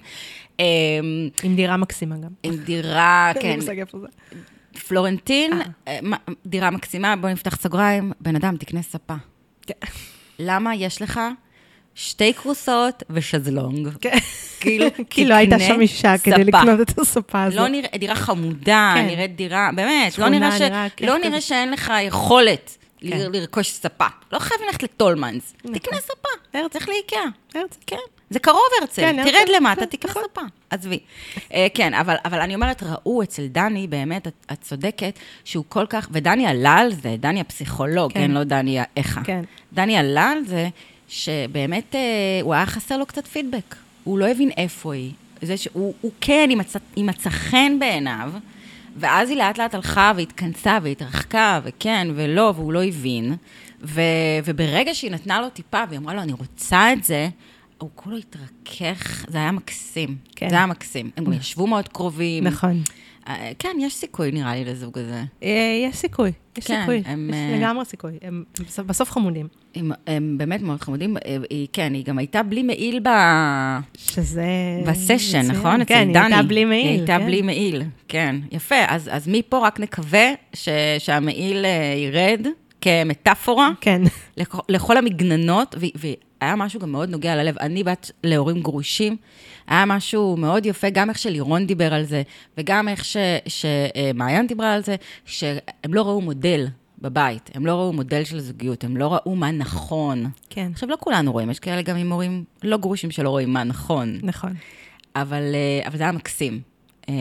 אמ, 0.64 1.30
עם 1.43 1.55
דירה 1.55 1.78
מקסימה 1.78 2.16
גם. 2.18 2.30
עם 2.43 2.55
דירה, 2.55 3.28
אין 3.30 3.36
לי 3.36 3.41
כן, 3.41 3.55
מושג 3.59 3.80
איפה 3.80 3.97
זה. 3.99 4.07
פלורנטין, 4.88 5.51
אה, 5.88 5.99
מה- 6.01 6.18
דירה 6.45 6.70
מקסימה, 6.72 7.16
בוא 7.16 7.30
נפתח 7.30 7.55
סוגריים, 7.61 8.11
בן 8.22 8.36
אדם, 8.36 8.57
תקנה 8.57 8.82
ספה. 8.82 9.14
כן. 9.68 9.74
למה 10.39 10.76
יש 10.76 11.01
לך 11.01 11.20
שתי 11.95 12.34
כרוסות 12.34 13.03
ושזלונג? 13.09 13.88
כן. 14.01 14.18
כאילו, 14.59 14.86
כי 15.09 15.26
לא 15.26 15.36
הייתה 15.36 15.59
שם 15.59 15.82
אישה 15.82 16.18
כדי. 16.18 16.43
לקנות 16.43 16.82
את 16.82 16.99
הספה 16.99 17.43
הזאת. 17.43 17.59
לא 17.59 17.68
נראה, 17.68 17.97
דירה 17.97 18.16
חמודה, 18.16 18.93
כן. 18.97 19.05
נראית 19.05 19.36
דירה, 19.36 19.70
באמת, 19.76 20.18
לא 20.20 20.30
נראה, 20.30 20.88
כיף 20.95 21.07
לא. 21.09 21.18
נראה 21.18 21.41
שאין 21.41 21.72
לך 21.72 21.93
יכולת 22.03 22.78
כן. 22.99 23.07
לרכוש 23.34 23.72
ספה. 23.72 24.05
לא 24.34 24.39
חייבים 24.39 24.68
ללכת 24.68 24.84
לטולמנס, 24.84 25.53
נכון. 25.64 25.78
תקנה 25.78 25.97
ספה. 25.99 26.59
צריך 26.72 26.89
לאיקאה. 26.89 27.26
כן, 27.88 27.97
זה 28.34 28.40
קרוב 28.40 28.62
הרצל, 28.82 29.02
כן, 29.02 29.24
תרד 29.24 29.36
הרצל, 29.36 29.56
למטה, 29.56 29.82
כן, 29.82 29.86
תקנה 29.86 30.12
נכון. 30.12 30.24
ספה, 30.32 30.42
עזבי. 30.70 31.00
אה, 31.54 31.68
כן, 31.74 31.94
אבל, 31.94 32.16
אבל 32.26 32.40
אני 32.42 32.56
אומרת, 32.56 32.84
ראו 32.84 33.24
אצל 33.24 33.48
דני, 33.48 33.88
באמת, 33.88 34.28
את, 34.28 34.34
את 34.52 34.62
צודקת, 34.62 35.20
שהוא 35.46 35.66
כל 35.70 35.86
כך, 35.90 36.10
ודני 36.12 36.48
עלה 36.48 36.78
על 36.78 36.94
זה, 36.94 37.16
דני 37.20 37.42
הפסיכולוג, 37.42 38.14
כן. 38.14 38.20
כן, 38.20 38.32
לא 38.32 38.44
דני 38.44 38.80
האיכה. 38.80 39.22
כן. 39.24 39.42
דני 39.74 39.98
עלה 39.98 40.30
על 40.30 40.46
זה, 40.46 40.70
שבאמת, 41.08 41.96
אה, 41.96 42.00
הוא 42.42 42.54
היה 42.54 42.66
חסר 42.66 42.98
לו 42.98 43.06
קצת 43.06 43.28
פידבק. 43.28 43.76
הוא 44.04 44.18
לא 44.18 44.28
הבין 44.28 44.50
איפה 44.58 44.94
היא. 44.94 45.12
זה 45.42 45.58
שהוא 45.58 45.94
הוא 46.02 46.12
כן, 46.22 46.46
היא 46.50 46.58
מצא, 46.58 46.80
מצא 46.98 47.30
חן 47.30 47.80
בעיניו, 47.80 48.34
ואז 48.98 49.30
היא 49.30 49.38
לאט 49.38 49.58
לאט 49.58 49.76
הלכה 49.76 50.12
והתכנסה 50.16 50.78
והתרחקה, 50.84 51.60
וכן 51.64 52.08
ולא, 52.16 52.54
והוא 52.56 52.74
לא 52.74 52.84
הבין. 52.84 53.36
ו, 53.84 54.02
וברגע 54.46 54.96
שהיא 54.96 55.12
נתנה 55.12 55.42
לו 55.42 55.50
טיפה, 55.50 55.84
והיא 55.90 56.00
אמרה 56.00 56.14
לו, 56.14 56.22
אני 56.22 56.34
רוצה 56.34 56.94
את 56.94 57.04
זה, 57.04 57.30
הוא 57.84 57.92
כולו 57.96 58.18
התרכך, 58.18 59.26
זה 59.30 59.38
היה 59.38 59.52
מקסים. 59.52 60.16
כן. 60.36 60.50
זה 60.50 60.56
היה 60.56 60.66
מקסים. 60.66 61.10
הם 61.18 61.24
גם 61.26 61.34
ישבו 61.34 61.68
מאוד 61.68 61.88
קרובים. 61.88 62.44
נכון. 62.44 62.82
אה, 63.28 63.52
כן, 63.60 63.78
יש 63.80 63.94
סיכוי, 63.96 64.32
נראה 64.32 64.56
לי, 64.56 64.66
לזוג 64.66 64.98
הזה. 65.00 65.24
אה, 65.44 65.50
יש 65.90 65.96
סיכוי, 65.96 66.32
יש 66.58 66.68
כן, 66.68 66.80
סיכוי. 66.80 67.02
הם, 67.06 67.30
יש 67.30 67.36
אה, 67.36 67.58
לגמרי 67.58 67.86
סיכוי. 67.86 68.12
הם 68.22 68.44
בסוף- 68.88 69.12
חמודים. 69.12 69.48
הם, 69.76 69.92
הם 70.08 70.36
באמת 70.38 70.62
מאוד 70.62 70.82
חמודים. 70.82 71.18
היא, 71.50 71.68
כן, 71.74 71.94
היא 71.94 72.06
גם 72.06 72.18
הייתה 72.18 72.44
בלי 72.44 72.64
מעיל 72.64 73.00
ב... 73.00 73.08
שזה... 73.98 74.46
בסשן, 74.88 75.40
מצוין. 75.40 75.52
נכון? 75.52 75.86
כן, 75.86 76.10
דני. 76.14 76.26
היא 76.26 76.36
הייתה 76.36 76.42
בלי 76.48 76.66
מעיל. 76.66 76.88
היא 76.88 76.98
הייתה 77.00 77.18
כן. 77.20 77.26
בלי 77.26 77.42
מעיל, 77.42 77.84
כן. 78.08 78.36
יפה, 78.52 78.76
אז, 78.88 79.10
אז 79.14 79.28
מפה 79.28 79.68
רק 79.68 79.80
נקווה 79.80 80.28
ש, 80.54 80.70
שהמעיל 81.00 81.66
ירד 81.98 82.48
כמטאפורה 82.82 83.70
כן. 83.82 84.02
לכ- 84.38 84.60
לכל 84.70 84.98
המגננות, 84.98 85.76
ו- 85.80 86.08
והיה 86.44 86.56
משהו 86.56 86.80
גם 86.80 86.91
מאוד 86.91 87.10
נוגע 87.10 87.36
ללב. 87.36 87.58
אני 87.58 87.84
בת 87.84 88.12
להורים 88.24 88.62
גרושים, 88.62 89.18
היה 89.68 89.86
משהו 89.86 90.38
מאוד 90.38 90.66
יפה, 90.66 90.89
גם 90.89 91.10
איך 91.10 91.18
שלירון 91.18 91.66
דיבר 91.68 91.94
על 91.94 92.04
זה, 92.04 92.22
וגם 92.58 92.88
איך 92.88 93.06
ש- 93.06 93.18
שמעיין 93.48 94.48
דיברה 94.48 94.74
על 94.74 94.84
זה, 94.84 94.96
שהם 95.26 95.94
לא 95.94 96.02
ראו 96.02 96.22
מודל 96.22 96.68
בבית, 97.02 97.50
הם 97.54 97.66
לא 97.66 97.72
ראו 97.72 97.94
מודל 97.94 98.24
של 98.24 98.39
זוגיות, 98.39 98.84
הם 98.84 98.98
לא 98.98 99.14
ראו 99.14 99.36
מה 99.36 99.52
נכון. 99.52 100.26
כן, 100.50 100.70
עכשיו, 100.74 100.89
לא 100.89 100.98
כולנו 101.00 101.32
רואים, 101.32 101.50
יש 101.50 101.60
כאלה 101.60 101.82
גם 101.82 101.98
עם 101.98 102.12
הורים 102.12 102.44
לא 102.64 102.78
גרושים 102.78 103.12
שלא 103.12 103.30
רואים 103.30 103.54
מה 103.54 103.64
נכון. 103.64 104.20
נכון. 104.24 104.54
אבל, 105.16 105.44
אה, 105.54 105.88
אבל 105.88 105.98
זה 105.98 106.04
היה 106.04 106.12
מקסים. 106.12 106.62
אה, 107.10 107.14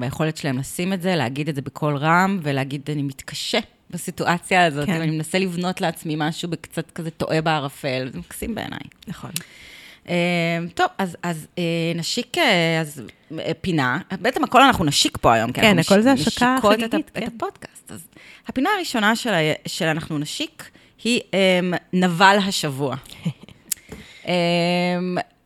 והיכולת 0.00 0.36
שלהם 0.36 0.58
לשים 0.58 0.92
את 0.92 1.02
זה, 1.02 1.16
להגיד 1.16 1.48
את 1.48 1.54
זה 1.54 1.62
בקול 1.62 1.96
רם, 1.96 2.38
ולהגיד, 2.42 2.90
אני 2.92 3.02
מתקשה 3.02 3.58
בסיטואציה 3.90 4.64
הזאת, 4.64 4.86
כן. 4.86 4.92
ואני 4.92 5.10
מנסה 5.10 5.38
לבנות 5.38 5.80
לעצמי 5.80 6.14
משהו 6.18 6.48
בקצת 6.48 6.90
כזה 6.90 7.10
טועה 7.10 7.40
בערפל, 7.40 8.08
זה 8.12 8.18
מקסים 8.18 8.54
בעיניי. 8.54 8.80
נכון. 9.06 9.30
אה, 10.08 10.58
טוב, 10.74 10.86
אז, 10.98 11.16
אז 11.22 11.46
אה, 11.58 11.92
נשיק 11.94 12.38
אה, 12.38 12.80
אז, 12.80 13.02
פינה, 13.60 13.98
בעצם 14.20 14.44
הכל 14.44 14.62
אנחנו 14.62 14.84
נשיק 14.84 15.18
פה 15.20 15.32
היום, 15.32 15.52
כי 15.52 15.60
כן, 15.60 15.78
הכל 15.78 16.00
זה 16.00 16.12
השקה 16.12 16.56
את, 16.58 16.62
חגיגית, 16.62 16.94
את 16.94 17.18
כן. 17.18 17.26
הפודקאסט. 17.36 17.92
אז 17.92 18.06
הפינה 18.46 18.70
הראשונה 18.76 19.16
של, 19.16 19.32
של 19.66 19.84
אנחנו 19.84 20.18
נשיק 20.18 20.70
היא 21.04 21.20
אה, 21.34 21.60
נבל 21.92 22.38
השבוע. 22.48 22.96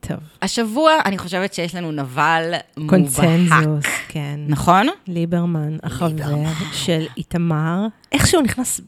טוב. 0.00 0.18
השבוע, 0.42 0.92
אני 1.04 1.18
חושבת 1.18 1.54
שיש 1.54 1.74
לנו 1.74 1.92
נבל 1.92 2.52
מובהק. 2.76 2.90
קונצנזוס, 2.90 3.84
כן. 4.08 4.40
נכון? 4.48 4.86
ליברמן, 5.06 5.76
החבר 5.82 6.34
של 6.72 7.06
איתמר, 7.16 7.86
איך 8.12 8.26
שהוא 8.26 8.42
נכנס, 8.42 8.80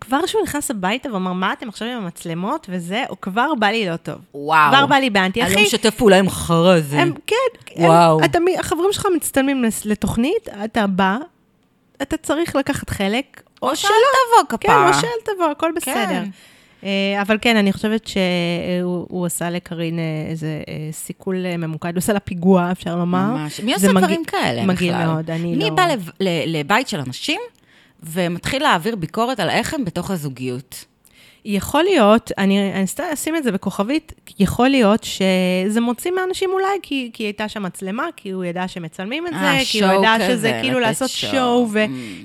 כבר 0.00 0.26
שהוא 0.26 0.42
נכנס 0.42 0.70
הביתה 0.70 1.12
ואמר, 1.12 1.32
מה 1.32 1.52
אתם 1.52 1.68
עכשיו 1.68 1.88
עם 1.88 2.02
המצלמות 2.02 2.66
וזה, 2.70 3.04
הוא 3.08 3.16
כבר 3.22 3.54
בא 3.58 3.66
לי 3.66 3.88
לא 3.88 3.96
טוב. 3.96 4.16
וואו. 4.34 4.72
כבר 4.72 4.86
בא 4.86 4.96
לי 4.96 5.10
באנטי. 5.10 5.42
אני 5.42 5.48
אחי, 5.50 5.56
לא 5.56 5.62
משתף 5.62 5.94
פעולה 5.94 6.18
עם 6.18 6.30
חרא 6.30 6.74
הזה. 6.76 6.98
הם, 6.98 7.12
כן, 7.26 7.36
וואו. 7.76 8.18
הם, 8.18 8.24
אתה, 8.24 8.38
החברים 8.58 8.92
שלך 8.92 9.06
מצטלמים 9.16 9.64
לתוכנית, 9.84 10.48
אתה 10.64 10.86
בא, 10.86 11.16
אתה 12.02 12.16
צריך 12.16 12.56
לקחת 12.56 12.90
חלק, 12.90 13.42
או 13.62 13.76
שאל 13.76 13.90
תבוא 13.90 14.58
כן, 14.58 14.68
כפרה. 14.68 14.88
או 14.88 14.94
שאל 14.94 15.34
תבוא, 15.34 15.46
הכל 15.46 15.70
בסדר. 15.76 15.94
כן. 15.94 16.28
אה, 16.84 16.88
אבל 17.22 17.38
כן, 17.40 17.56
אני 17.56 17.72
חושבת 17.72 18.06
שהוא 18.06 19.06
הוא 19.10 19.26
עשה 19.26 19.50
לקרין 19.50 19.98
אה, 19.98 20.04
איזה 20.30 20.62
אה, 20.68 20.88
סיכול 20.92 21.56
ממוקד, 21.56 21.88
הוא 21.94 21.98
עשה 21.98 22.12
לה 22.12 22.20
פיגוע, 22.20 22.72
אפשר 22.72 22.96
לומר. 22.96 23.26
ממש. 23.30 23.60
מי 23.60 23.74
עושה 23.74 23.86
מגעיל- 23.88 23.98
דברים 24.04 24.24
כאלה 24.24 24.66
מגעיל 24.66 24.92
בכלל? 24.92 25.06
מאוד, 25.06 25.30
אני 25.30 25.56
מי 25.56 25.68
לא... 25.70 25.74
בא 25.74 25.86
לב- 25.86 26.10
לבית 26.46 26.88
של 26.88 27.00
אנשים 27.00 27.40
ומתחיל 28.02 28.62
להעביר 28.62 28.96
ביקורת 28.96 29.40
על 29.40 29.50
איך 29.50 29.74
הם 29.74 29.84
בתוך 29.84 30.10
הזוגיות? 30.10 30.84
יכול 31.44 31.82
להיות, 31.82 32.32
אני 32.38 32.72
אני 32.74 32.86
סתם 32.86 33.02
אשים 33.14 33.36
את 33.36 33.42
זה 33.44 33.52
בכוכבית, 33.52 34.12
יכול 34.38 34.68
להיות 34.68 35.04
שזה 35.04 35.80
מוציא 35.80 36.10
מאנשים 36.10 36.50
אולי, 36.52 36.78
כי, 36.82 37.10
כי 37.12 37.22
הייתה 37.22 37.48
שם 37.48 37.62
מצלמה, 37.62 38.06
כי 38.16 38.30
הוא 38.30 38.44
ידע 38.44 38.68
שמצלמים 38.68 39.26
את 39.26 39.32
זה, 39.32 39.38
אה, 39.38 39.58
כי 39.70 39.84
הוא 39.84 39.92
ידע 39.92 40.14
כזה, 40.16 40.26
שזה 40.32 40.58
כאילו 40.62 40.80
לעשות 40.80 41.10
שואו. 41.10 41.32
שואו, 41.32 41.66
Mm. 41.66 41.78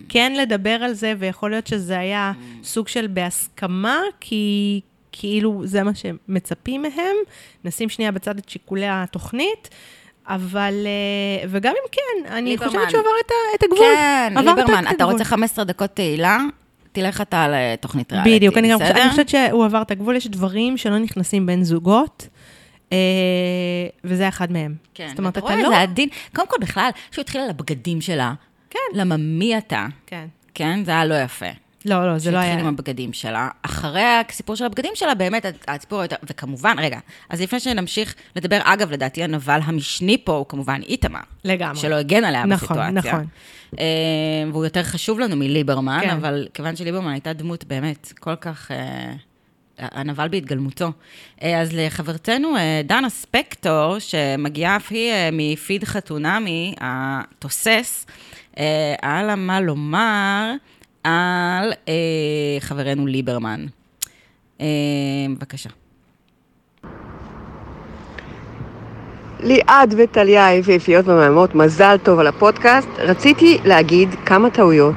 וכן 0.08 0.34
לדבר 0.36 0.70
על 0.84 0.94
זה, 0.94 1.14
ויכול 1.20 1.50
להיות 1.52 1.68
שזה 1.68 2.00
היה 2.00 2.32
סוג 2.64 2.88
של 2.88 3.08
בהסכמה, 3.08 4.00
כי 4.20 4.82
כאילו 5.12 5.62
זה 5.66 5.84
מה 5.84 5.92
שמצפים 5.96 6.82
מהם. 6.82 7.16
נשים 7.66 7.90
שנייה 7.90 8.12
בצד 8.12 8.38
את 8.38 8.50
שיקולי 8.50 8.86
התוכנית. 8.90 9.70
אבל, 10.28 10.74
אה, 10.86 11.48
וגם 11.50 11.72
אם 11.84 11.88
כן, 11.92 12.34
אני 12.34 12.50
ליברמן. 12.50 12.70
חושבת 12.72 12.90
שהוא 12.90 13.00
עבר 13.02 13.10
את, 13.56 13.64
הגבול. 13.64 13.80
כן, 13.80 14.34
עבר 14.38 14.52
את 14.52 14.58
ליברמן, 14.58 14.84
אתה 14.84 14.90
הגבול. 14.92 15.12
רוצה 15.12 15.24
15 15.26 15.66
דקות 15.66 15.90
תהילה? 15.94 16.40
תלך 16.96 17.22
אתה 17.22 17.48
לתוכנית 17.48 18.14
ריאליטי, 18.14 18.36
בדיוק, 18.36 18.58
אני 18.58 18.72
גם 18.72 18.80
בסדר? 18.80 19.02
אני 19.02 19.10
חושבת 19.10 19.30
שהוא 19.30 19.66
עבר 19.66 19.82
את 19.82 19.92
הגבול, 19.92 20.16
יש 20.16 20.28
דברים 20.28 20.78
שלא 20.78 20.98
נכנסים 20.98 21.46
בין 21.46 21.64
זוגות, 21.64 22.28
אה, 22.92 22.98
וזה 24.04 24.28
אחד 24.28 24.52
מהם. 24.52 24.76
כן, 24.94 25.08
זאת 25.10 25.20
אומרת, 25.20 25.38
אתה 25.38 25.40
אתה 25.40 25.54
רואה, 25.54 25.64
לא... 25.64 25.70
זה 25.70 25.82
עדין. 25.82 26.10
קודם 26.36 26.48
כל, 26.48 26.56
בכלל, 26.62 26.90
שהוא 27.12 27.22
התחיל 27.22 27.42
על 27.42 27.50
הבגדים 27.50 28.02
שלה. 28.02 28.34
כן. 28.70 28.80
למה 28.94 29.18
מי 29.18 29.58
אתה? 29.58 29.88
כן. 30.08 30.26
כן, 30.54 30.86
זה 30.86 30.92
היה 30.92 31.06
לא 31.06 31.16
יפה. 31.16 31.46
לא, 31.86 32.08
לא, 32.08 32.18
זה 32.18 32.32
לא 32.32 32.38
שהתחיל 32.38 32.58
היה... 32.58 32.60
עם 32.60 32.68
הבגדים 32.68 33.14
שלה. 33.14 33.50
אחרי 33.62 34.04
הסיפור 34.30 34.56
של 34.56 34.66
הבגדים 34.66 34.92
שלה, 34.96 35.16
באמת, 35.16 35.46
הסיפור 35.68 36.02
יותר... 36.02 36.16
וכמובן, 36.24 36.76
רגע, 36.80 37.00
אז 37.30 37.42
לפני 37.42 37.60
שנמשיך 37.60 38.16
לדבר, 38.36 38.60
אגב, 38.64 38.92
לדעתי 38.92 39.24
הנבל 39.24 39.60
המשני 39.64 40.18
פה 40.24 40.34
הוא 40.34 40.46
כמובן 40.50 40.82
איתמר. 40.88 41.20
לגמרי. 41.44 41.78
שלא 41.78 41.96
הגן 41.96 42.24
עליה 42.24 42.46
נכון, 42.46 42.78
בסיטואציה. 42.78 43.12
נכון. 43.12 43.26
אה, 43.80 43.86
והוא 44.52 44.66
יותר 44.66 44.84
חשוב 44.84 45.20
לנו 45.20 45.36
מליברמן, 45.36 46.00
כן. 46.02 46.10
אבל 46.10 46.48
כיוון 46.54 46.76
שליברמן 46.76 47.12
הייתה 47.12 47.34
דמות 47.34 47.64
באמת 47.64 48.14
כל 48.20 48.36
כך... 48.36 48.72
אה, 49.80 49.88
הנבל 49.92 50.28
בהתגלמותו. 50.28 50.92
אה, 51.44 51.62
אז 51.62 51.70
לחברתנו 51.74 52.58
אה, 52.58 52.82
דנה 52.84 53.10
ספקטור, 53.10 54.00
שמגיעה 54.00 54.76
אף 54.76 54.92
היא 54.92 55.14
מפיד 55.32 55.84
חתונמי, 55.84 56.76
התוסס, 56.82 58.06
היה 59.02 59.24
לה 59.24 59.36
מה 59.36 59.60
לומר 59.60 60.52
על 61.06 61.74
אה, 61.88 61.94
חברנו 62.60 63.08
ליברמן. 63.08 63.66
אה, 64.62 64.66
בבקשה. 65.38 65.70
ליעד 69.40 69.96
וטליה 69.98 70.46
היפהפיות 70.46 71.08
ומהממות, 71.08 71.56
מזל 71.56 71.98
טוב 72.04 72.20
על 72.20 72.28
הפודקאסט. 72.28 72.88
רציתי 72.98 73.58
להגיד 73.66 74.10
כמה 74.26 74.50
טעויות 74.50 74.96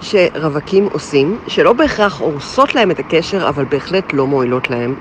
שרווקים 0.00 0.88
עושים, 0.92 1.38
שלא 1.48 1.72
בהכרח 1.72 2.20
הורסות 2.20 2.74
להם 2.74 2.90
את 2.90 2.98
הקשר, 2.98 3.48
אבל 3.48 3.64
בהחלט 3.64 4.12
לא 4.12 4.26
מועילות 4.26 4.70
להם, 4.70 4.94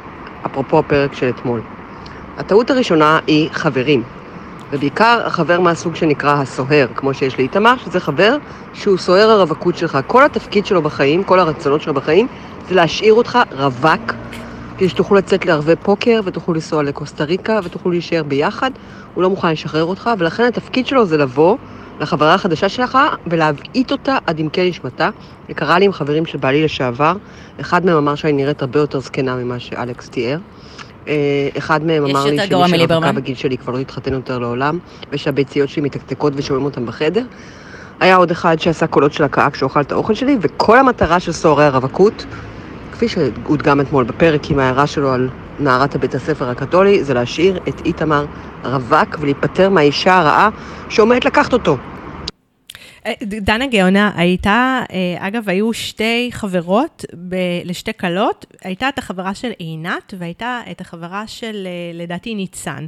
אפרופו 0.45 0.79
הפרק 0.79 1.13
של 1.13 1.29
אתמול. 1.29 1.61
הטעות 2.38 2.69
הראשונה 2.69 3.19
היא 3.27 3.49
חברים, 3.51 4.03
ובעיקר 4.72 5.22
החבר 5.26 5.59
מהסוג 5.59 5.95
שנקרא 5.95 6.41
הסוהר, 6.41 6.88
כמו 6.95 7.13
שיש 7.13 7.39
לאיתמר, 7.39 7.78
שזה 7.78 7.99
חבר 7.99 8.38
שהוא 8.74 8.97
סוהר 8.97 9.30
הרווקות 9.30 9.78
שלך. 9.78 9.97
כל 10.07 10.26
התפקיד 10.26 10.65
שלו 10.65 10.82
בחיים, 10.82 11.24
כל 11.24 11.39
הרצונות 11.39 11.82
שלו 11.82 11.93
בחיים, 11.93 12.28
זה 12.68 12.76
להשאיר 12.76 13.13
אותך 13.13 13.39
רווק, 13.51 14.13
כדי 14.78 14.89
שתוכלו 14.89 15.18
לצאת 15.18 15.45
לערבי 15.45 15.76
פוקר 15.76 16.22
ותוכלו 16.24 16.53
לנסוע 16.53 16.84
לקוסטה 16.84 17.24
ריקה 17.24 17.59
ותוכלו 17.63 17.91
להישאר 17.91 18.24
ביחד. 18.24 18.72
הוא 19.13 19.24
לא 19.24 19.30
מוכן 19.30 19.51
לשחרר 19.51 19.84
אותך, 19.84 20.09
ולכן 20.18 20.43
התפקיד 20.43 20.88
שלו 20.88 21.05
זה 21.05 21.18
לבוא, 21.18 21.57
לחברה 21.99 22.34
החדשה 22.34 22.70
שלך 22.70 22.97
ולהבעיט 23.28 23.91
אותה 23.91 24.18
עד 24.26 24.39
עמקי 24.39 24.70
נשמתה. 24.70 25.09
זה 25.47 25.53
קרה 25.53 25.80
לי 25.80 25.86
עם 25.86 25.91
חברים 25.91 26.26
של 26.26 26.38
בעלי 26.38 26.63
לשעבר, 26.63 27.18
אחד 27.61 27.86
מהם 27.86 27.97
אמר 27.97 28.15
שאני 28.15 28.34
נראית 28.34 28.61
הרבה 28.61 28.80
יותר 28.80 28.99
זקנה 28.99 29.36
ממה 29.36 29.59
שאלכס 29.59 30.09
תיאר. 30.09 30.38
אה, 31.08 31.49
אחד 31.58 31.84
מהם 31.86 32.05
אמר 32.05 32.26
לי 32.26 32.38
שמי 32.38 32.68
שרווקה? 32.68 33.12
בגיל 33.12 33.36
שלי 33.36 33.58
כבר 33.58 33.74
לא 33.74 33.84
תתחתן 33.84 34.14
יותר 34.14 34.39
לעולם, 34.39 34.80
ושהביציות 35.12 35.70
שלי 35.70 35.82
מתקתקות 35.82 36.34
ושומעים 36.36 36.66
אותן 36.66 36.86
בחדר. 36.86 37.26
היה 37.99 38.16
עוד 38.16 38.32
אחד 38.32 38.60
שעשה 38.60 38.88
קולות 38.88 39.14
של 39.14 39.24
הקאה 39.24 39.49
כשהוא 39.49 39.68
אכל 39.68 39.82
את 39.82 39.91
האוכל 39.91 40.14
שלי, 40.14 40.38
וכל 40.41 40.80
המטרה 40.80 41.20
של 41.20 41.32
סוהרי 41.32 41.66
הרווקות, 41.66 42.26
כפי 42.91 43.08
שהודגם 43.08 43.82
אתמול 43.82 44.03
בפרק 44.03 44.51
עם 44.51 44.60
ההערה 44.60 44.88
שלו 44.88 45.14
על 45.14 45.30
נערת 45.60 45.95
הבית 45.95 46.16
הספר 46.16 46.49
הקתולי, 46.49 47.03
זה 47.03 47.14
להשאיר 47.14 47.60
את 47.70 47.82
איתמר 47.86 48.26
רווק 48.64 49.18
ולהיפטר 49.20 49.70
מהאישה 49.70 50.20
הרעה 50.20 50.49
שעומדת 50.89 51.26
לקחת 51.26 51.53
אותו. 51.53 51.80
דנה 53.24 53.68
גאונה 53.68 54.12
הייתה, 54.16 54.82
אה, 54.91 55.28
אגב, 55.28 55.49
היו 55.49 55.74
שתי 55.74 56.30
חברות 56.32 57.05
ב- 57.30 57.36
לשתי 57.66 57.91
כלות, 57.99 58.45
הייתה 58.64 58.89
את 58.89 58.97
החברה 58.97 59.34
של 59.36 59.51
עינת, 59.58 60.14
והייתה 60.20 60.62
את 60.72 60.82
החברה 60.82 61.24
של, 61.28 61.68
אה, 61.68 61.72
לדעתי, 62.03 62.36
ניצן. 62.36 62.86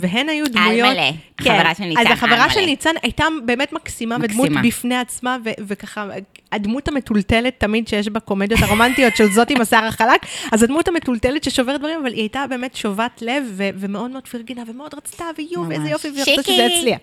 והן 0.00 0.28
היו 0.28 0.44
דמויות... 0.52 0.88
מלא. 0.92 1.10
כן, 1.36 1.50
החברה 1.50 1.74
של 1.74 1.84
ניצן, 1.84 2.00
אז 2.00 2.06
על 2.06 2.12
החברה 2.12 2.50
של 2.50 2.60
מלא. 2.60 2.66
ניצן 2.68 2.94
הייתה 3.02 3.24
באמת 3.44 3.72
מקסימה, 3.72 4.16
ודמות 4.20 4.46
מקסימה. 4.46 4.62
בפני 4.62 4.96
עצמה, 4.96 5.36
ו- 5.44 5.50
וככה, 5.66 6.06
הדמות 6.52 6.88
המטולטלת 6.88 7.54
תמיד 7.60 7.88
שיש 7.88 8.08
בקומדיות 8.08 8.60
הרומנטיות 8.62 9.16
של 9.16 9.32
זאת 9.32 9.50
עם 9.50 9.60
השיער 9.60 9.84
החלק, 9.84 10.20
אז 10.52 10.62
הדמות 10.62 10.88
המטולטלת 10.88 11.44
ששוברת 11.44 11.80
דברים, 11.80 12.00
אבל 12.00 12.12
היא 12.12 12.20
הייתה 12.20 12.44
באמת 12.50 12.76
שובת 12.76 13.22
לב, 13.22 13.44
ו- 13.52 13.68
ומאוד 13.74 14.10
מאוד 14.10 14.28
פרגנה, 14.28 14.62
ומאוד 14.66 14.94
רצתה, 14.94 15.24
ויו, 15.38 15.68
ואיזה. 15.68 15.88
יופי, 15.88 16.08
והיא 16.08 16.20
רצתה 16.20 16.42
שיקי. 16.42 16.52
שזה 16.52 16.62
יצליח. 16.62 16.98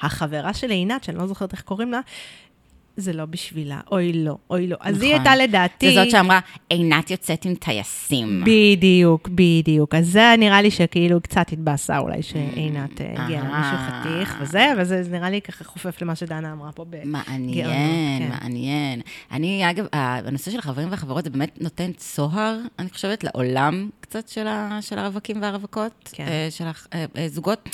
החברה 0.00 0.54
של 0.54 0.70
עינת, 0.70 1.04
שאני 1.04 1.18
לא 1.18 1.26
זוכרת 1.26 1.52
איך 1.52 1.60
קוראים 1.62 1.92
לה, 1.92 2.00
זה 3.00 3.12
לא 3.12 3.24
בשבילה, 3.24 3.80
אוי 3.92 4.12
לא, 4.12 4.36
אוי 4.50 4.66
לא. 4.66 4.76
אז 4.80 5.02
היא 5.02 5.14
נכון. 5.14 5.26
הייתה 5.26 5.42
לדעתי... 5.42 5.94
זה 5.94 6.02
זאת 6.02 6.10
שאמרה, 6.10 6.40
עינת 6.68 7.10
יוצאת 7.10 7.44
עם 7.44 7.54
טייסים. 7.54 8.44
בדיוק, 8.44 9.28
בדיוק. 9.28 9.94
אז 9.94 10.06
זה 10.08 10.34
נראה 10.38 10.62
לי 10.62 10.70
שכאילו 10.70 11.20
קצת 11.20 11.52
התבאסה 11.52 11.98
אולי 11.98 12.22
שעינת 12.22 13.00
אה, 13.00 13.12
הגיעה 13.16 13.42
אה. 13.42 13.48
למישהו 13.48 13.76
חתיך 13.88 14.36
וזה, 14.40 14.72
וזה 14.78 15.04
נראה 15.10 15.30
לי 15.30 15.40
ככה 15.40 15.64
חופף 15.64 16.02
למה 16.02 16.14
שדנה 16.14 16.52
אמרה 16.52 16.72
פה. 16.72 16.84
ב- 16.90 17.04
מעניין, 17.04 17.66
כן. 18.22 18.28
מעניין. 18.28 19.00
אני, 19.32 19.70
אגב, 19.70 19.86
הנושא 19.92 20.50
של 20.50 20.58
החברים 20.58 20.90
והחברות, 20.90 21.24
זה 21.24 21.30
באמת 21.30 21.58
נותן 21.60 21.92
צוהר, 21.92 22.58
אני 22.78 22.90
חושבת, 22.90 23.24
לעולם 23.24 23.88
קצת 24.00 24.28
של, 24.28 24.46
ה, 24.46 24.78
של 24.80 24.98
הרווקים 24.98 25.42
והרווקות, 25.42 26.08
כן. 26.12 26.26
אה, 26.28 26.48
של 26.50 26.64
הזוגות. 27.14 27.68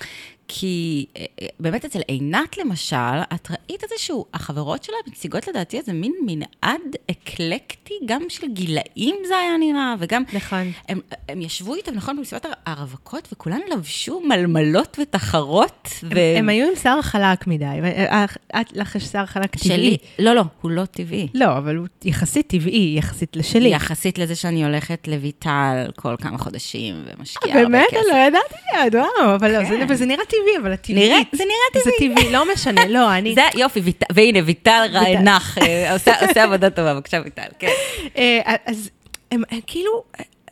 כי 0.48 1.06
אה, 1.16 1.24
אה, 1.42 1.46
באמת 1.60 1.84
אצל 1.84 2.00
עינת, 2.08 2.58
למשל, 2.58 2.96
את 3.34 3.48
ראית 3.50 3.82
איזשהו, 3.90 4.24
החברות 4.34 4.84
שלה 4.84 4.96
מציגות 5.08 5.48
לדעתי 5.48 5.78
איזה 5.78 5.92
מין 5.92 6.12
מנעד 6.26 6.80
אקלקטי, 7.10 7.94
גם 8.04 8.22
של 8.28 8.46
גילאים 8.52 9.16
זה 9.28 9.36
היה 9.38 9.56
נראה, 9.60 9.94
וגם... 9.98 10.22
נכון. 10.32 10.72
הם, 10.88 11.00
הם 11.28 11.42
ישבו 11.42 11.74
איתם, 11.74 11.94
נכון, 11.94 12.16
במסיבת 12.16 12.44
הר- 12.44 12.52
הרווקות, 12.66 13.28
וכולן 13.32 13.60
לבשו 13.72 14.20
מלמלות 14.20 14.96
ותחרות. 15.02 15.88
ו... 16.02 16.18
הם 16.38 16.48
היו 16.48 16.66
עם 16.68 16.76
שיער 16.76 17.02
חלק 17.02 17.46
מדי. 17.46 17.64
ו- 17.82 17.86
אה, 17.86 18.24
את, 18.60 18.66
לך 18.72 18.96
יש 18.96 19.04
שיער 19.04 19.26
חלק 19.26 19.56
טבעי. 19.56 19.68
שלי, 19.76 19.96
לא, 20.18 20.32
לא, 20.32 20.42
הוא 20.60 20.70
לא 20.70 20.84
טבעי. 20.84 21.28
לא, 21.34 21.58
אבל 21.58 21.76
הוא 21.76 21.86
יחסית 22.04 22.46
טבעי, 22.48 22.94
יחסית 22.98 23.36
לשלי. 23.36 23.68
יחסית 23.68 24.18
לזה 24.18 24.34
שאני 24.34 24.64
הולכת 24.64 25.08
לויטל 25.08 25.90
כל 25.96 26.14
כמה 26.20 26.38
חודשים 26.38 26.94
ומשקיעה 27.18 27.58
הרבה 27.58 27.68
באמת? 27.70 27.86
כסף. 27.90 27.96
אני 27.98 28.06
לא 28.10 28.26
ידעתי 28.26 28.96
וואו, 28.96 29.34
אבל 29.34 29.52
לא, 29.52 29.64
זה- 29.64 29.84
כן. 29.88 29.94
זה 29.94 30.06
נראה 30.06 30.24
טבעי, 30.40 30.58
אבל 30.62 30.72
הטבעי... 30.72 31.08
נראה- 31.08 31.20
זה 31.32 31.44
נראה 31.44 31.84
זה 31.84 31.90
טבעי, 31.98 32.32
לא 32.32 32.52
משנה, 32.54 32.86
לא, 32.86 33.12
אני... 33.16 33.34
זה 33.34 33.42
יופי, 33.54 33.80
והנה, 34.12 34.38
ויטל 34.44 34.86
רענך, 34.92 35.58
אה, 35.62 35.92
עושה 35.92 36.44
עבודה 36.44 36.70
טובה, 36.70 36.94
בבקשה, 36.94 37.20
ויטל, 37.24 37.42
כן. 37.58 37.68
אה, 38.16 38.54
אז 38.66 38.90
הם 39.30 39.42
כאילו 39.66 40.02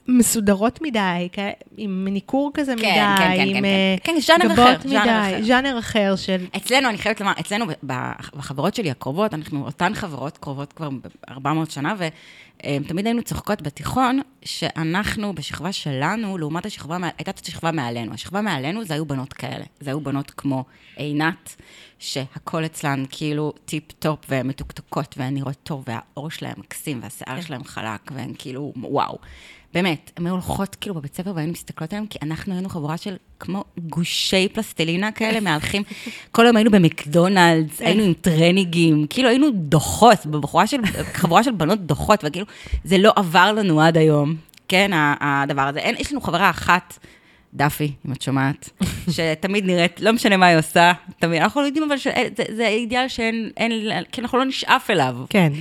מסודרות 0.09 0.83
מדי, 0.83 1.29
עם 1.77 2.09
ניכור 2.11 2.51
כזה 2.55 2.75
מדי, 2.75 2.83
כן, 2.85 3.17
כן, 3.19 3.45
עם 3.47 3.55
כן, 3.55 3.65
אה, 3.65 3.97
כן. 4.03 4.13
כן, 4.15 4.21
ז'אנר 4.21 4.45
גבות 4.45 4.77
אחר, 4.81 4.89
מדי, 4.89 4.99
אחר. 4.99 5.43
ז'אנר 5.43 5.79
אחר 5.79 6.17
של... 6.17 6.47
אצלנו, 6.57 6.89
אני 6.89 6.99
חייבת 6.99 7.21
לומר, 7.21 7.33
אצלנו, 7.41 7.65
בחברות 8.35 8.75
שלי 8.75 8.91
הקרובות, 8.91 9.35
אנחנו 9.35 9.65
אותן 9.65 9.95
חברות 9.95 10.39
קרובות 10.39 10.73
כבר 10.73 10.89
400 11.29 11.71
שנה, 11.71 11.95
ותמיד 12.59 13.07
היינו 13.07 13.23
צוחקות 13.23 13.63
בתיכון, 13.63 14.21
שאנחנו, 14.45 15.35
בשכבה 15.35 15.73
שלנו, 15.73 16.39
לעומת 16.39 16.67
השכבה, 16.67 16.97
הייתה 17.19 17.31
את 17.31 17.39
השכבה 17.39 17.73
מעלינו. 17.73 18.15
השכבה 18.15 18.41
מעלינו 18.41 18.85
זה 18.85 18.95
היו 18.95 19.07
בנות 19.07 19.33
כאלה. 19.33 19.65
זה 19.81 19.91
היו 19.91 20.01
בנות 20.01 20.31
כמו 20.31 20.65
עינת, 20.97 21.57
שהכל 21.99 22.65
אצלן 22.65 23.05
כאילו 23.11 23.53
טיפ-טופ 23.65 24.19
ומתוקתקות, 24.29 25.15
והן 25.19 25.35
נראות 25.35 25.57
טוב, 25.63 25.85
והעור 25.87 26.31
שלהן 26.31 26.55
מקסים, 26.59 27.01
והשיער 27.03 27.41
שלהן 27.41 27.65
חלק, 27.65 28.11
והן 28.15 28.33
כאילו, 28.39 28.73
וואו. 28.77 29.19
באמת, 29.75 30.11
הן 30.17 30.27
היו 30.27 30.33
הולכות 30.33 30.75
כאילו 30.75 30.95
בבית 30.95 31.15
ספר 31.17 31.33
והיינו 31.35 31.53
מסתכלות 31.53 31.93
עליהן, 31.93 32.07
כי 32.07 32.19
אנחנו 32.23 32.55
היינו 32.55 32.69
חבורה 32.69 32.97
של 32.97 33.17
כמו 33.41 33.65
גושי 33.79 34.49
פלסטלינה 34.49 35.13
כאלה, 35.13 35.41
מהלכים, 35.51 35.83
כל 36.33 36.47
היום 36.47 36.57
היינו 36.57 36.71
במקדונלדס, 36.71 37.81
היינו 37.81 38.03
עם 38.03 38.13
טרניגים, 38.13 39.07
כאילו 39.11 39.29
היינו 39.29 39.47
דוחות, 39.55 40.27
בבחורה 40.27 40.67
של, 40.67 40.87
חבורה 41.13 41.43
של 41.45 41.53
בנות 41.53 41.81
דוחות, 41.87 42.25
וכאילו, 42.27 42.47
זה 42.85 42.99
לא 42.99 43.13
עבר 43.17 43.53
לנו 43.53 43.81
עד 43.81 43.97
היום, 43.97 44.35
כן, 44.69 44.91
הדבר 45.21 45.63
הזה. 45.63 45.79
אין, 45.79 45.95
יש 45.99 46.13
לנו 46.13 46.21
חברה 46.21 46.51
אחת, 46.51 46.99
דפי, 47.55 47.93
אם 48.07 48.13
את 48.13 48.23
שומעת, 48.23 48.71
שתמיד 49.15 49.65
נראית, 49.65 50.01
לא 50.01 50.13
משנה 50.13 50.37
מה 50.37 50.47
היא 50.47 50.59
עושה, 50.59 50.93
תמיד, 51.19 51.43
אנחנו 51.43 51.61
לא 51.61 51.67
יודעים, 51.67 51.85
אבל 51.85 51.97
ש- 51.99 52.07
זה, 52.37 52.45
זה 52.57 52.67
אידיאל 52.69 53.09
שאין, 53.09 53.51
אין, 53.57 53.73
כי 54.13 54.21
אנחנו 54.21 54.39
לא 54.39 54.45
נשאף 54.45 54.91
אליו. 54.91 55.17
כן. 55.31 55.53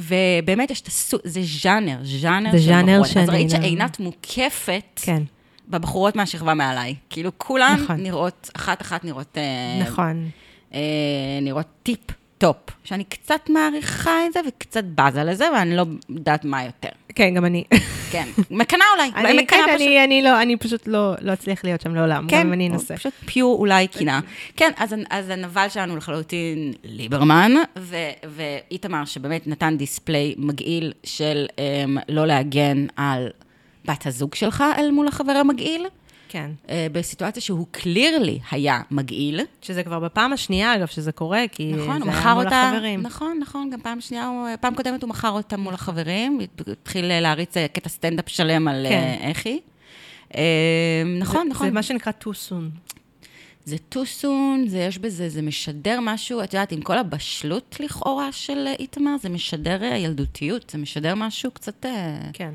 ובאמת 0.00 0.70
יש 0.70 0.80
את 0.80 0.86
הסו... 0.86 1.18
זה 1.24 1.40
ז'אנר, 1.42 1.98
ז'אנר 2.02 2.52
זה 2.52 2.58
של 2.58 2.64
ז'אנר 2.64 2.82
בחורות. 2.82 3.06
אז 3.06 3.12
שאני 3.12 3.26
ראית 3.28 3.52
לא- 3.52 3.58
שעינת 3.58 4.00
מוקפת 4.00 5.00
כן, 5.02 5.22
בבחורות 5.68 6.16
מהשכבה 6.16 6.54
מעליי. 6.54 6.94
כאילו, 7.10 7.30
כולן 7.36 7.80
נכון. 7.84 7.96
נראות, 7.96 8.50
אחת-אחת 8.56 9.04
נראות... 9.04 9.38
אה, 9.38 9.82
נכון. 9.82 10.28
אה, 10.74 10.80
נראות 11.42 11.66
טיפ-טופ. 12.40 12.56
שאני 12.84 13.04
קצת 13.04 13.50
מעריכה 13.50 14.26
את 14.26 14.32
זה 14.32 14.40
וקצת 14.48 14.84
בזה 14.94 15.24
לזה, 15.24 15.52
ואני 15.52 15.76
לא 15.76 15.84
יודעת 16.08 16.44
מה 16.44 16.64
יותר. 16.64 16.88
כן, 17.14 17.34
גם 17.34 17.44
אני. 17.44 17.64
כן, 18.10 18.28
מקנאה 18.50 18.86
אולי. 18.94 19.10
אני, 19.16 19.42
מקנאה 19.42 19.60
כן, 19.66 19.74
פשוט. 19.76 19.86
אני, 19.88 20.04
אני 20.04 20.22
לא, 20.22 20.42
אני 20.42 20.56
פשוט 20.56 20.86
לא, 20.86 21.14
לא 21.20 21.32
אצליח 21.32 21.64
להיות 21.64 21.80
שם 21.80 21.94
לעולם, 21.94 22.26
גם 22.28 22.40
אם 22.40 22.52
אני 22.52 22.68
אנסה. 22.68 22.96
פשוט 22.96 23.12
pure 23.26 23.58
אולי 23.58 23.88
קנאה. 23.88 24.20
כן, 24.56 24.70
אז, 24.76 24.94
אז 25.10 25.28
הנבל 25.28 25.68
שלנו 25.68 25.96
לחלוטין 25.96 26.72
ליברמן, 26.84 27.52
ו, 27.78 27.96
ואיתמר 28.24 29.04
שבאמת 29.04 29.46
נתן 29.46 29.76
דיספליי 29.76 30.34
מגעיל 30.38 30.92
של 31.04 31.46
um, 31.56 32.00
לא 32.08 32.26
להגן 32.26 32.86
על 32.96 33.28
בת 33.84 34.06
הזוג 34.06 34.34
שלך 34.34 34.64
אל 34.78 34.90
מול 34.90 35.08
החבר 35.08 35.32
המגעיל, 35.32 35.86
כן. 36.32 36.50
uh, 36.66 36.70
בסיטואציה 36.92 37.42
שהוא 37.42 37.66
קלירלי 37.70 38.38
היה 38.50 38.80
מגעיל. 38.90 39.40
שזה 39.62 39.82
כבר 39.82 39.98
בפעם 39.98 40.32
השנייה, 40.32 40.74
אגב, 40.74 40.86
שזה 40.86 41.12
קורה, 41.12 41.44
כי 41.52 41.72
נכון, 41.72 42.02
זה 42.04 42.10
היה 42.18 42.34
מול 42.34 42.44
אותה, 42.44 42.62
החברים. 42.70 43.00
נכון, 43.02 43.38
נכון, 43.42 43.70
גם 43.70 43.80
פעם 43.80 44.00
שנייה, 44.00 44.26
הוא- 44.26 44.48
פעם 44.60 44.74
קודמת 44.74 45.02
הוא 45.02 45.10
מכר 45.10 45.30
אותה 45.30 45.56
מול 45.56 45.74
החברים, 45.74 46.38
התחיל 46.66 47.20
להריץ 47.20 47.56
אה, 47.56 47.66
קטע 47.68 47.88
סטנדאפ 47.88 48.28
שלם 48.28 48.68
על 48.68 48.86
כן. 48.88 48.94
אה, 49.22 49.28
איך 49.28 49.46
היא. 49.46 49.60
אה, 50.34 50.42
נכון, 51.20 51.42
זה- 51.46 51.50
נכון. 51.50 51.66
זה 51.68 51.72
מה 51.74 51.82
שנקרא 51.82 52.12
too 52.24 52.48
soon. 52.48 52.90
זה 53.64 53.76
too 53.94 54.22
soon, 54.22 54.68
זה 54.68 54.78
יש 54.78 54.98
בזה, 54.98 55.28
זה 55.28 55.42
משדר 55.42 55.98
משהו, 56.02 56.42
את 56.42 56.54
יודעת, 56.54 56.72
עם 56.72 56.80
כל 56.80 56.98
הבשלות 56.98 57.76
לכאורה 57.80 58.32
של 58.32 58.64
אה, 58.66 58.72
איתמר, 58.78 59.16
זה 59.22 59.28
משדר 59.28 59.82
אה, 59.84 59.96
ילדותיות, 59.96 60.70
זה 60.70 60.78
משדר 60.78 61.14
משהו 61.14 61.50
קצת... 61.50 61.86
אה, 61.86 62.18
כן. 62.32 62.54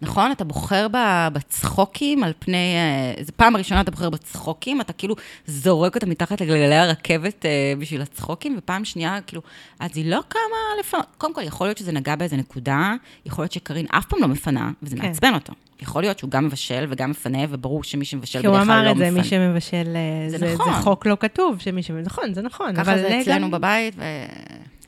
נכון? 0.00 0.32
אתה 0.32 0.44
בוחר 0.44 0.86
בצחוקים 1.32 2.24
על 2.24 2.32
פני... 2.38 2.74
אה, 2.76 3.22
זו 3.24 3.32
פעם 3.36 3.56
ראשונה 3.56 3.80
אתה 3.80 3.90
בוחר 3.90 4.10
בצחוקים, 4.10 4.80
אתה 4.80 4.92
כאילו 4.92 5.14
זורק 5.46 5.94
אותה 5.94 6.06
מתחת 6.06 6.40
לגלגלי 6.40 6.74
הרכבת 6.74 7.46
אה, 7.46 7.72
בשביל 7.78 8.02
הצחוקים, 8.02 8.54
ופעם 8.58 8.84
שנייה, 8.84 9.18
כאילו, 9.26 9.42
אז 9.80 9.90
היא 9.94 10.10
לא 10.10 10.20
קמה 10.28 10.40
לפנות. 10.80 11.06
קודם 11.18 11.34
כל, 11.34 11.42
יכול 11.42 11.66
להיות 11.66 11.78
שזה 11.78 11.92
נגע 11.92 12.16
באיזה 12.16 12.36
נקודה, 12.36 12.94
יכול 13.26 13.42
להיות 13.42 13.52
שקארין 13.52 13.86
אף 13.90 14.06
פעם 14.06 14.20
לא 14.20 14.28
מפנה, 14.28 14.70
וזה 14.82 14.96
כן. 14.96 15.02
מעצבן 15.02 15.34
אותו. 15.34 15.52
יכול 15.80 16.02
להיות 16.02 16.18
שהוא 16.18 16.30
גם 16.30 16.44
מבשל 16.46 16.86
וגם 16.88 17.10
מפנה, 17.10 17.38
וברור 17.50 17.84
שמי 17.84 18.04
שמבשל 18.04 18.40
כי 18.40 18.46
הוא 18.46 18.54
בדרך 18.54 18.66
כלל 18.66 18.74
אמר 18.76 18.86
לא 18.86 18.90
את 18.90 18.96
זה, 18.96 19.10
מפנה. 19.10 19.22
מי 19.22 19.28
שמבשל, 19.28 19.96
אה, 19.96 20.30
זה 20.30 20.38
זה, 20.38 20.54
נכון. 20.54 20.72
זה 20.72 20.78
חוק 20.80 21.06
לא 21.06 21.16
כתוב, 21.20 21.58
שמי 21.58 21.82
ש... 21.82 21.90
נכון, 21.90 22.34
זה 22.34 22.42
נכון. 22.42 22.76
ככה 22.76 22.98
זה 22.98 23.08
גם- 23.12 23.20
אצלנו 23.20 23.50
בבית, 23.50 23.94
ו... 23.96 24.02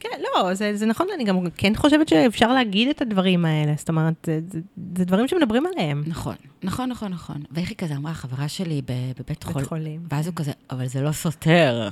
כן, 0.01 0.09
לא, 0.22 0.55
זה, 0.55 0.76
זה 0.76 0.86
נכון, 0.86 1.07
אני 1.14 1.24
גם 1.24 1.51
כן 1.57 1.72
חושבת 1.76 2.09
שאפשר 2.09 2.53
להגיד 2.53 2.88
את 2.88 3.03
הדברים 3.03 3.44
האלה. 3.44 3.72
זאת 3.76 3.88
אומרת, 3.88 4.14
זה, 4.26 4.40
זה, 4.51 4.61
זה 4.96 5.05
דברים 5.05 5.28
שמדברים 5.28 5.66
עליהם. 5.66 6.03
נכון, 6.07 6.34
נכון, 6.62 6.88
נכון, 6.88 7.12
נכון. 7.12 7.36
ואיך 7.51 7.68
היא 7.68 7.76
כזה 7.76 7.96
אמרה, 7.96 8.12
החברה 8.12 8.49
שלי 8.49 8.82
ב- 8.82 9.12
בבית 9.18 9.44
חול... 9.44 9.64
חולים. 9.64 10.01
ואז 10.11 10.26
הוא 10.26 10.34
כזה, 10.34 10.53
אבל 10.70 10.86
זה 10.86 11.03
לא 11.03 11.12
סותר. 11.12 11.88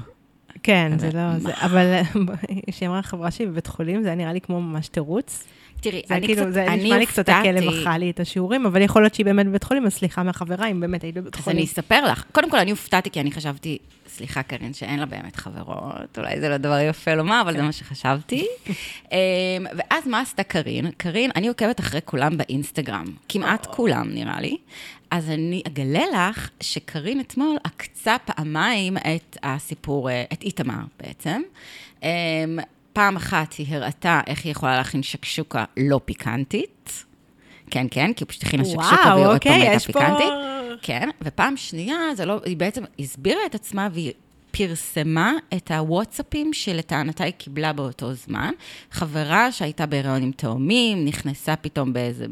כן, 0.63 0.93
זה 0.99 1.11
לא, 1.15 1.39
זה, 1.39 1.53
אבל 1.55 2.01
כשהיא 2.71 2.89
אמרה 2.89 3.03
חברה 3.03 3.31
שלי 3.31 3.47
בבית 3.47 3.67
חולים, 3.67 4.03
זה 4.03 4.09
היה 4.09 4.17
נראה 4.17 4.33
לי 4.33 4.41
כמו 4.41 4.61
ממש 4.61 4.89
תירוץ. 4.89 5.45
תראי, 5.91 6.03
זה 6.07 6.15
אני 6.15 6.27
כאילו, 6.27 6.43
קצת, 6.43 6.53
זה 6.53 6.67
אני 6.67 6.85
נשמע 6.85 6.99
לי 6.99 7.07
קצת 7.07 7.29
הכלב 7.29 7.63
אכל 7.69 7.99
לי 7.99 8.11
את 8.11 8.21
השיעורים, 8.21 8.67
אבל 8.67 8.83
יכול 8.83 9.03
להיות 9.03 9.15
שהיא 9.15 9.27
באמת 9.27 9.47
בבית 9.47 9.65
חולים, 9.65 9.87
אז 9.87 9.93
סליחה 9.93 10.23
מהחברה, 10.23 10.67
אם 10.67 10.81
באמת 10.81 11.03
היית 11.03 11.15
בבית 11.15 11.35
אז 11.35 11.41
חולים. 11.41 11.59
אני 11.59 11.67
אספר 11.67 12.05
לך. 12.05 12.25
קודם 12.33 12.51
כל, 12.51 12.59
אני 12.59 12.71
הופתעתי, 12.71 13.11
כי 13.11 13.21
אני 13.21 13.33
חשבתי, 13.33 13.79
סליחה, 14.09 14.43
קרין, 14.43 14.75
שאין 14.75 15.01
לה 15.01 15.07
באמת 15.07 15.37
חברות, 15.37 16.19
אולי 16.19 16.41
זה 16.41 16.49
לא 16.49 16.57
דבר 16.57 16.79
יפה 16.79 17.15
לומר, 17.15 17.41
אבל 17.41 17.57
זה 17.57 17.63
מה 17.63 17.73
שחשבתי. 17.73 18.47
אמ, 19.13 19.17
ואז 19.77 20.07
מה 20.07 20.21
עשתה 20.21 20.43
קרין? 20.43 20.91
קרין, 20.97 21.31
אני 21.37 21.49
עוקבת 21.49 21.81
אחרי 21.81 22.01
כולם 22.05 22.37
באינסטגרם, 22.37 23.07
כמעט 23.29 23.67
כולם, 23.67 24.11
נראה 24.15 24.41
לי. 24.41 24.57
אז 25.11 25.31
אני 25.31 25.63
אגלה 25.67 26.03
לך 26.15 26.51
שקרין 26.61 27.21
אתמול 27.21 27.57
עקצה 27.65 28.17
פעמיים 28.25 28.97
את 28.97 29.39
הסיפור, 29.43 30.11
אה, 30.11 30.25
את 30.33 30.43
איתמר 30.43 30.81
בעצם. 31.01 31.43
פעם 32.97 33.17
אחת 33.17 33.53
היא 33.53 33.67
הראתה 33.77 34.21
איך 34.27 34.45
היא 34.45 34.51
יכולה 34.53 34.77
להכין 34.77 35.03
שקשוקה 35.03 35.65
לא 35.77 36.01
פיקנטית. 36.05 37.05
כן, 37.71 37.87
כן, 37.91 38.13
כי 38.13 38.25
היא 38.25 38.29
פשוט 38.29 38.43
הכינה 38.43 38.65
שקשוקה 38.65 39.13
והיא 39.15 39.27
עוד 39.27 39.35
אוקיי, 39.35 39.53
פעם 39.53 39.61
הייתה 39.61 39.77
יש 39.77 39.87
פה- 39.87 39.93
פיקנטית. 39.93 40.33
כן, 40.83 41.09
ופעם 41.23 41.57
שנייה, 41.57 41.97
זה 42.17 42.25
לא, 42.25 42.41
היא 42.45 42.57
בעצם 42.57 42.85
הסבירה 42.99 43.41
את 43.47 43.55
עצמה 43.55 43.89
והיא 43.93 44.13
פרסמה 44.57 45.33
את 45.55 45.71
הוואטסאפים 45.71 46.53
שלטענתה 46.53 47.25
היא 47.25 47.33
קיבלה 47.33 47.73
באותו 47.73 48.13
זמן. 48.13 48.51
חברה 48.91 49.53
שהייתה 49.53 49.87
בהיריון 49.87 50.23
עם 50.23 50.33
תאומים, 50.33 51.05
נכנסה 51.05 51.57
פתאום 51.57 51.93
באיזה 51.93 52.27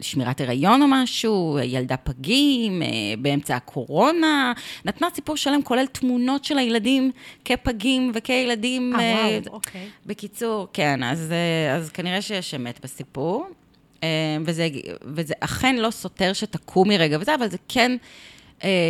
שמירת 0.00 0.40
הריון 0.40 0.82
או 0.82 0.86
משהו, 0.88 1.58
ילדה 1.62 1.96
פגים, 1.96 2.82
אה, 2.82 2.88
באמצע 3.18 3.56
הקורונה, 3.56 4.52
נתנה 4.84 5.08
סיפור 5.14 5.36
שלם, 5.36 5.62
כולל 5.62 5.86
תמונות 5.86 6.44
של 6.44 6.58
הילדים 6.58 7.10
כפגים 7.44 8.12
וכילדים. 8.14 8.94
אה, 8.94 9.00
אה, 9.00 9.38
וואו, 9.44 9.54
אוקיי. 9.54 9.88
בקיצור, 10.06 10.68
כן, 10.72 11.02
אז, 11.02 11.32
אה, 11.32 11.76
אז 11.76 11.90
כנראה 11.90 12.22
שיש 12.22 12.54
אמת 12.54 12.80
בסיפור. 12.82 13.46
וזה, 14.44 14.68
וזה 15.02 15.34
אכן 15.40 15.76
לא 15.76 15.90
סותר 15.90 16.32
שתקומי 16.32 16.98
רגע 16.98 17.18
וזה, 17.20 17.34
אבל 17.34 17.50
זה 17.50 17.56
כן 17.68 17.96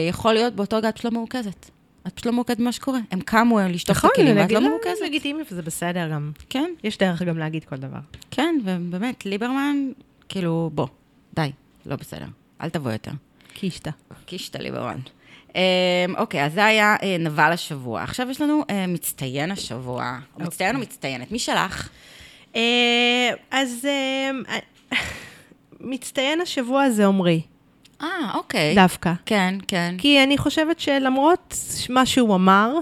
יכול 0.08 0.32
להיות 0.32 0.54
באותו 0.54 0.76
רגע 0.76 0.88
את 0.88 1.04
לא 1.04 1.10
מרוכזת. 1.10 1.77
את 2.08 2.12
פשוט 2.12 2.26
לא 2.26 2.32
מרוכזת 2.32 2.58
במה 2.58 2.72
שקורה. 2.72 2.98
הם 3.10 3.20
קמו 3.20 3.58
לשטוף 3.68 3.96
את 3.98 4.04
נכון, 4.04 4.10
הכלים, 4.14 4.36
ואת 4.36 4.52
לא 4.52 4.60
לה, 4.60 4.68
מרוכזת. 4.68 5.04
לגיטימי 5.04 5.42
וזה 5.50 5.62
בסדר 5.62 6.08
גם. 6.12 6.32
כן, 6.50 6.70
יש 6.84 6.98
דרך 6.98 7.22
גם 7.22 7.38
להגיד 7.38 7.64
כל 7.64 7.76
דבר. 7.76 7.98
כן, 8.30 8.58
ובאמת, 8.64 9.26
ליברמן, 9.26 9.76
כאילו, 10.28 10.70
בוא, 10.74 10.86
די, 11.34 11.50
לא 11.86 11.96
בסדר. 11.96 12.26
אל 12.60 12.68
תבוא 12.70 12.92
יותר. 12.92 13.10
קישטה. 13.54 13.90
קישטה 14.26 14.58
ליברמן. 14.58 14.98
אה, 15.56 15.62
אוקיי, 16.18 16.44
אז 16.44 16.52
זה 16.52 16.64
היה 16.64 16.96
אה, 17.02 17.16
נבל 17.18 17.52
השבוע. 17.52 18.02
עכשיו 18.02 18.30
יש 18.30 18.40
לנו 18.40 18.64
אה, 18.70 18.86
מצטיין 18.86 19.50
השבוע. 19.50 20.18
או 20.34 20.44
מצטיין 20.44 20.76
או 20.76 20.80
מצטיינת? 20.80 21.32
מי 21.32 21.38
שלח? 21.38 21.88
אה, 22.56 23.30
אז 23.50 23.86
אה, 23.88 24.58
מצטיין 25.80 26.40
השבוע 26.40 26.90
זה 26.90 27.06
עמרי, 27.06 27.40
אה, 28.02 28.34
אוקיי. 28.34 28.74
דווקא. 28.74 29.12
כן, 29.26 29.54
כן. 29.68 29.94
כי 29.98 30.22
אני 30.22 30.38
חושבת 30.38 30.80
שלמרות 30.80 31.54
מה 31.90 32.06
שהוא 32.06 32.34
אמר, 32.34 32.74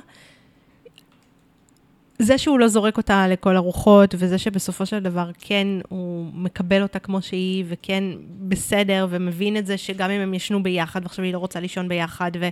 זה 2.19 2.39
שהוא 2.39 2.59
לא 2.59 2.69
זורק 2.69 2.97
אותה 2.97 3.29
לכל 3.29 3.57
הרוחות, 3.57 4.15
וזה 4.19 4.39
שבסופו 4.39 4.87
של 4.87 4.99
דבר 4.99 5.31
כן 5.39 5.67
הוא 5.89 6.27
מקבל 6.35 6.83
אותה 6.83 6.99
כמו 6.99 7.23
שהיא, 7.23 7.65
וכן 7.69 8.05
בסדר, 8.39 9.07
ומבין 9.11 9.57
את 9.57 9.67
זה 9.67 9.79
שגם 9.79 10.11
אם 10.11 10.21
הם 10.21 10.35
ישנו 10.35 10.63
ביחד, 10.63 11.01
ועכשיו 11.03 11.25
היא 11.25 11.33
לא 11.33 11.39
רוצה 11.39 11.61
לישון 11.61 11.89
ביחד, 11.89 12.31
ו... 12.41 12.49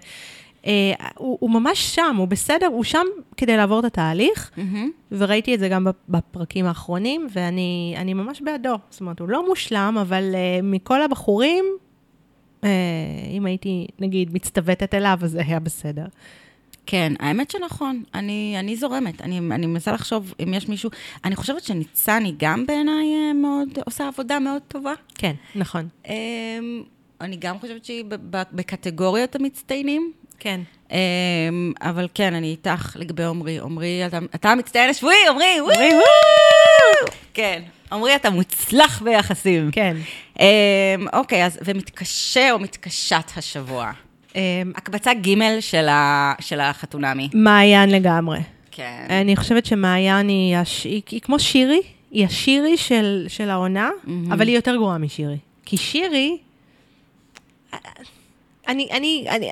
אה, 0.66 0.92
הוא, 1.16 1.38
הוא 1.40 1.50
ממש 1.50 1.94
שם, 1.94 2.16
הוא 2.18 2.28
בסדר, 2.28 2.66
הוא 2.66 2.84
שם 2.84 3.06
כדי 3.36 3.56
לעבור 3.56 3.80
את 3.80 3.84
התהליך, 3.84 4.50
מהמם. 4.56 4.90
וראיתי 5.12 5.54
את 5.54 5.60
זה 5.60 5.68
גם 5.68 5.86
בפרקים 6.08 6.66
האחרונים, 6.66 7.26
ואני 7.32 7.94
אני 7.98 8.14
ממש 8.14 8.40
בעדו. 8.40 8.74
זאת 8.90 9.00
אומרת, 9.00 9.20
הוא 9.20 9.28
לא 9.28 9.48
מושלם, 9.48 9.98
אבל 10.00 10.24
uh, 10.32 10.62
מכל 10.62 11.02
הבחורים, 11.02 11.64
uh, 11.64 11.83
אם 13.30 13.46
הייתי, 13.46 13.86
נגיד, 13.98 14.34
מצטוותת 14.34 14.94
אליו, 14.94 15.18
אז 15.22 15.30
זה 15.30 15.40
היה 15.46 15.60
בסדר. 15.60 16.04
כן, 16.86 17.12
האמת 17.20 17.50
שנכון, 17.50 18.02
אני, 18.14 18.56
אני 18.58 18.76
זורמת. 18.76 19.20
אני, 19.22 19.38
אני 19.38 19.66
מנסה 19.66 19.92
לחשוב 19.92 20.34
אם 20.42 20.54
יש 20.54 20.68
מישהו... 20.68 20.90
אני 21.24 21.36
חושבת 21.36 21.62
שניצני 21.64 22.34
גם 22.36 22.66
בעיניי 22.66 23.14
אה, 23.14 23.32
מאוד, 23.32 23.68
עושה 23.86 24.08
עבודה 24.08 24.38
מאוד 24.38 24.62
טובה. 24.68 24.92
כן, 25.14 25.32
נכון. 25.54 25.88
אמ, 26.08 26.12
אני 27.20 27.36
גם 27.36 27.58
חושבת 27.58 27.84
שהיא 27.84 28.04
ב- 28.04 28.36
ב- 28.36 28.42
בקטגוריית 28.52 29.36
המצטיינים. 29.36 30.12
כן. 30.38 30.60
אמ, 30.90 30.96
אבל 31.80 32.08
כן, 32.14 32.34
אני 32.34 32.46
איתך 32.50 32.96
לגבי 33.00 33.24
עמרי. 33.24 33.58
עמרי, 33.60 34.06
אתה, 34.06 34.18
אתה 34.34 34.50
המצטיין 34.50 34.90
השבועי, 34.90 35.16
עמרי! 35.30 35.60
וואו! 35.60 35.74
כן, 37.34 37.62
עמרי, 37.92 38.16
אתה 38.16 38.30
מוצלח 38.30 39.02
ביחסים. 39.02 39.70
כן. 39.70 39.96
אמ, 40.40 40.46
אוקיי, 41.12 41.46
אז, 41.46 41.58
ומתקשה 41.64 42.52
או 42.52 42.58
מתקשת 42.58 43.30
השבוע? 43.36 43.92
Um, 44.32 44.36
הקבצה 44.74 45.14
ג' 45.14 45.60
של, 45.60 45.88
ה, 45.88 46.32
של 46.40 46.60
החתונמי. 46.60 47.28
מעיין 47.34 47.90
לגמרי. 47.90 48.38
כן. 48.70 49.06
אני 49.10 49.36
חושבת 49.36 49.66
שמעיין 49.66 50.28
היא, 50.28 50.56
הש... 50.56 50.84
היא, 50.84 51.02
היא 51.10 51.20
כמו 51.20 51.38
שירי, 51.38 51.80
היא 52.10 52.26
השירי 52.26 52.76
של, 52.76 53.24
של 53.28 53.50
העונה, 53.50 53.90
מהמם. 54.04 54.32
אבל 54.32 54.48
היא 54.48 54.56
יותר 54.56 54.76
גרועה 54.76 54.98
משירי. 54.98 55.36
כי 55.64 55.76
שירי, 55.76 56.38
אני, 58.68 58.88
אני, 58.92 59.26
אני, 59.28 59.50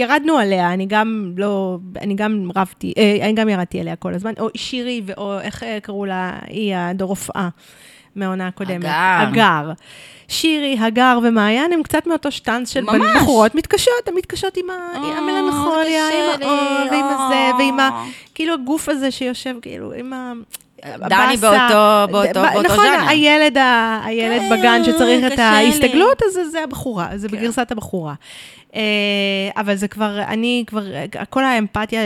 ירדנו 0.00 0.38
עליה, 0.38 0.72
אני 0.72 0.86
גם 0.86 1.32
לא, 1.36 1.78
אני 2.00 2.14
גם 2.14 2.50
רבתי, 2.56 2.92
אה, 2.98 3.16
אני 3.22 3.32
גם 3.32 3.48
ירדתי 3.48 3.80
עליה 3.80 3.96
כל 3.96 4.14
הזמן, 4.14 4.32
או 4.40 4.48
שירי, 4.56 5.02
או 5.16 5.40
איך 5.40 5.62
אה, 5.62 5.78
קראו 5.82 6.04
לה, 6.06 6.38
היא 6.46 6.74
הרופאה 7.00 7.48
מהעונה 8.16 8.46
הקודמת. 8.46 8.84
הגר. 8.84 9.28
הגר. 9.28 9.72
שירי, 10.28 10.76
הגר 10.80 11.18
ומעיין 11.22 11.72
הם 11.72 11.82
קצת 11.82 12.06
מאותו 12.06 12.30
שטאנץ 12.32 12.72
של 12.72 12.84
ממש. 12.84 13.16
בחורות 13.16 13.54
מתקשות, 13.54 13.92
הן 14.08 14.14
מתקשות 14.14 14.56
עם 14.56 14.70
ה- 14.70 14.96
המלנכוליה, 15.18 16.04
עם 16.08 16.42
האור, 16.42 16.90
ועם 16.90 17.04
הזה. 17.04 17.50
ועם 17.58 17.80
ה... 17.80 18.04
כאילו 18.34 18.54
הגוף 18.54 18.88
הזה 18.88 19.10
שיושב, 19.10 19.54
כאילו, 19.62 19.92
עם 19.92 20.12
ה... 20.12 20.32
דני 20.98 21.14
הבאסה. 21.34 21.68
באותו- 21.68 22.12
באותו- 22.12 22.42
באותו 22.54 22.72
נכון, 22.72 22.84
ז'אנר. 22.86 23.08
הילד, 23.08 23.56
ה- 23.58 24.00
הילד 24.04 24.40
כן, 24.40 24.58
בגן 24.58 24.84
שצריך 24.84 25.26
את 25.26 25.32
קשה 25.32 25.50
לי. 25.50 25.66
ההסתגלות, 25.66 26.22
אז 26.22 26.32
זה- 26.52 26.62
הבחורה, 26.64 27.08
זה 27.14 27.28
כן. 27.28 27.36
בגרסת 27.36 27.72
הבחורה. 27.72 28.14
אה, 28.74 28.80
אבל 29.56 29.74
זה 29.74 29.88
כבר, 29.88 30.18
אני 30.28 30.64
כבר, 30.66 30.82
כל 31.30 31.44
האמפתיה 31.44 32.02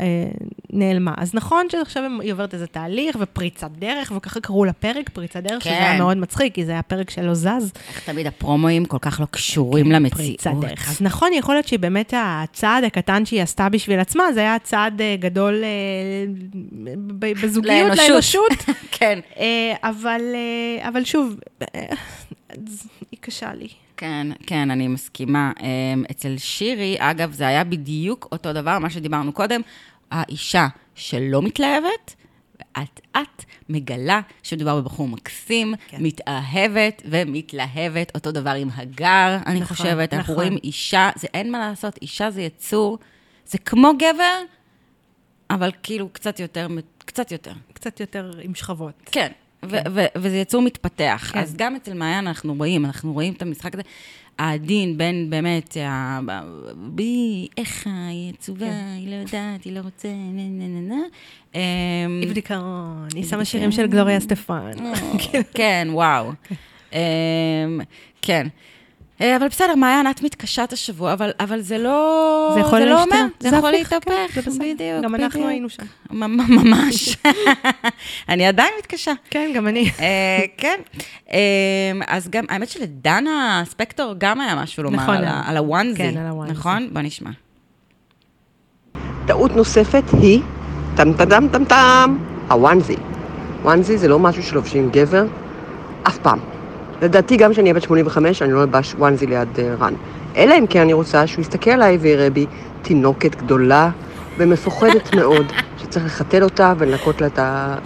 אה, 0.00 0.24
נעלמה. 0.72 1.14
אז 1.16 1.34
נכון 1.34 1.66
שעכשיו 1.70 2.02
היא 2.20 2.32
עוברת 2.32 2.54
איזה 2.54 2.66
תהליך 2.66 3.16
ופריצת 3.20 3.70
דרך, 3.70 4.12
וככה 4.16 4.40
קראו 4.40 4.64
לפרק, 4.64 5.08
פריצת 5.08 5.42
דרך, 5.42 5.62
שזה 5.62 5.74
כן. 5.74 5.82
היה 5.82 5.98
מאוד 5.98 6.16
מצחיק, 6.16 6.54
כי 6.54 6.64
זה 6.64 6.72
היה 6.72 6.82
פרק 6.82 7.10
שלא 7.10 7.34
זז. 7.34 7.72
איך 7.88 8.00
תמיד 8.04 8.26
הפרומואים 8.26 8.84
כל 8.84 8.98
כך 9.00 9.20
לא 9.20 9.26
קשורים 9.30 9.92
למציאות. 9.92 10.40
פריצת 10.40 10.50
דרך. 10.60 10.90
אז 10.90 11.00
נכון, 11.00 11.32
יכול 11.32 11.54
להיות 11.54 11.68
שהיא 11.68 11.78
באמת 11.78 12.14
הצעד 12.16 12.84
הקטן 12.84 13.26
שהיא 13.26 13.42
עשתה 13.42 13.68
בשביל 13.68 14.00
עצמה, 14.00 14.32
זה 14.32 14.40
היה 14.40 14.58
צעד 14.58 15.00
אה, 15.00 15.16
גדול 15.20 15.62
אה, 15.64 15.68
בזוגיות, 17.18 17.98
לאנושות. 17.98 18.08
לאנושות. 18.08 18.76
כן. 18.98 19.18
אה, 19.38 19.74
אבל, 19.82 20.20
אבל 20.88 21.04
שוב, 21.04 21.36
היא 23.10 23.18
קשה 23.20 23.54
לי. 23.54 23.68
כן, 23.96 24.26
כן, 24.46 24.70
אני 24.70 24.88
מסכימה. 24.88 25.52
אצל 26.10 26.34
שירי, 26.38 26.96
אגב, 26.98 27.32
זה 27.32 27.46
היה 27.46 27.64
בדיוק 27.64 28.28
אותו 28.32 28.52
דבר, 28.52 28.78
מה 28.78 28.90
שדיברנו 28.90 29.32
קודם, 29.32 29.60
האישה 30.10 30.68
שלא 30.94 31.42
מתלהבת, 31.42 32.14
ואת-את 32.58 33.44
מגלה 33.68 34.20
שמדובר 34.42 34.80
בבחור 34.80 35.08
מקסים, 35.08 35.74
כן. 35.88 35.96
מתאהבת 36.00 37.02
ומתלהבת, 37.04 38.12
אותו 38.14 38.32
דבר 38.32 38.50
עם 38.50 38.68
הגר, 38.74 39.36
אני 39.46 39.60
נכון, 39.60 39.76
חושבת. 39.76 40.14
אנחנו 40.14 40.32
נכון. 40.32 40.44
רואים 40.44 40.58
אישה, 40.64 41.10
זה 41.16 41.28
אין 41.34 41.52
מה 41.52 41.58
לעשות, 41.58 41.98
אישה 42.02 42.30
זה 42.30 42.42
יצור, 42.42 42.98
זה 43.46 43.58
כמו 43.58 43.92
גבר, 43.98 44.42
אבל 45.50 45.70
כאילו 45.82 46.08
קצת 46.12 46.40
יותר, 46.40 46.66
קצת 46.98 47.32
יותר. 47.32 47.52
קצת 47.72 48.00
יותר 48.00 48.30
עם 48.42 48.54
שכבות. 48.54 48.94
כן, 49.06 49.32
ו- 49.64 50.06
וזה 50.16 50.36
יצור 50.36 50.62
מתפתח. 50.62 51.30
כן. 51.32 51.40
אז 51.40 51.56
גם 51.56 51.76
אצל 51.76 51.94
מעיין 51.94 52.26
אנחנו 52.26 52.54
רואים, 52.54 52.84
אנחנו 52.84 53.12
רואים 53.12 53.32
את 53.32 53.42
המשחק 53.42 53.74
הזה, 53.74 53.82
העדין 54.40 54.98
בין 54.98 55.30
באמת, 55.30 55.76
ה- 55.76 56.20
בי, 56.76 57.48
איך 57.56 57.86
היא 58.08 58.32
עצובה, 58.38 58.66
כן. 58.66 58.94
היא 58.96 59.08
לא 59.10 59.14
יודעת, 59.14 59.64
היא 59.64 59.72
לא 59.72 59.80
רוצה, 59.80 60.08
נה 60.08 60.42
נה 60.48 60.66
נה 60.68 60.94
נה. 60.94 61.02
אמ, 61.54 61.60
היא 62.22 62.30
בדיכאון, 62.30 63.08
היא 63.14 63.24
שמה. 63.24 63.44
שירים 63.44 63.72
של 63.72 63.86
גלוריה 63.86 64.20
סטפן. 64.20 64.70
אה, 64.80 64.92
כן, 65.54 65.88
וואו. 65.90 66.32
אמ, 66.92 66.98
כן. 68.22 68.46
אה, 69.20 69.36
אבל 69.36 69.48
בסדר, 69.48 69.74
מעיין, 69.74 70.10
את 70.10 70.22
מתקשת 70.22 70.72
השבוע, 70.72 71.12
אבל, 71.12 71.30
אבל 71.40 71.60
זה 71.60 71.78
לא... 71.78 72.50
זה 72.54 72.60
יכול 72.60 72.78
לא 72.78 72.84
להשתנות. 72.84 73.12
אומר, 73.12 73.26
זה 73.40 73.56
יכול 73.56 73.74
הפיך, 73.74 73.88
כן, 73.88 73.96
להתהפך, 74.12 74.34
זה 74.34 74.50
בסדר. 74.50 74.64
בדיוק, 74.74 75.04
גם 75.04 75.14
אנחנו 75.14 75.28
בדיוק. 75.28 75.48
היינו 75.50 75.68
שם. 75.68 75.82
ממ- 76.10 76.50
ממש. 76.50 77.16
אני 78.28 78.46
עדיין 78.46 78.70
מתקשה. 78.78 79.12
כן, 79.30 79.50
גם 79.54 79.68
אני. 79.68 79.90
אה, 80.00 80.06
כן. 80.56 80.80
אה, 81.32 81.38
אז 82.08 82.28
גם, 82.28 82.44
האמת 82.48 82.68
שלדנה 82.68 83.62
ספקטור 83.66 84.14
גם 84.18 84.40
היה 84.40 84.54
משהו 84.62 84.82
לומר 84.82 84.96
נכון, 85.02 85.16
על 85.16 85.24
ה- 85.24 85.42
על 85.46 85.56
הוואנזי. 85.56 85.98
כן, 85.98 86.16
על 86.18 86.26
הוואנזי. 86.26 86.52
נכון? 86.52 86.88
בוא 86.92 87.00
נשמע. 87.02 87.30
טעות 89.26 89.56
נוספת 89.56 90.04
היא, 90.22 90.40
טם 90.96 91.12
טם 91.12 91.48
טם 91.48 91.64
טם, 91.64 92.18
הוואנזי. 92.50 92.96
וואנזי 93.62 93.98
זה 93.98 94.08
לא 94.08 94.18
משהו 94.18 94.42
שלובשים 94.42 94.90
גבר, 94.92 95.24
אף 96.08 96.18
פעם. 96.18 96.38
לדעתי, 97.02 97.36
גם 97.36 97.52
כשאני 97.52 97.64
אהיה 97.70 97.74
בת 97.74 97.82
85, 97.82 98.42
אני 98.42 98.52
לא 98.52 98.62
אלבש 98.62 98.94
וואנזי 98.94 99.26
ליד 99.26 99.48
אה, 99.58 99.74
רן. 99.80 99.94
אלא 100.36 100.54
אם 100.58 100.66
כן 100.66 100.80
אני 100.80 100.92
רוצה 100.92 101.26
שהוא 101.26 101.40
יסתכל 101.42 101.70
עליי 101.70 101.96
ויראה 101.96 102.30
בי 102.30 102.46
תינוקת 102.82 103.34
גדולה 103.34 103.90
ומפוחדת 104.38 105.14
מאוד, 105.16 105.46
שצריך 105.78 106.04
לחתל 106.06 106.42
אותה 106.44 106.72
ולנקות 106.78 107.20
לה 107.20 107.26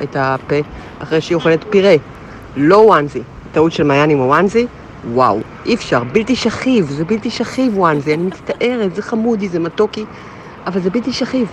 את 0.03 0.17
הפה 0.17 0.57
אחרי 0.99 1.21
שהיא 1.21 1.35
אוכלת 1.37 1.65
פירה. 1.71 1.95
לא 2.57 2.77
וואנזי. 2.77 3.21
טעות 3.53 3.73
של 3.73 3.83
מעיין 3.83 4.11
עם 4.11 4.19
הוואנזי, 4.19 4.67
וואו, 5.13 5.41
אי 5.67 5.75
אפשר, 5.75 6.05
בלתי 6.05 6.37
שכיב, 6.37 6.87
זה 6.91 7.05
בלתי 7.05 7.31
שכיב 7.31 7.79
וואנזי, 7.79 8.15
אני 8.15 8.23
מצטערת, 8.23 8.95
זה 8.95 9.03
חמודי, 9.03 9.49
זה 9.49 9.59
מתוקי, 9.59 10.05
אבל 10.67 10.81
זה 10.81 10.91
בלתי 10.91 11.13
שכיב. 11.13 11.49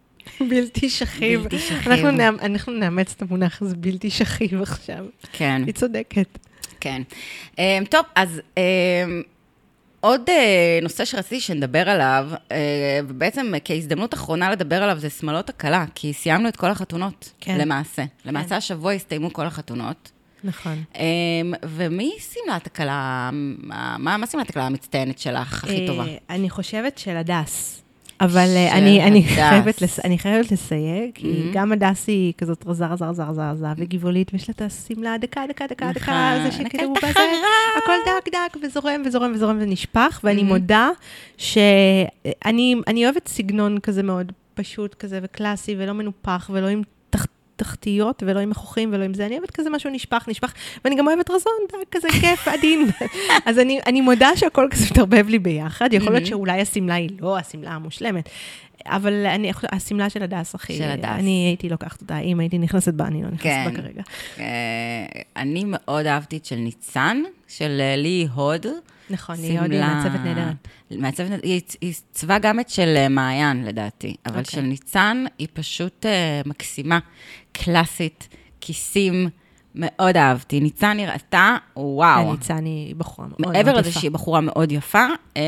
בלתי 0.50 0.90
שכיב. 0.90 1.42
בלתי 1.42 1.58
שכיב. 1.58 1.92
אנחנו 1.92 2.10
נאמ- 2.10 2.42
אנחנו 2.44 2.72
נאמץ 2.72 3.14
את 3.16 3.22
המונח 3.22 3.62
הזה 3.62 3.76
בלתי 3.76 4.10
שכיב 4.10 4.62
עכשיו. 4.62 5.04
כן. 5.32 5.62
היא 5.66 5.74
צודקת. 5.74 6.38
כן. 6.82 7.02
Um, 7.50 7.58
טוב, 7.90 8.04
אז 8.14 8.40
um, 8.54 8.58
עוד 10.00 10.20
uh, 10.28 10.32
נושא 10.82 11.04
שרציתי 11.04 11.40
שנדבר 11.40 11.88
עליו, 11.90 12.28
uh, 12.32 12.52
ובעצם 13.08 13.52
כהזדמנות 13.64 14.14
אחרונה 14.14 14.50
לדבר 14.50 14.82
עליו, 14.82 14.98
זה 14.98 15.10
שמלות 15.10 15.48
הכלה, 15.48 15.84
כי 15.94 16.12
סיימנו 16.12 16.48
את 16.48 16.56
כל 16.56 16.70
החתונות, 16.70 17.32
כן. 17.40 17.58
למעשה. 17.58 18.04
למעשה 18.24 18.56
השבוע 18.56 18.92
הסתיימו 18.92 19.32
כל 19.32 19.46
החתונות. 19.46 20.12
נכון. 20.44 20.84
Um, 20.92 20.98
ומי 21.62 22.12
שמלת 22.18 22.66
הכלה, 22.66 23.30
מה, 23.32 24.16
מה 24.16 24.26
שמלת 24.26 24.50
הכלה 24.50 24.66
המצטיינת 24.66 25.18
שלך, 25.18 25.64
הכי 25.64 25.86
טובה? 25.86 26.04
אה, 26.04 26.16
אני 26.30 26.50
חושבת 26.50 26.98
של 26.98 27.16
הדס. 27.16 27.81
אבל 28.20 28.38
אה, 28.56 28.78
אני, 28.78 29.02
אני. 29.02 29.22
חייבת 29.24 29.82
לס... 29.82 30.00
אני 30.04 30.18
חייבת 30.18 30.52
לסייג, 30.52 31.10
כי 31.14 31.26
Mhm. 31.50 31.54
גם 31.54 31.72
הדס 31.72 32.06
היא 32.08 32.32
כזאת 32.38 32.64
רזה, 32.66 32.86
רזה, 32.86 33.04
רזה, 33.04 33.24
רזה, 33.24 33.50
רזה, 33.50 33.66
וגבעולית, 33.76 34.30
ויש 34.32 34.48
לה 34.48 34.54
את 34.56 34.62
השמלה 34.62 35.18
דקה, 35.20 35.40
דקה, 35.48 35.66
דקה, 35.66 35.90
דקה, 35.94 36.12
נכון, 36.38 36.50
זה 36.50 36.64
שכאילו 36.64 36.92
בזה. 36.94 37.08
הכל 37.82 37.92
דק, 38.06 38.28
דק, 38.32 38.56
וזורם, 38.62 39.02
וזורם, 39.06 39.32
וזורם 39.34 39.58
ונשפך, 39.60 40.20
ואני 40.24 40.40
Mhm. 40.40 40.44
מודה 40.44 40.90
שאני 41.36 42.06
אני 42.86 43.04
אוהבת 43.04 43.28
סגנון 43.28 43.78
כזה 43.78 44.02
מאוד 44.02 44.32
פשוט 44.54 44.94
כזה 44.94 45.18
וקלאסי, 45.22 45.74
ולא 45.78 45.92
מנופח, 45.92 46.50
ולא 46.52 46.66
עם. 46.68 46.82
תחתיות, 47.56 48.22
ולא 48.26 48.40
עם 48.40 48.50
מכוחים, 48.50 48.90
ולא 48.92 49.04
עם 49.04 49.14
זה, 49.14 49.26
אני 49.26 49.38
אוהבת 49.38 49.50
כזה 49.50 49.70
משהו 49.70 49.90
נשפך, 49.90 50.24
נשפך, 50.28 50.52
ואני 50.84 50.96
גם 50.96 51.08
אוהבת 51.08 51.30
רזון, 51.30 51.82
כזה 51.90 52.08
כיף, 52.20 52.48
עדין. 52.48 52.86
אז 53.46 53.58
אני, 53.58 53.80
אני 53.86 54.00
מודה 54.00 54.30
שהכל 54.36 54.68
כזה 54.70 54.86
מתערבב 54.90 55.28
לי 55.28 55.38
ביחד, 55.38 55.92
יכול 55.92 56.12
להיות. 56.12 56.26
שאולי 56.26 56.60
השמלה 56.60 56.94
היא 56.94 57.10
לא 57.20 57.38
השמלה 57.38 57.70
המושלמת, 57.70 58.28
אבל 58.86 59.26
אני, 59.26 59.52
השמלה 59.72 60.10
של 60.10 60.22
הדס, 60.22 60.54
אחי, 60.54 60.76
של 60.76 60.90
הדס. 60.90 61.04
אני 61.04 61.46
הייתי 61.48 61.68
לוקחת 61.68 62.00
אותה, 62.00 62.18
אם 62.18 62.40
הייתי 62.40 62.58
נכנסת 62.58 62.94
בה, 62.94 63.06
אני 63.06 63.22
לא 63.22 63.28
נכנסת 63.28 63.42
כן. 63.42 63.70
בה 63.70 63.82
כרגע. 63.82 64.02
אה, 64.38 64.44
אני 65.36 65.64
מאוד 65.66 66.06
אהבתי 66.06 66.36
את 66.36 66.44
של 66.44 66.56
ניצן, 66.56 67.22
של 67.48 67.80
אה, 67.80 67.96
לי 67.96 68.28
הוד. 68.34 68.66
נכון, 69.10 69.36
היא 69.36 69.60
עוד 69.60 69.72
היא 69.72 69.80
מעצבת 69.80 70.20
נהדרת. 70.24 70.68
מעצבת, 70.90 71.42
היא 71.42 71.52
היא 71.52 71.60
עיצבה 71.80 72.38
גם 72.38 72.60
את 72.60 72.68
של 72.68 72.94
אה, 72.96 73.08
מעיין, 73.08 73.64
לדעתי, 73.64 74.16
אבל 74.26 74.38
אוקיי. 74.38 74.54
של 74.54 74.60
ניצן 74.60 75.24
היא 75.38 75.48
פשוט 75.52 76.06
אה, 76.06 76.40
מקסימה, 76.46 76.98
קלאסית, 77.52 78.28
כיסים, 78.60 79.28
מאוד 79.74 80.16
אהבתי. 80.16 80.60
ניצן 80.60 80.96
נראתה, 80.96 81.56
וואו. 81.76 82.32
ניצן 82.32 82.64
היא 82.64 82.96
בחורה 82.96 83.28
מאוד 83.28 83.40
מאוד 83.40 83.52
מעבר 83.52 83.74
לזה 83.74 83.88
יפה. 83.88 84.00
שהיא 84.00 84.10
בחורה 84.10 84.40
מאוד 84.40 84.72
יפה, 84.72 85.06
אה, 85.36 85.42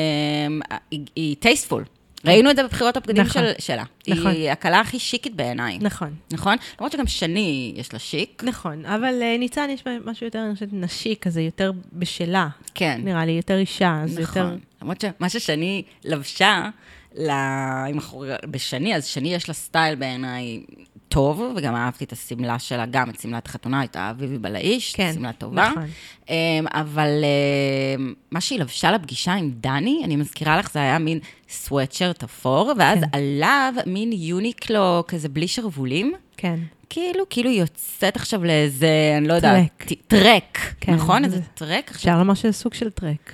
היא 1.16 1.36
טייסטפול. 1.36 1.84
ראינו 2.24 2.50
את 2.50 2.56
זה 2.56 2.62
בבחירות 2.62 2.96
הבגדים 2.96 3.24
נכון. 3.24 3.42
של- 3.42 3.52
שלה. 3.58 3.84
נכון. 4.08 4.30
היא 4.30 4.50
הקלה 4.50 4.80
הכי 4.80 4.98
שיקית 4.98 5.34
בעיניי, 5.34 5.78
נכון. 5.80 6.14
נכון? 6.32 6.56
למרות 6.78 6.92
שגם 6.92 7.06
שני 7.06 7.72
יש 7.76 7.92
לה 7.92 7.98
שיק. 7.98 8.42
נכון, 8.46 8.86
אבל 8.86 9.14
אה, 9.22 9.36
ניצן 9.38 9.70
יש 9.70 9.84
משהו 10.04 10.26
יותר, 10.26 10.38
אני 10.46 10.54
חושבת, 10.54 10.68
נשי 10.72 11.14
כזה, 11.20 11.40
יותר 11.42 11.72
בשלה. 11.92 12.48
כן. 12.74 13.00
נראה 13.04 13.24
לי, 13.26 13.32
יותר 13.32 13.58
אישה, 13.58 14.00
אז 14.04 14.18
יותר... 14.18 14.44
נכון. 14.46 14.58
למרות 14.82 15.00
שמה 15.00 15.28
ששני 15.28 15.82
לבשה, 16.04 16.68
ל... 17.14 17.30
עם 17.88 17.98
החור... 17.98 18.24
בשני, 18.50 18.96
אז 18.96 19.06
שני 19.06 19.34
יש 19.34 19.48
לה 19.48 19.54
סטייל 19.54 19.94
בעיניי 19.94 20.60
טוב, 21.14 21.42
וגם 21.56 21.76
אהבתי 21.76 22.04
את 22.04 22.12
השמלה 22.12 22.58
שלה, 22.58 22.86
גם 22.86 23.10
את 23.10 23.20
שמלת 23.20 23.46
החתונה, 23.46 23.80
הייתה 23.80 24.10
אביבי 24.10 24.38
בלעיש, 24.38 24.94
כן, 24.94 25.12
שמלה 25.14 25.32
טובה. 25.32 25.68
נכון. 25.70 25.86
אמ, 26.30 26.34
אבל 26.74 27.08
אמ, 27.98 28.14
מה 28.30 28.40
שהיא 28.40 28.60
לבשה 28.60 28.90
לפגישה 28.90 29.32
עם 29.34 29.50
דני, 29.60 30.00
אני 30.04 30.16
מזכירה 30.16 30.56
לך, 30.58 30.72
זה 30.72 30.78
היה 30.78 30.98
מין 30.98 31.18
סוואטשרט 31.48 32.22
אפור, 32.22 32.72
ואז 32.78 32.98
כן. 33.00 33.06
עליו 33.18 33.74
מין 33.86 34.12
יוניקלו 34.12 35.04
כזה 35.08 35.28
בלי 35.28 35.48
שרוולים. 35.48 36.12
כן. 36.36 36.58
כאילו, 36.90 37.24
כאילו 37.30 37.50
יוצאת 37.50 38.16
עכשיו 38.16 38.44
לאיזה, 38.44 39.14
אני 39.18 39.28
לא 39.28 39.34
יודעת, 39.34 39.56
טרק. 39.78 39.84
ט- 39.92 40.06
טרק, 40.08 40.58
כן, 40.80 40.94
נכון? 40.94 41.28
זה- 41.28 41.36
איזה 41.36 41.46
טרק. 41.54 41.90
אפשר 41.90 42.18
לומר 42.18 42.34
שזה 42.34 42.52
סוג 42.52 42.74
של 42.74 42.90
טרק. 42.90 43.32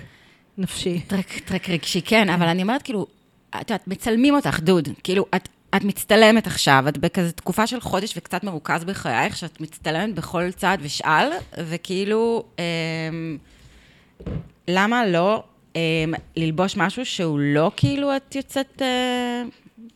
נפשי. 0.59 1.01
טרק, 1.07 1.39
טרק 1.45 1.69
רגשי, 1.71 2.01
כן, 2.03 2.29
אבל 2.29 2.47
אני 2.49 2.63
אומרת, 2.63 2.83
כאילו, 2.83 3.07
את 3.51 3.71
יודעת, 3.71 3.89
מצלמים 3.89 4.35
אותך, 4.35 4.61
דוד. 4.61 4.89
כאילו, 5.05 5.27
את, 5.37 5.49
את 5.77 5.85
מצטלמת 5.85 6.47
עכשיו, 6.47 6.85
את 6.89 6.99
בכזה 6.99 7.33
תקופה 7.33 7.67
של 7.67 7.81
חודש 7.81 8.15
וקצת 8.17 8.45
מרוכז 8.45 8.85
בחייך, 8.85 9.37
שאת 9.37 9.61
מצטלמת 9.61 10.15
בכל 10.15 10.53
צעד 10.53 10.79
ושאל, 10.83 11.29
וכאילו, 11.59 12.45
אמ, 12.59 13.37
למה 14.69 15.07
לא 15.07 15.43
אמ, 15.77 15.81
ללבוש 16.37 16.77
משהו 16.77 17.07
שהוא 17.07 17.39
לא 17.43 17.71
כאילו 17.77 18.17
את 18.17 18.35
יוצאת, 18.35 18.83
אה, 18.83 19.43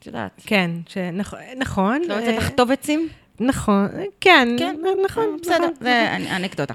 את 0.00 0.06
יודעת, 0.06 0.40
כן, 0.46 0.70
שנכון, 0.88 1.38
נכון. 1.58 2.02
לא 2.08 2.14
יוצאת 2.14 2.28
אה, 2.28 2.36
לחטוב 2.38 2.70
עצים? 2.70 3.08
נכון, 3.40 3.88
כן, 4.20 4.48
כן. 4.58 4.76
נכון, 5.06 5.24
בסדר, 5.42 5.56
נכון. 5.56 5.74
זה 5.80 6.16
אנקדוטה. 6.36 6.74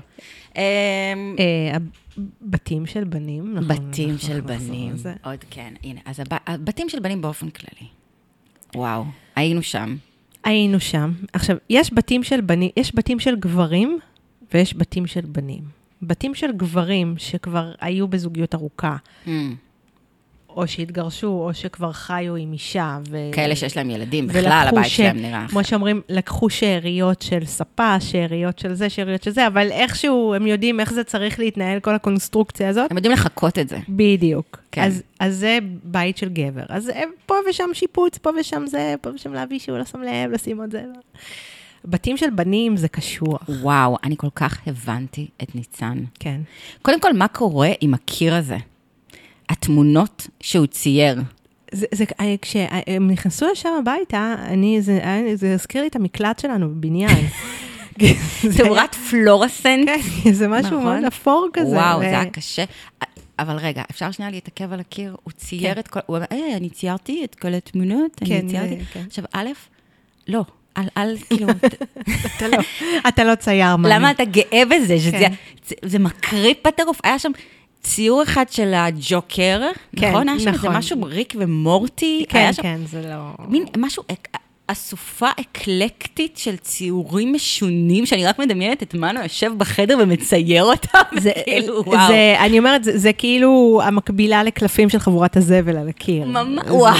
אמ, 0.56 0.62
אה, 1.40 1.78
בתים 2.42 2.86
של 2.86 3.04
בנים, 3.04 3.54
נכון. 3.54 3.68
בתים 3.68 4.10
אנחנו 4.10 4.28
של 4.28 4.42
נחזור 4.42 4.58
בנים. 4.70 4.96
עוד 5.24 5.44
כן. 5.50 5.74
הנה, 5.84 6.00
אז 6.06 6.20
הב- 6.20 6.38
הבתים 6.48 6.90
של 6.90 7.00
בנים 7.00 7.22
באופן 7.22 7.50
כללי. 7.50 7.88
וואו, 8.76 9.04
היינו 9.36 9.64
שם. 9.64 9.96
היינו 10.44 10.80
שם. 10.80 11.12
עכשיו, 11.34 11.58
יש 11.70 11.94
בתים 11.94 12.24
של 12.24 12.42
בנים, 12.42 12.70
יש 12.78 12.96
בתים 12.96 13.20
של 13.20 13.36
גברים 13.36 14.00
ויש 14.54 14.76
בתים 14.78 15.08
של 15.08 15.22
בנים. 15.22 15.62
בתים 16.02 16.36
של 16.36 16.52
גברים 16.52 17.16
שכבר 17.18 17.72
היו 17.82 18.08
בזוגיות 18.08 18.56
ארוכה, 18.56 18.98
Hmm, 19.26 19.30
או 20.62 20.68
שהתגרשו, 20.68 21.28
או 21.28 21.54
שכבר 21.54 21.92
חיו 21.92 22.36
עם 22.36 22.54
אישה. 22.54 22.98
ו... 23.10 23.18
כאלה 23.32 23.56
שיש 23.56 23.78
להם 23.78 23.90
ילדים, 23.90 24.28
בכלל 24.28 24.66
הבית 24.70 24.86
ש- 24.86 24.98
שלהם 24.98 25.18
נראה 25.18 25.46
כמו. 25.50 25.64
שאומרים, 25.64 26.02
לקחו 26.10 26.50
שאריות 26.50 27.22
של 27.22 27.46
ספה, 27.46 28.00
שאריות 28.00 28.60
של 28.60 28.74
זה, 28.74 28.90
שאריות 28.90 29.24
של 29.24 29.32
זה, 29.32 29.48
אבל 29.48 29.72
איכשהו 29.72 30.34
הם 30.34 30.48
יודעים 30.48 30.80
איך 30.80 30.94
זה 30.94 31.04
צריך 31.04 31.40
להתנהל, 31.40 31.80
כל 31.80 31.96
הקונסטרוקציה 31.96 32.70
הזאת. 32.70 32.92
הם 32.92 32.98
יודעים 32.98 33.14
לחקות 33.14 33.60
את 33.60 33.70
זה. 33.70 33.80
בדיוק. 33.90 34.58
כן. 34.72 34.82
אז, 34.84 35.04
אז 35.20 35.36
זה 35.36 35.60
בית 35.84 36.18
של 36.18 36.30
גבר. 36.30 36.64
אז 36.70 36.92
הם 36.96 37.10
פה 37.26 37.36
ושם 37.50 37.70
שיפוץ, 37.74 38.18
פה 38.18 38.30
ושם 38.40 38.68
זה, 38.68 38.96
פה 39.02 39.10
ושם 39.16 39.34
להביא 39.34 39.60
שהוא 39.60 39.78
לא 39.78 39.86
שם 39.86 40.02
לב, 40.02 40.32
לשים 40.32 40.62
עוד 40.62 40.72
זה. 40.72 40.82
לא. 40.96 41.02
בתים 41.86 42.18
של 42.18 42.30
בנים 42.30 42.78
זה 42.78 42.88
קשוח. 42.88 43.42
וואו, 43.62 43.98
אני 44.04 44.16
כל 44.18 44.28
כך 44.36 44.60
הבנתי 44.68 45.28
את 45.44 45.56
ניצן. 45.56 45.98
כן. 46.20 46.42
קודם 46.82 47.00
כל, 47.00 47.14
מה 47.14 47.28
קורה 47.28 47.70
עם 47.82 47.94
הקיר 47.94 48.36
הזה? 48.36 48.58
התמונות 49.50 50.28
שהוא 50.42 50.66
צייר. 50.66 51.22
זה, 51.72 51.86
זה, 51.94 52.04
אה, 52.20 52.36
כשהם 52.42 53.12
נכנסו 53.12 53.46
לשם 53.52 53.70
הביתה, 53.80 54.36
אני, 54.40 54.82
זה, 54.82 55.00
היה- 55.04 55.36
זה 55.36 55.54
הזכיר 55.54 55.82
לי 55.82 55.88
את 55.88 55.96
המקלט 55.96 56.40
שלנו 56.40 56.70
בבניין. 56.70 57.10
תאורת 58.58 58.96
פלורסנט. 58.96 59.90
כן, 60.24 60.32
זה 60.40 60.48
משהו 60.48 60.80
נכון. 60.80 60.84
מאוד 60.84 61.04
אפור 61.06 61.48
כזה. 61.54 61.76
וואו, 61.76 61.98
ו- 62.00 62.02
זה 62.02 62.08
היה 62.08 62.26
קשה. 62.26 62.64
אבל 63.40 63.56
רגע, 63.56 63.84
אפשר 63.92 64.12
שנייה 64.12 64.32
להתעכב 64.32 64.74
על 64.74 64.80
הקיר? 64.80 65.16
הוא 65.24 65.32
צייר 65.38 65.74
כן. 65.74 65.80
את 65.80 65.88
כל... 65.88 66.00
הוא 66.06 66.18
אמר, 66.18 66.26
היי, 66.30 66.56
אני 66.56 66.70
ציירתי 66.70 67.22
את 67.24 67.36
כל 67.36 67.54
התמונות, 67.54 68.12
כן, 68.26 68.36
אני 68.36 68.50
ציירתי. 68.50 68.78
כן. 68.94 69.04
עכשיו, 69.08 69.26
א', 69.34 69.48
לא, 70.28 70.44
אל, 70.78 70.84
אל, 70.98 71.16
כאילו, 71.30 71.48
אתה 72.38 72.48
לא, 72.48 72.58
אתה 73.08 73.24
לא 73.24 73.36
צייר 73.36 73.76
מה. 73.76 73.90
למה 73.90 74.12
אתה 74.12 74.26
גאה 74.26 74.62
בזה? 74.66 75.00
שזה 75.00 75.12
כן. 75.12 75.32
זה, 75.68 75.76
זה 75.86 76.00
מקריפ 76.00 76.68
בטירוף. 76.68 77.00
היה 77.04 77.20
שם 77.20 77.32
ציור 77.84 78.24
אחד 78.24 78.46
של 78.52 78.74
הג'וקר, 78.74 79.62
כן, 79.96 80.10
נכון? 80.10 80.30
היה 80.30 80.40
שם 80.40 80.48
איזה 80.48 80.58
נכון. 80.58 80.76
משהו 80.76 81.04
ריק 81.04 81.34
ומורטי. 81.38 82.26
כן, 82.30 82.54
שם 82.54 82.62
כן, 82.62 82.80
זה 82.86 83.02
לא... 83.02 83.46
מין 83.48 83.64
משהו, 83.78 84.04
אסופה 84.72 85.28
אקלקטית 85.40 86.38
של 86.38 86.58
ציורים 86.58 87.34
משונים, 87.34 88.06
שאני 88.06 88.26
רק 88.26 88.40
מדמיינת 88.40 88.84
את 88.84 88.94
מנו 88.94 89.22
יושב 89.22 89.52
בחדר 89.58 89.98
ומצייר 90.02 90.64
אותם, 90.64 91.00
זה, 91.24 91.32
כאילו, 91.46 91.84
וואו. 91.86 92.08
זה, 92.08 92.36
אני 92.40 92.60
אומרת, 92.60 92.84
זה, 92.84 92.98
זה 92.98 93.14
כאילו 93.14 93.82
המקבילה 93.84 94.44
לקלפים 94.44 94.90
של 94.90 95.00
חבורת 95.00 95.38
הזבל 95.38 95.78
על 95.78 95.90
הקיר. 95.90 96.26
ממש, 96.26 96.66
וואו, 96.68 96.98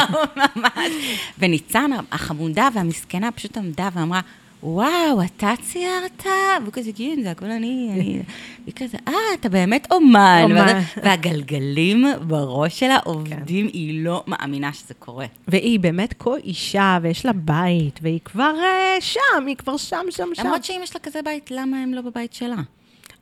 ממש. 0.36 0.92
וניצן 1.38 1.90
החמודה 2.12 2.68
והמסכנה 2.74 3.32
פשוט 3.32 3.56
עמדה 3.56 3.88
ואמרה, 3.94 4.20
וואו, 4.62 5.22
אתה 5.24 5.52
ציירת? 5.62 6.26
והוא 6.62 6.72
כזה, 6.72 6.90
כן, 6.96 7.18
זה 7.22 7.30
הכל 7.30 7.50
אני, 7.50 7.90
אני... 7.92 8.22
והיא 8.64 8.74
כזה, 8.76 8.98
אה, 9.08 9.14
אתה 9.40 9.48
באמת 9.48 9.92
אומן. 9.92 10.40
אומן. 10.44 10.80
והגלגלים 11.02 12.04
בראש 12.26 12.80
שלה 12.80 12.98
עובדים, 13.04 13.66
היא 13.66 14.04
לא 14.04 14.24
מאמינה 14.26 14.72
שזה 14.72 14.94
קורה. 14.94 15.26
והיא 15.48 15.80
באמת 15.80 16.14
כה 16.18 16.30
אישה, 16.44 16.98
ויש 17.02 17.26
לה 17.26 17.32
בית, 17.32 18.00
והיא 18.02 18.20
כבר 18.24 18.54
אה, 18.62 19.00
שם, 19.00 19.46
היא 19.46 19.56
כבר 19.56 19.76
שם, 19.76 20.04
שם, 20.10 20.28
שם. 20.34 20.42
למרות 20.44 20.64
שאם 20.64 20.80
יש 20.82 20.94
לה 20.94 21.00
כזה 21.00 21.22
בית, 21.22 21.50
למה 21.50 21.82
הם 21.82 21.94
לא 21.94 22.00
בבית 22.00 22.32
שלה? 22.32 22.56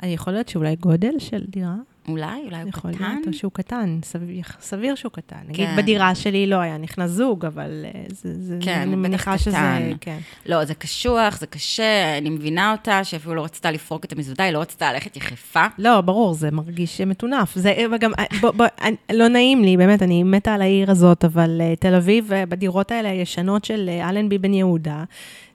יכול 0.03 0.32
להיות 0.32 0.49
שאולי 0.49 0.76
גודל 0.76 1.18
של 1.18 1.45
דירה? 1.49 1.74
אולי, 2.09 2.27
אולי 2.47 2.61
הוא 2.63 2.69
יכול 2.69 2.93
קטן. 2.95 3.05
להיות, 3.05 3.27
או 3.29 3.33
שהוא 3.33 3.53
קטן, 3.53 3.99
סביר, 4.05 4.43
סביר 4.61 4.95
שהוא 4.95 5.13
קטן. 5.13 5.37
נגיד, 5.49 5.67
כן. 5.69 5.77
בדירה 5.77 6.15
שלי 6.15 6.47
לא 6.47 6.57
היה 6.57 6.79
נכנס 6.79 7.11
זוג, 7.11 7.47
אבל 7.47 7.85
אה, 7.95 8.01
זה, 8.09 8.43
זה, 8.43 8.57
כן, 8.61 8.81
אני 8.81 8.97
מניחה 8.97 9.39
שזה. 9.39 9.57
כן. 10.01 10.19
לא, 10.47 10.65
זה 10.65 10.75
קשוח, 10.75 11.39
זה 11.41 11.47
קשה, 11.47 12.19
אני 12.19 12.31
מבינה 12.31 12.73
אותה, 12.73 13.05
שאפילו 13.05 13.35
לא 13.35 13.45
רצתה 13.45 13.71
לפרוק 13.71 14.05
את 14.05 14.13
המזוודה, 14.13 14.45
היא 14.45 14.53
לא 14.53 14.59
רצתה 14.61 14.93
ללכת 14.93 15.17
יחפה. 15.17 15.67
לא, 15.79 16.01
ברור, 16.01 16.35
זה 16.35 16.51
מרגיש 16.51 17.01
מטונף. 17.01 17.55
זה 17.55 17.75
וגם, 17.95 18.13
בוא, 18.41 18.51
בוא, 18.51 18.67
אני- 18.83 18.97
לא 19.13 19.29
נעים 19.29 19.65
לי, 19.65 19.77
באמת, 19.77 20.03
אני 20.03 20.23
מתה 20.23 20.55
על 20.55 20.63
העיר 20.63 20.91
הזאת, 20.91 21.25
אבל 21.25 21.61
תל 21.81 21.95
אביב, 21.95 22.31
בדירות 22.49 22.91
האלה 22.91 23.09
הישנות 23.11 23.65
של 23.65 23.91
אלנבי 24.03 24.39
בן 24.39 24.55
יהודה, 24.55 25.05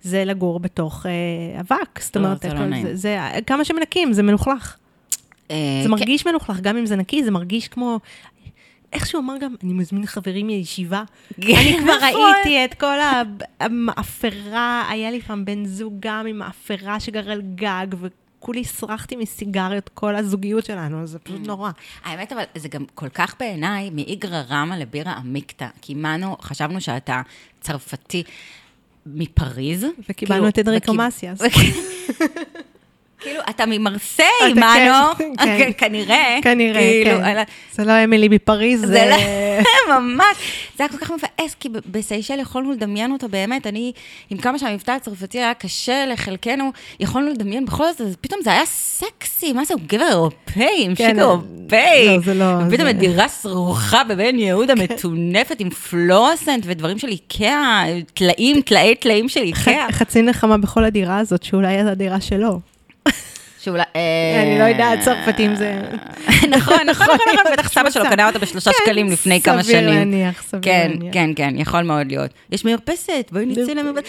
זה 0.01 0.26
לגור 0.26 0.60
בתוך 0.60 1.06
אבק. 1.60 1.99
זאת 1.99 2.16
לא, 2.16 2.26
אומרת, 2.26 2.41
זה 2.41 2.54
לא. 2.54 2.82
זה, 2.84 2.95
זה, 2.95 3.18
כמה 3.47 3.66
שמנקים, 3.66 4.14
זה 4.14 4.24
מלוכלך. 4.24 4.78
אה, 5.54 5.80
זה 5.82 5.88
כן, 5.88 5.91
מרגיש 5.91 6.28
מלוכלך, 6.28 6.60
גם 6.60 6.78
אם 6.78 6.86
זה 6.86 6.95
נקי, 6.95 7.24
זה 7.24 7.32
מרגיש 7.32 7.68
כמו... 7.68 7.99
איך 8.93 9.06
שהוא 9.08 9.22
אמר 9.22 9.38
גם, 9.38 9.56
אני 9.64 9.74
מזמין 9.74 10.06
חברים 10.06 10.47
מישיבה. 10.47 11.04
אני 11.39 11.78
כבר 11.80 11.97
נכון. 11.97 12.34
ראיתי 12.36 12.66
את 12.66 12.74
כל 12.74 12.97
המאפרה, 13.60 14.86
היה 14.89 15.12
לי 15.12 15.22
פעם 15.22 15.45
בן 15.45 15.66
זוג 15.66 15.93
גם 15.99 16.28
עם 16.28 16.38
מאפרה 16.38 16.99
שגר 16.99 17.32
על 17.32 17.41
גג, 17.56 17.88
וכולי 17.99 18.64
סרחתי 18.64 19.16
מסיגריות 19.16 19.89
כל 19.89 20.16
הזוגיות 20.16 20.66
שלנו, 20.66 21.08
זה 21.08 21.20
פשוט 21.20 21.47
נורא. 21.47 21.72
האמת, 22.04 22.32
אבל 22.32 22.43
זה 22.56 22.68
גם 22.68 22.86
כל 22.95 23.10
כך 23.10 23.36
בעיניי 23.39 23.89
מאיגרא 23.89 24.43
רמא 24.49 24.76
לבירא 24.76 25.12
עמיקתא. 25.12 25.68
כי 25.82 25.93
מנו, 25.93 26.38
חשבנו 26.41 26.82
שאתה 26.82 27.22
צרפתי 27.62 28.24
מפריז. 29.06 29.86
וקיבלנו 30.10 30.41
כאילו, 30.41 30.47
את 30.47 30.60
אדריקו 30.60 30.93
מסיאס. 30.93 31.41
כאילו, 33.24 33.39
אתה 33.49 33.63
ממרסיי, 33.67 34.26
מנו, 34.55 34.63
כן, 35.17 35.34
כן. 35.57 35.71
כנראה. 35.78 36.38
כנראה, 36.41 36.80
כאילו, 37.03 37.17
כן. 37.24 37.43
זה 37.71 37.84
לא 37.86 38.03
אמילי 38.03 38.30
בפריז, 38.30 38.86
זה. 38.86 39.09
לא, 39.09 39.15
ממש. 39.99 40.38
זה 40.78 40.84
היה 40.84 40.89
כל 40.89 40.97
כך 40.97 41.11
מבאס, 41.11 41.55
כי 41.59 41.69
בסיישל 41.91 42.39
יכולנו 42.39 42.71
לדמיין 42.71 43.11
אותו 43.11 43.30
באמת. 43.30 43.67
אני, 43.67 43.91
עם 44.30 44.38
כמה 44.38 44.59
שהמבטא 44.59 44.91
הצרפתי 44.91 45.39
היה 45.39 45.53
קשה 45.53 46.05
לחלקנו, 46.05 46.71
יכולנו 46.99 47.30
לדמיין 47.32 47.65
בכל 47.65 47.86
זאת, 47.97 48.15
פתאום 48.21 48.41
זה 48.43 48.51
היה 48.51 48.65
סקסי, 48.65 49.53
מה 49.53 49.65
זה, 49.65 49.74
הוא 49.74 49.82
גבר 49.88 50.05
אירופאי, 50.09 50.86
עם 50.86 50.95
כן, 50.95 51.07
שיק 51.09 51.19
אירופאי. 51.19 52.05
לא, 52.07 52.19
זה 52.26 52.34
לא, 52.34 52.45
ופתאום 52.67 52.84
זה- 52.86 52.89
את 52.89 52.97
דירה 52.97 53.28
סרוחה 53.28 54.03
בבן 54.03 54.39
יהודה 54.39 54.76
מטונפת 54.76 55.59
עם 55.59 55.69
פלורסנט 55.69 56.63
ודברים 56.65 56.99
של 56.99 57.07
איקאה, 57.07 57.84
טלאים, 58.13 58.61
טלאי 58.61 58.95
טלאים 58.95 59.30
של 59.30 59.41
איקאה. 59.41 59.88
חצי 59.91 60.21
נחמה 60.21 60.57
בכל 60.57 60.84
הדירה 60.86 61.17
הזאת, 61.17 61.43
שאולי 61.43 61.84
זו 61.84 61.89
הדירה 61.89 62.21
שלו. 62.21 62.59
שאולי... 63.64 63.84
אה, 63.95 64.41
אני 64.43 64.59
לא 64.59 64.64
יודעת, 64.64 64.99
צרפתים 64.99 65.55
זה... 65.55 65.82
נכון, 66.28 66.47
נכון, 66.49 66.84
נכון, 66.89 67.05
נכון, 67.34 67.51
בטח 67.53 67.70
סבא 67.70 67.89
שלו 67.89 68.03
קנה 68.09 68.28
אותה 68.28 68.39
בשלושה 68.39 68.72
כן, 68.72 68.78
שקלים 68.86 69.07
לפני 69.11 69.41
כמה 69.41 69.64
סביר 69.64 69.76
שנים. 69.76 69.89
להניח, 69.93 70.43
סביר 70.43 70.61
כן, 70.64 70.91
להניח. 70.93 71.14
כן, 71.14 71.30
כן, 71.36 71.53
יכול 71.57 71.82
מאוד 71.82 72.07
להיות. 72.07 72.32
יש 72.51 72.66
מרפסת, 72.66 73.30
בואי 73.32 73.45
נצא 73.45 73.74
למרפסת. 73.74 74.07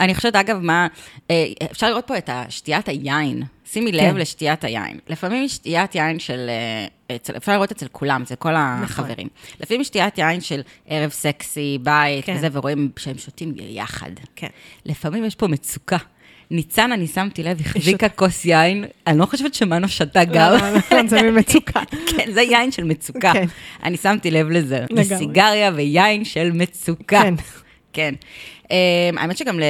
אני 0.00 0.14
חושבת, 0.14 0.36
אגב, 0.36 0.58
מה, 0.62 0.86
אה, 1.30 1.44
אפשר 1.70 1.88
לראות 1.90 2.06
פה 2.06 2.18
את 2.18 2.30
שתיית 2.48 2.88
היין. 2.88 3.42
שימי 3.72 3.92
לב 3.92 4.00
כן. 4.12 4.16
לשתיית 4.16 4.64
היין. 4.64 4.98
לפעמים 5.08 5.48
שתיית 5.48 5.94
יין 5.94 6.18
של, 6.18 6.46
אה, 7.10 7.16
אצל- 7.16 7.36
אפשר 7.36 7.52
לראות 7.52 7.70
אצל 7.72 7.86
כולם, 7.92 8.22
אצל 8.22 8.34
כל 8.34 8.52
החברים. 8.56 9.28
לפעמים 9.60 9.84
שתיית 9.84 10.18
יין 10.18 10.40
של 10.40 10.60
ערב 10.86 11.10
סקסי, 11.10 11.78
בית 11.82 12.24
כן. 12.24 12.34
וזה, 12.36 12.48
ורואים 12.52 12.90
שהם 12.98 13.18
שותים 13.18 13.52
יחד. 13.58 14.10
כן. 14.36 14.46
לפעמים 14.86 15.24
יש 15.24 15.34
פה 15.34 15.46
מצוקה. 15.46 15.96
ניצן, 16.50 16.92
אני 16.92 17.06
שמתי 17.06 17.42
לב, 17.42 17.60
החזיקה 17.60 18.08
כוס 18.08 18.44
יין, 18.44 18.84
אני 19.06 19.18
לא 19.18 19.26
חושבת 19.26 19.54
שמנו 19.54 19.88
שתה 19.88 20.24
גם. 20.24 20.52
לא, 20.52 20.72
לא, 20.98 21.06
זה 21.06 21.22
ממצוקה. 21.22 21.80
כן, 22.10 22.32
זה 22.32 22.42
יין 22.42 22.72
של 22.72 22.84
מצוקה. 22.84 23.32
כן. 23.32 23.46
אני 23.82 23.96
שמתי 23.96 24.30
לב 24.30 24.48
לזה. 24.50 24.84
לגמרי. 24.90 25.04
סיגריה 25.04 25.70
ויין 25.74 26.24
של 26.24 26.50
מצוקה. 26.52 27.22
כן. 27.22 27.34
כן. 27.92 28.14
Um, 28.64 28.70
האמת 29.16 29.36
שגם, 29.36 29.60
ל... 29.60 29.62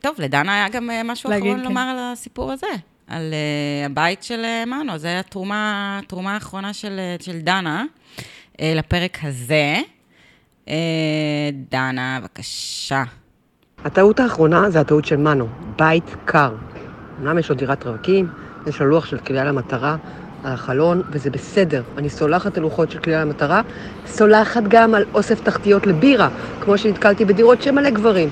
טוב, 0.00 0.14
לדנה 0.18 0.54
היה 0.54 0.68
גם 0.68 0.90
אה, 0.90 1.02
משהו 1.02 1.30
אחרון 1.30 1.58
כן. 1.58 1.64
לומר 1.64 1.80
על 1.80 1.96
הסיפור 1.98 2.52
הזה. 2.52 2.66
על 3.08 3.34
uh, 3.34 3.86
הבית 3.86 4.22
של 4.22 4.44
אה, 4.44 4.64
מנו, 4.66 4.98
זו 4.98 5.08
התרומה, 5.08 6.00
התרומה 6.04 6.34
האחרונה 6.34 6.72
של, 6.72 6.98
אה, 6.98 7.16
של 7.20 7.40
דנה 7.40 7.84
לפרק 8.62 9.18
הזה. 9.22 9.76
דנה, 11.70 12.18
בבקשה. 12.20 13.02
הטעות 13.84 14.20
האחרונה 14.20 14.70
זה 14.70 14.80
הטעות 14.80 15.04
של 15.04 15.16
מנו, 15.16 15.48
בית 15.78 16.16
קר. 16.24 16.54
אמנם 17.20 17.38
יש 17.38 17.48
לו 17.50 17.56
דירת 17.56 17.86
רווקים, 17.86 18.28
יש 18.66 18.80
לו 18.80 18.86
לוח 18.86 19.04
של 19.04 19.18
קליעה 19.18 19.44
למטרה 19.44 19.96
על 20.44 20.52
החלון, 20.52 21.02
וזה 21.10 21.30
בסדר. 21.30 21.82
אני 21.96 22.10
סולחת 22.10 22.56
על 22.56 22.62
לוחות 22.62 22.90
של 22.90 22.98
קליעה 22.98 23.24
למטרה, 23.24 23.60
סולחת 24.06 24.62
גם 24.68 24.94
על 24.94 25.04
אוסף 25.14 25.40
תחתיות 25.40 25.86
לבירה, 25.86 26.28
כמו 26.60 26.78
שנתקלתי 26.78 27.24
בדירות 27.24 27.62
שמלא 27.62 27.90
גברים. 27.90 28.28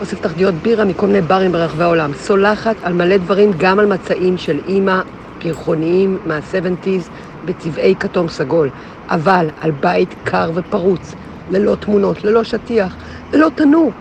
אוסף 0.00 0.20
תחתיות 0.20 0.54
בירה 0.54 0.84
מכל 0.84 1.06
מיני 1.06 1.20
ברים 1.20 1.52
ברחבי 1.52 1.82
העולם. 1.82 2.14
סולחת 2.14 2.76
על 2.82 2.92
מלא 2.92 3.16
דברים, 3.16 3.52
גם 3.56 3.78
על 3.78 3.86
מצעים 3.86 4.38
של 4.38 4.58
אימא, 4.68 5.00
פרחוניים 5.38 6.18
מה-70's, 6.26 7.10
בצבעי 7.44 7.94
כתום 8.00 8.28
סגול. 8.28 8.70
אבל 9.08 9.48
על 9.60 9.70
בית 9.70 10.14
קר 10.24 10.50
ופרוץ, 10.54 11.14
ללא 11.50 11.76
תמונות, 11.80 12.24
ללא 12.24 12.44
שטיח, 12.44 12.96
ללא 13.32 13.48
תנור. 13.54 13.92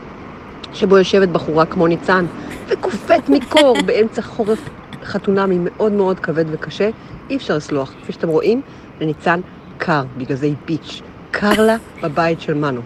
שבו 0.76 0.98
יושבת 0.98 1.30
בחורה 1.30 1.66
כמו 1.66 1.88
ניצן, 1.88 2.26
וקופאת 2.68 3.30
מקור 3.30 3.78
באמצע 3.86 4.22
חורף 4.22 4.60
חתונמי 5.04 5.58
מאוד 5.60 5.92
מאוד 5.92 6.20
כבד 6.20 6.46
וקשה, 6.52 6.90
אי 7.30 7.36
אפשר 7.36 7.58
לסלוח. 7.58 7.94
כפי 8.02 8.14
שאתם 8.14 8.28
רואים, 8.28 8.62
לניצן 9.02 9.40
קר, 9.78 10.04
בגלל 10.18 10.38
זה 10.38 10.46
היא 10.46 10.56
ביץ'. 10.66 11.02
קר 11.32 11.62
לה 11.62 11.76
בבית 12.04 12.42
של 12.42 12.54
מנו. 12.54 12.82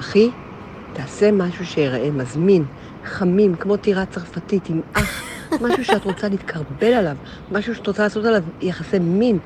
אחי, 0.00 0.30
תעשה 0.92 1.32
משהו 1.32 1.66
שיראה 1.66 2.10
מזמין, 2.10 2.64
חמים, 3.04 3.54
כמו 3.54 3.76
טירה 3.76 4.04
צרפתית 4.06 4.68
עם 4.68 4.80
אח, 4.92 5.22
משהו 5.60 5.84
שאת 5.84 6.04
רוצה 6.04 6.28
להתקרבל 6.28 6.92
עליו, 6.92 7.16
משהו 7.52 7.74
שאת 7.74 7.86
רוצה 7.86 8.02
לעשות 8.02 8.24
עליו 8.24 8.42
יחסי 8.60 8.98
מין, 8.98 9.38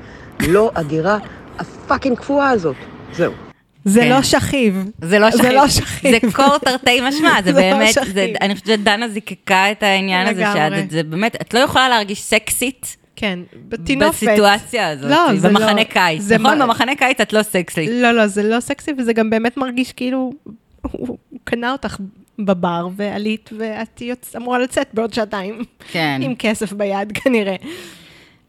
לא 0.47 0.71
הדירה 0.75 1.17
הפאקינג 1.59 2.17
קפואה 2.17 2.49
הזאת. 2.49 2.75
זהו. 3.13 3.44
זה 3.85 3.99
כן. 4.01 4.09
לא 4.09 4.21
שכיב. 4.23 4.85
זה 5.01 5.19
לא 5.19 5.31
זה. 5.31 5.51
לא 5.51 5.67
שכיב. 5.67 6.11
זה 6.11 6.31
קור 6.33 6.57
תרתי 6.57 7.01
משמע, 7.09 7.41
זה 7.43 7.51
לא 7.51 7.59
באמת. 7.61 7.93
זה- 8.13 8.33
אני 8.41 8.55
חושבת 8.55 8.67
שדנה 8.67 9.07
זיקקה 9.09 9.71
את 9.71 9.83
העניין 9.83 10.27
הזה. 10.27 10.43
שאת, 10.53 10.91
זה 10.91 11.03
באמת, 11.03 11.35
את 11.41 11.53
לא 11.53 11.59
יכולה 11.59 11.89
להרגיש 11.89 12.21
סקסית 12.21 12.97
כן, 13.15 13.39
בתינופת. 13.69 14.23
בסיטואציה 14.27 14.89
הזאת, 14.89 15.11
לא, 15.11 15.35
זה 15.35 15.49
במחנה 15.49 15.73
לא- 15.73 15.83
קיץ, 15.83 16.21
זה 16.21 16.37
נכון? 16.37 16.57
מה- 16.57 16.65
במחנה 16.65 16.95
קיץ 16.95 17.21
את 17.21 17.33
לא 17.33 17.43
סקסית. 17.43 17.89
לא, 17.93 18.11
לא, 18.11 18.27
זה 18.27 18.43
לא 18.43 18.59
סקסי, 18.59 18.91
וזה 18.97 19.13
גם 19.13 19.29
באמת 19.29 19.57
מרגיש 19.57 19.91
כאילו, 19.91 20.33
הוא 20.81 21.07
הוא 21.07 21.17
קנה 21.43 21.71
אותך 21.71 21.97
בבר, 22.39 22.87
ועלית, 22.95 23.49
ואת 23.57 24.01
אמורה 24.37 24.59
לצאת 24.59 24.87
בעוד 24.93 25.13
שעתיים. 25.13 25.63
כן. 25.91 26.19
עם 26.23 26.35
כסף 26.35 26.73
ביד, 26.73 27.11
כנראה. 27.23 27.55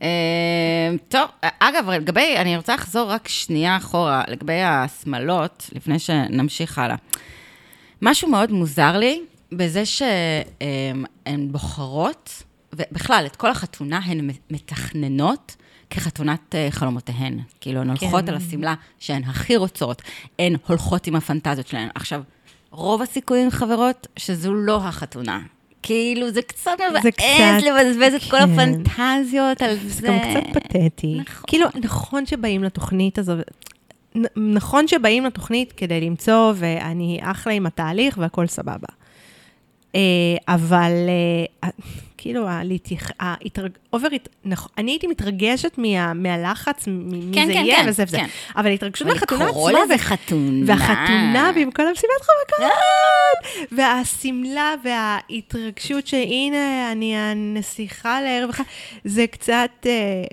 אה, 0.02 0.08
טוב, 1.08 1.24
אגב, 1.42 1.90
לגבי, 1.90 2.36
אני 2.36 2.56
רוצה 2.56 2.74
לחזור 2.74 3.10
רק 3.10 3.28
שנייה 3.28 3.76
אחורה, 3.76 4.22
לגבי 4.28 4.62
השמלות, 4.62 5.70
לפני 5.72 5.98
שנמשיך 5.98 6.78
הלאה. 6.78 6.96
משהו 8.02 8.28
מאוד 8.28 8.52
מוזר 8.52 8.98
לי 8.98 9.22
בזה 9.52 9.86
שהן 9.86 11.48
בוחרות, 11.50 12.42
ובכלל, 12.72 13.24
את 13.26 13.36
כל 13.36 13.50
החתונה 13.50 14.00
הן 14.04 14.30
מתכננות 14.50 15.56
כחתונת 15.90 16.54
אה, 16.54 16.68
חלומותיהן. 16.70 17.40
כאילו, 17.60 17.80
הן 17.80 17.88
הולכות 17.88 18.24
כן. 18.24 18.28
על 18.28 18.34
השמלה 18.36 18.74
שהן 18.98 19.24
הכי 19.24 19.56
רוצות, 19.56 20.02
הן 20.38 20.56
הולכות 20.66 21.06
עם 21.06 21.16
הפנטזיות 21.16 21.66
שלהן. 21.66 21.88
עכשיו, 21.94 22.22
רוב 22.70 23.02
הסיכויים, 23.02 23.50
חברות, 23.50 24.06
שזו 24.16 24.54
לא 24.54 24.76
החתונה. 24.76 25.40
כאילו, 25.86 26.30
זה 26.30 26.42
קצת 26.42 26.70
מבאס 26.90 27.06
קצת- 27.06 27.24
לבזבז 27.66 28.14
את 28.14 28.30
כל 28.30 28.36
כן. 28.38 28.50
הפנטזיות 28.52 29.62
על 29.62 29.74
זה. 29.82 29.88
זה 29.88 30.08
גם 30.08 30.18
קצת 30.18 30.62
פתטי. 30.62 31.14
נכון. 31.14 31.42
כאילו, 31.46 31.66
נכון 31.82 32.26
שבאים 32.26 32.64
לתוכנית 32.64 33.18
הזו, 33.18 33.32
נכון 34.36 34.88
שבאים 34.88 35.24
לתוכנית 35.24 35.72
כדי 35.76 36.00
למצוא, 36.00 36.52
ואני 36.56 37.18
אחלה 37.22 37.52
עם 37.52 37.66
התהליך 37.66 38.18
והכל 38.18 38.46
סבבה. 38.46 38.88
אה, 39.96 40.00
אבל 40.54 40.92
אה, 41.64 41.68
כאילו, 42.18 42.48
הלהתייח- 42.48 43.10
ההתרג... 43.20 43.70
אובר... 43.92 44.08
אני 44.78 44.90
הייתי 44.90 45.06
מתרגשת 45.06 45.78
מה- 45.78 46.14
מהלחץ, 46.14 46.84
מי 46.86 47.34
כן, 47.34 47.46
זה 47.46 47.52
כן, 47.52 47.58
יהיה 47.64 47.76
כן, 47.76 47.88
וזה 47.88 48.02
וזה. 48.06 48.18
אבל 48.56 48.66
ההתרגשות 48.66 49.06
אבל 49.06 49.14
מהחתונה 49.14 49.44
לקרוא 49.46 49.68
עצמה, 49.70 49.84
לזה 49.84 49.94
ו- 49.94 49.98
חתונה. 49.98 50.64
והחתונה 50.66 51.50
במקום 51.56 51.86
המסיבת 51.86 52.12
רווקות, 52.20 52.76
והשמלה 53.72 54.74
וההתרגשות 54.84 56.06
שהנה, 56.06 56.92
אני 56.92 57.16
הנסיכה 57.16 58.20
לערב 58.22 58.50
אחד, 58.50 58.64
זה 59.04 59.26
קצת, 59.26 59.70
אה, 59.86 60.24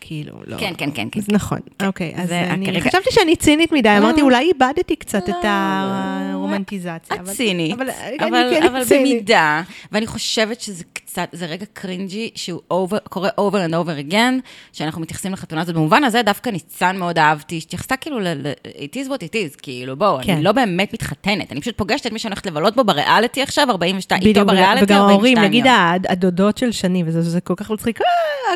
כאילו, 0.00 0.32
לא. 0.46 0.56
כן, 0.58 0.72
כן, 0.78 0.90
כן, 0.94 1.08
כן. 1.12 1.20
אז 1.20 1.26
נכון, 1.28 1.58
אוקיי, 1.86 2.12
אז 2.16 2.32
אני 2.32 2.66
כרגע- 2.66 2.80
חשבתי 2.90 3.10
שאני 3.10 3.36
צינית 3.36 3.72
מדי, 3.72 3.88
לא, 3.88 3.98
אמרתי. 3.98 4.20
אולי 4.22 4.50
איבדתי 4.54 4.96
קצת 4.96 5.22
את 5.22 5.28
לא, 5.28 5.34
הרומנטיקה 5.44 6.34
רומנטיזציה. 6.34 7.16
אבל- 7.16 7.30
הצינית, 7.30 7.74
אבל, 7.74 7.90
אבל, 8.20 8.50
כן 8.54 8.62
אבל 8.62 8.84
צינית. 8.84 9.12
במידה, 9.12 9.62
ואני 9.92 10.06
חושבת 10.06 10.60
שזה 10.60 10.84
קצת, 10.92 11.28
זה 11.32 11.46
רגע 11.46 11.64
קרינג'י, 11.72 12.30
שהוא 12.34 12.60
over, 12.72 12.98
קורה 13.08 13.28
over 13.28 13.70
and 13.70 13.72
over 13.72 14.10
again, 14.12 14.40
שאנחנו 14.72 15.00
מתייחסים 15.02 15.32
לחתונה 15.32 15.62
הזאת. 15.62 15.74
במובן 15.74 16.04
הזה 16.04 16.22
דווקא 16.22 16.50
ניצן 16.50 16.96
מאוד 16.96 17.18
אהבתי, 17.18 17.60
שהתייחסה 17.60 17.96
כאילו 17.96 18.20
ל... 18.20 18.26
it 18.66 18.94
is 18.96 19.08
what 19.08 19.22
it 19.22 19.34
is, 19.34 19.60
כאילו, 19.62 19.96
בואו, 19.96 20.18
כן. 20.22 20.32
אני 20.32 20.42
לא 20.42 20.52
באמת 20.52 20.92
מתחתנת, 20.92 21.52
אני 21.52 21.60
פשוט 21.60 21.76
פוגשת 21.78 22.06
את 22.06 22.12
מי 22.12 22.18
שאני 22.18 22.30
הולכת 22.32 22.46
לבלות 22.46 22.76
בו 22.76 22.84
בריאליטי 22.84 23.42
עכשיו, 23.42 23.70
42, 23.70 24.22
איתו 24.22 24.44
בריאליטי, 24.46 24.84
וגם 24.84 24.96
42 24.96 25.10
ההורים, 25.10 25.36
יום. 25.36 25.44
נגיד 25.46 25.66
הד- 25.66 26.06
הדודות 26.08 26.58
של 26.58 26.72
שני, 26.72 27.02
וזה 27.06 27.22
זה 27.22 27.40
כל 27.40 27.54
כך 27.56 27.70
מצחיק, 27.70 28.00
אה, 28.00 28.06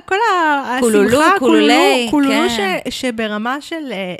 כל 0.06 0.14
השמחה, 0.66 0.84
קולולי, 1.38 2.06
קולולו, 2.10 2.48
כן. 2.48 2.80
ש- 2.88 3.00
שברמה 3.00 3.56
של, 3.60 3.92
אה, 3.92 4.14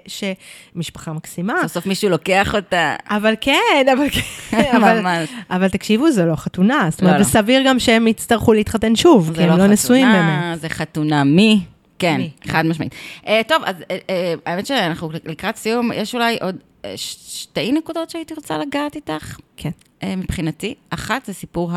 שמשפחה 0.75 1.13
מקסימה, 1.13 1.55
סוף 1.63 1.73
סוף 1.73 1.87
מישהו 1.87 2.11
לוקח 2.11 2.55
אותה. 2.55 2.97
אבל 3.09 3.35
כן, 3.41 3.55
אבל 3.93 4.07
כן, 4.11 4.71
אבל- 4.77 5.01
ממש. 5.01 5.29
אבל 5.51 5.69
תקשיבו, 5.69 6.11
זה 6.11 6.25
לא 6.25 6.35
חתונה, 6.37 6.87
זאת 6.91 7.03
לא, 7.03 7.07
אומרת, 7.09 7.21
לא. 7.21 7.27
וסביר 7.27 7.63
גם 7.67 7.79
שהם 7.79 8.07
יצטרכו 8.07 8.53
להתחתן 8.53 8.97
שוב, 8.97 9.31
כי 9.35 9.43
הם 9.43 9.49
לא 9.49 9.53
חתונה, 9.55 9.69
נשואים 9.73 10.07
באמת. 10.13 10.61
זה 10.61 10.69
חתונה 10.69 11.25
מי? 11.25 11.61
כן, 11.99 12.17
מי? 12.17 12.31
חד 12.49 12.67
משמעית. 12.67 12.95
אה, 13.27 13.41
טוב, 13.49 13.63
אז 13.67 13.77
אה, 13.91 13.99
אה, 14.11 14.35
האמת 14.47 14.67
שאנחנו 14.67 15.11
לקראת 15.25 15.57
סיום, 15.57 15.91
יש 15.95 16.15
אולי 16.15 16.39
עוד 16.41 16.57
אה, 16.85 16.93
ש- 16.97 17.17
שתי 17.43 17.73
נקודות 17.73 18.11
שהייתי 18.11 18.35
רוצה 18.35 18.59
לגעת 18.59 18.95
איתך, 18.97 19.37
כן. 19.57 19.71
אה, 20.03 20.17
מבחינתי. 20.17 20.75
אחת 20.91 21.27
זה 21.27 21.33
סיפור 21.35 21.71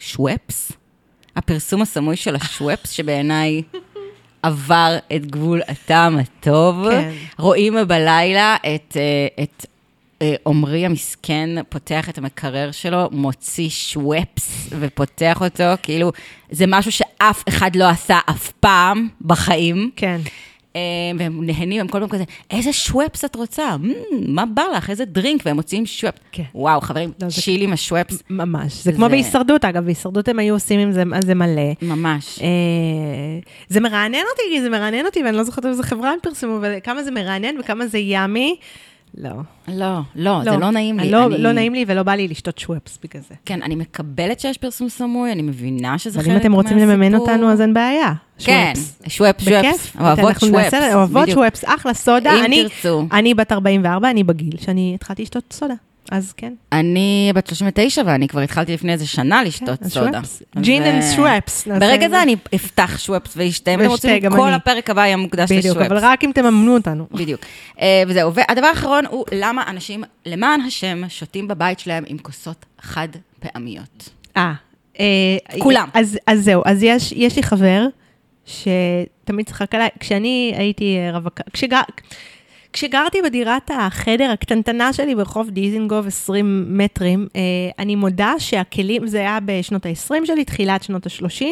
השוופס, 0.00 0.72
הפרסום 1.36 1.82
הסמוי 1.82 2.16
של 2.16 2.34
השוופס, 2.36 2.90
שבעיניי 2.90 3.62
עבר 4.42 4.98
את 5.16 5.26
גבול 5.26 5.60
הטעם 5.68 6.18
הטוב. 6.18 6.90
כן. 6.90 7.10
רואים 7.38 7.76
בלילה 7.88 8.56
את... 8.56 8.96
אה, 8.96 9.44
את 9.44 9.66
אה, 10.22 10.34
עמרי 10.46 10.86
המסכן 10.86 11.50
פותח 11.68 12.08
את 12.08 12.18
המקרר 12.18 12.70
שלו, 12.70 13.08
מוציא 13.12 13.68
שוופס 13.68 14.68
ופותח 14.80 15.42
אותו, 15.42 15.64
כאילו, 15.82 16.12
זה 16.50 16.64
משהו 16.68 16.92
שאף 16.92 17.42
אחד 17.48 17.76
לא 17.76 17.88
עשה 17.88 18.18
אף 18.30 18.52
פעם 18.60 19.08
בחיים. 19.20 19.90
כן. 19.96 20.20
אה, 20.76 20.80
והם 21.18 21.44
נהנים, 21.46 21.80
הם 21.80 21.88
כל 21.88 22.00
פעם 22.00 22.08
כזה, 22.08 22.24
איזה 22.50 22.72
שוופס 22.72 23.24
את 23.24 23.36
רוצה? 23.36 23.76
"מ, 23.76 23.90
מה 24.34 24.46
בא 24.46 24.62
לך? 24.76 24.90
איזה 24.90 25.04
דרינק? 25.04 25.42
והם 25.46 25.56
מוציאים 25.56 25.86
שוופס. 25.86 26.18
כן. 26.32 26.42
וואו, 26.54 26.80
חברים, 26.80 27.12
לא, 27.22 27.28
זה- 27.28 27.40
שיל 27.42 27.62
עם 27.62 27.72
השוופס, 27.72 28.22
ממש. 28.30 28.72
זה 28.84 28.92
כמו 28.92 29.04
זה- 29.04 29.08
בהישרדות, 29.10 29.64
אגב, 29.64 29.84
בהישרדות 29.84 30.28
הם 30.28 30.38
היו 30.38 30.54
עושים 30.54 30.80
עם 30.80 30.92
זה, 30.92 31.02
זה 31.24 31.34
מלא. 31.34 31.62
ממש. 31.82 32.38
אה, 32.42 32.46
זה 33.68 33.80
מרענן 33.80 34.18
אותי, 34.32 34.60
זה 34.62 34.70
מרענן 34.70 35.06
אותי, 35.06 35.22
ואני 35.22 35.36
לא 35.36 35.42
זוכרת 35.44 35.66
איזה 35.66 35.82
חברה 35.82 36.10
הם 36.10 36.18
פרסמו, 36.22 36.58
וכמה 36.62 37.02
זה 37.02 37.10
מרענן 37.10 37.54
וכמה 37.60 37.86
זה 37.86 37.98
ימי. 37.98 38.56
לא. 39.18 39.30
לא, 39.68 39.98
לא, 40.14 40.40
זה 40.44 40.50
לא 40.50 40.70
נעים 40.70 40.98
לי. 40.98 41.10
לא, 41.10 41.26
אני- 41.26 41.38
לא 41.38 41.52
נעים 41.52 41.74
לי 41.74 41.84
ולא 41.88 42.02
בא 42.02 42.12
לי 42.14 42.28
לשתות 42.28 42.58
שוופס 42.58 42.98
בגלל 43.02 43.22
זה. 43.28 43.34
כן, 43.44 43.62
אני 43.62 43.74
מקבלת 43.74 44.40
שיש 44.40 44.58
פרסום 44.58 44.88
סמוי, 44.88 45.32
אני 45.32 45.42
מבינה 45.42 45.98
שזה 45.98 46.18
חלק 46.18 46.26
אבל 46.26 46.34
מהסיפור. 46.34 46.60
אם 46.60 46.66
אתם 46.66 46.74
רוצים 46.74 46.88
לממן 46.88 47.14
אותנו, 47.14 47.52
אז 47.52 47.60
אין 47.60 47.74
בעיה. 47.74 48.12
כן, 48.38 48.72
שוופס. 49.08 49.48
בכיף. 49.48 49.96
אוהבות 50.00 50.32
שוופס. 50.40 50.50
נעשה- 50.74 50.94
אוהבות. 50.94 51.28
שוופס, 51.28 51.64
אחלה 51.66 51.94
סודה. 51.94 52.38
אם 52.40 52.44
אני- 52.44 52.62
תרצו. 52.82 53.06
אני 53.12 53.34
בת 53.34 53.52
44, 53.52 54.10
אני 54.10 54.24
בגיל 54.24 54.56
שאני 54.60 54.92
התחלתי 54.94 55.22
לשתות 55.22 55.44
סודה. 55.52 55.74
אז 56.12 56.32
כן. 56.36 56.54
אני 56.72 57.32
בת 57.34 57.46
39, 57.46 58.02
ואני 58.06 58.28
כבר 58.28 58.40
התחלתי 58.40 58.74
לפני 58.74 58.92
איזה 58.92 59.06
שנה 59.06 59.44
לשתות 59.44 59.78
כן, 59.78 59.88
סודה. 59.88 60.20
gin 60.60 60.82
and 60.82 61.02
Schweppes. 61.16 61.68
ברגע 61.68 62.08
זה 62.08 62.22
אני 62.22 62.36
אפתח 62.54 62.98
שוופס 62.98 63.32
ואשתה, 63.36 63.74
אם 63.74 63.80
אתם 63.80 63.88
רוצים, 63.88 64.30
כל 64.30 64.46
אני. 64.46 64.54
הפרק 64.54 64.90
הבא 64.90 65.00
יהיה 65.00 65.16
מוקדש 65.16 65.52
בדיוק, 65.52 65.64
לשוופס. 65.64 65.90
אבל 65.90 65.98
רק 65.98 66.24
אם 66.24 66.30
תממנו 66.34 66.74
אותנו. 66.74 67.06
בדיוק. 67.12 67.40
אה, 67.80 68.02
וזהו. 68.08 68.34
והדבר 68.34 68.66
האחרון 68.66 69.06
הוא 69.06 69.24
למה 69.32 69.64
אנשים, 69.68 70.04
למען 70.26 70.60
השם, 70.60 71.02
שותים 71.08 71.48
בבית 71.48 71.78
שלהם 71.78 72.04
עם 72.06 72.18
כוסות 72.18 72.64
חד 72.80 73.08
פעמיות. 73.40 74.10
אה. 74.36 74.52
אה, 75.00 75.06
כולם. 75.58 75.88
אז, 75.94 76.18
אז 76.26 76.44
זהו, 76.44 76.62
אז 76.64 76.82
יש, 76.82 77.12
יש 77.12 77.36
לי 77.36 77.42
חבר 77.42 77.86
שתמיד 78.44 79.46
צחק 79.46 79.74
עליי, 79.74 79.88
כשאני 80.00 80.54
הייתי 80.56 80.96
רווקה, 81.12 81.42
כשגר, 81.52 81.80
כשגרתי 82.72 83.22
בדירת 83.22 83.70
החדר 83.74 84.30
הקטנטנה 84.30 84.92
שלי 84.92 85.14
ברחוב 85.14 85.50
דיזינגוף 85.50 86.06
20 86.06 86.64
מטרים, 86.68 87.28
אה, 87.36 87.40
אני 87.78 87.94
מודה 87.94 88.34
שהכלים, 88.38 89.06
זה 89.06 89.18
היה 89.18 89.38
בשנות 89.44 89.86
ה-20 89.86 90.26
שלי, 90.26 90.44
תחילת 90.44 90.82
שנות 90.82 91.06
ה-30, 91.06 91.44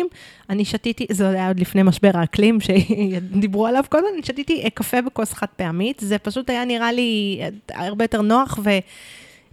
אני 0.50 0.64
שתיתי, 0.64 1.06
זה 1.10 1.28
היה 1.28 1.48
עוד 1.48 1.60
לפני 1.60 1.82
משבר 1.82 2.10
האקלים 2.14 2.58
שדיברו 2.60 3.66
עליו 3.66 3.84
קודם, 3.88 4.04
אני 4.14 4.22
שתיתי 4.22 4.62
אה, 4.64 4.70
קפה 4.70 5.02
בכוס 5.02 5.32
חד 5.32 5.46
פעמית, 5.56 6.00
זה 6.00 6.18
פשוט 6.18 6.50
היה 6.50 6.64
נראה 6.64 6.92
לי 6.92 7.40
אה, 7.40 7.86
הרבה 7.86 8.04
יותר 8.04 8.22
נוח 8.22 8.58
ו... 8.64 8.70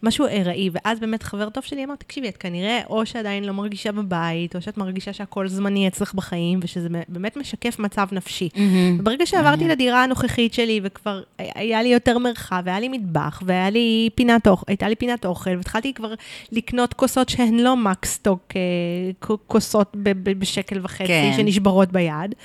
משהו 0.04 0.26
ארעי, 0.26 0.70
ואז 0.74 1.00
באמת 1.00 1.24
חבר 1.24 1.50
טוב 1.50 1.64
שלי 1.64 1.84
אמר, 1.84 1.95
תקשיבי, 1.95 2.30
את 2.30 2.38
כנראה 2.38 2.82
או 2.89 3.06
שעדיין 3.06 3.43
לא 3.43 3.54
מרגישה 3.54 3.91
בבית, 3.91 4.56
או 4.56 4.62
שאת 4.62 4.78
מרגישה 4.78 5.14
שהכל 5.14 5.48
זמני 5.48 5.88
אצלך 5.88 6.14
בחיים, 6.14 6.60
ושזה 6.64 6.88
באמת 7.08 7.38
משקף 7.38 7.80
מצב 7.80 8.08
נפשי. 8.12 8.50
וברגע 9.00 9.26
שעברתי 9.26 9.68
לדירה 9.68 10.04
הנוכחית 10.04 10.54
שלי, 10.54 10.80
וכבר 10.84 11.22
היה 11.38 11.84
לי 11.84 11.89
יותר 11.89 12.18
מרחב, 12.18 12.62
והיה 12.66 12.80
לי 12.80 12.89
מטבח, 12.89 13.41
והיה 13.45 13.70
לי 13.70 14.10
פינת 14.16 14.48
אוכל, 14.48 14.64
הייתה 14.68 14.89
לי 14.89 14.95
פינת 14.95 15.26
אוכל, 15.26 15.58
והתחלתי 15.58 15.93
כבר 15.93 16.14
לקנות 16.52 16.93
כוסות 16.93 17.30
שהן 17.30 17.60
לא 17.60 17.78
מקסטוק, 17.78 18.39
אה, 18.56 19.36
כוסות 19.48 19.95
בשקל 20.24 20.80
וחצי, 20.84 21.08
כן. 21.08 21.34
שנשברות 21.38 21.91
ביד. 21.91 22.36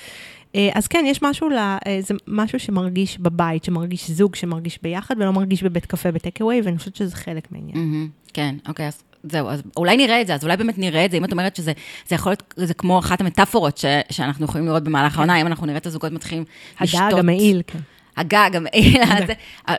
אה, 0.57 0.71
אז 0.75 0.87
כן, 0.87 1.05
יש 1.07 1.23
משהו, 1.23 1.49
ל, 1.49 1.59
אה, 1.59 1.99
זה 2.01 2.15
משהו 2.27 2.59
שמרגיש 2.61 3.19
בבית, 3.19 3.65
שמרגיש 3.65 4.11
זוג, 4.11 4.35
שמרגיש 4.35 4.79
ביחד, 4.83 5.15
ולא 5.19 5.33
מרגיש 5.33 5.63
בבית 5.63 5.87
קפה 5.87 6.11
בטק-אווי, 6.11 6.61
ואני 6.65 6.79
חושבת 6.79 6.97
שזה 6.97 7.17
חלק 7.17 7.53
מהעניין. 7.53 7.77
מהמם. 7.79 8.09
כן, 8.33 8.55
אוקיי, 8.69 8.87
אז 8.87 9.03
זהו, 9.23 9.49
אז 9.49 9.63
אולי 9.77 9.97
נראה 9.97 10.21
את 10.21 10.27
זה, 10.27 10.35
אז 10.35 10.45
אולי 10.45 10.57
באמת 10.57 10.79
נראה 10.79 11.05
את 11.05 11.11
זה, 11.11 11.17
אם 11.17 11.25
את 11.25 11.33
אומרת 11.33 11.57
שזה 11.57 11.73
זה 12.09 12.15
יכול 12.15 12.33
להיות, 12.33 12.55
זה 12.57 12.75
כמו 12.75 12.99
אחת 12.99 13.21
המטאפורות 13.21 13.79
ש, 13.79 13.85
שאנחנו 14.11 14.45
יכולים 14.45 14.67
לראות 14.67 14.85
במהלך 14.85 15.17
העונה, 15.19 15.41
אם 15.41 15.47
אנחנו 15.47 15.67
נראה 15.67 15.79
את 15.79 15.87
הזוגות 15.87 16.13
מתחילים 16.13 16.45
לשתות. 16.81 17.01
הדג 17.03 17.19
המעיל, 17.19 17.63
כן. 17.67 17.79
הגג, 18.17 18.51
המעיל 18.55 19.03
הזה, 19.13 19.33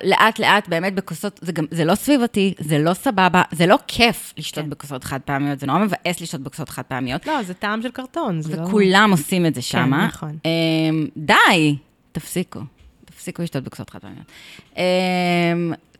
לאט 0.03 0.39
לאט 0.39 0.67
באמת 0.67 0.95
בכוסות, 0.95 1.39
זה 1.43 1.51
גם, 1.51 1.65
זה 1.71 1.86
לא 1.86 1.95
סביבתי, 1.95 2.53
זה 2.59 2.79
לא 2.79 2.93
סבבה, 2.93 3.41
זה 3.51 3.65
לא 3.65 3.77
כיף 3.88 4.34
לשתות 4.38 4.63
כן. 4.63 4.69
בכוסות 4.69 5.03
חד 5.03 5.19
פעמיות, 5.25 5.59
זה 5.59 5.67
נורא 5.67 5.79
מבאס 5.79 6.21
לשתות 6.21 6.41
בכוסות 6.41 6.69
חד 6.69 6.81
פעמיות, 6.81 7.27
לא, 7.27 7.43
זה 7.43 7.53
טעם 7.53 7.81
של 7.81 7.91
קרטון, 7.91 8.41
זה 8.41 8.55
לא... 8.55 8.61
וכולם 8.61 9.11
עושים 9.11 9.45
את 9.45 9.55
זה 9.55 9.61
שמה. 9.61 10.05
נכון. 10.07 10.38
אמ, 10.45 11.07
די, 11.17 11.75
תפסיקו, 12.11 12.59
תפסיקו 13.05 13.41
לשתות 13.41 13.63
בכוסות 13.63 13.89
חד 13.89 13.99
פעמיות. 13.99 14.31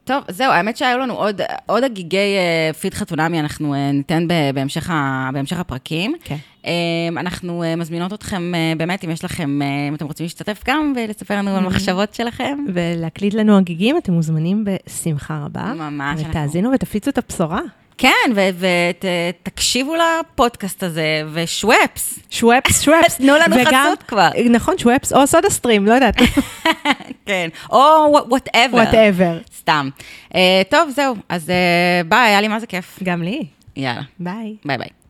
טוב, 0.06 0.24
זהו, 0.28 0.51
האמת 0.51 0.78
שהיו 0.78 0.99
לנו 0.99 1.14
עוד, 1.14 1.41
עוד 1.66 1.84
הגיגי 1.84 2.18
אה, 2.18 2.74
פיד 2.74 2.93
חתונמי, 2.93 3.39
אנחנו 3.39 3.74
אה, 3.74 3.91
ניתן 3.91 4.28
ב- 4.28 4.51
בהמשך, 4.54 4.89
ה, 4.89 5.30
בהמשך 5.34 5.60
הפרקים. 5.60 6.14
כן. 6.24 6.36
אמ, 6.66 6.70
אנחנו 7.18 7.64
אה, 7.64 7.76
מזמינות 7.76 8.14
אתכם, 8.14 8.56
אה, 8.56 8.74
באמת, 8.78 9.06
אם 9.06 9.10
יש 9.10 9.24
לכם, 9.26 9.62
אה, 9.62 9.68
אם 9.88 9.95
אתם 9.95 10.06
רוצים 10.06 10.24
להשתתף 10.26 10.62
גם 10.68 10.93
ולספר 10.95 11.38
לנו 11.38 11.56
על 11.58 11.64
מחשבות 11.66 12.14
שלכם. 12.14 12.58
ולהקליט 12.74 13.34
לנו 13.34 13.58
הגיגים, 13.58 13.97
אתם 13.97 14.14
מוזמנים 14.14 14.66
בשמחה 14.66 15.41
רבה. 15.45 15.74
ממש, 15.74 16.20
אנחנו- 16.20 16.30
ותאזינו 16.30 16.72
ותפיצו 16.74 17.10
את 17.10 17.18
הבשורה. 17.18 17.60
כן, 17.97 18.31
ותקשיבו 19.43 19.95
לפודקאסט 19.95 20.83
הזה, 20.83 21.23
ושוופס. 21.33 22.19
שוואפס, 22.29 22.81
שוואפס. 22.81 23.17
תנו 23.21 23.33
לנו 23.33 23.55
חסות 23.65 24.03
כבר. 24.03 24.29
נכון, 24.49 24.77
שוואפס, 24.77 25.13
או 25.13 25.27
סודה 25.27 25.49
סטרים, 25.49 25.85
לא 25.85 25.93
יודעת. 25.93 26.15
כן, 27.25 27.49
או 27.71 27.79
whatever. 28.30 28.78
Whatever. 28.78 29.38
סתם. 29.57 29.89
אה, 30.35 30.61
טוב, 30.69 30.89
זהו, 30.89 31.15
אז 31.29 31.49
אה, 31.49 32.01
ביי, 32.09 32.29
היה 32.29 32.41
לי 32.41 32.47
מה 32.47 32.59
זה 32.59 32.67
כיף. 32.67 32.99
גם 33.03 33.23
לי. 33.23 33.45
יאללה, 33.75 34.01
ביי. 34.19 34.55
ביי 34.65 34.77
ביי. 34.77 35.03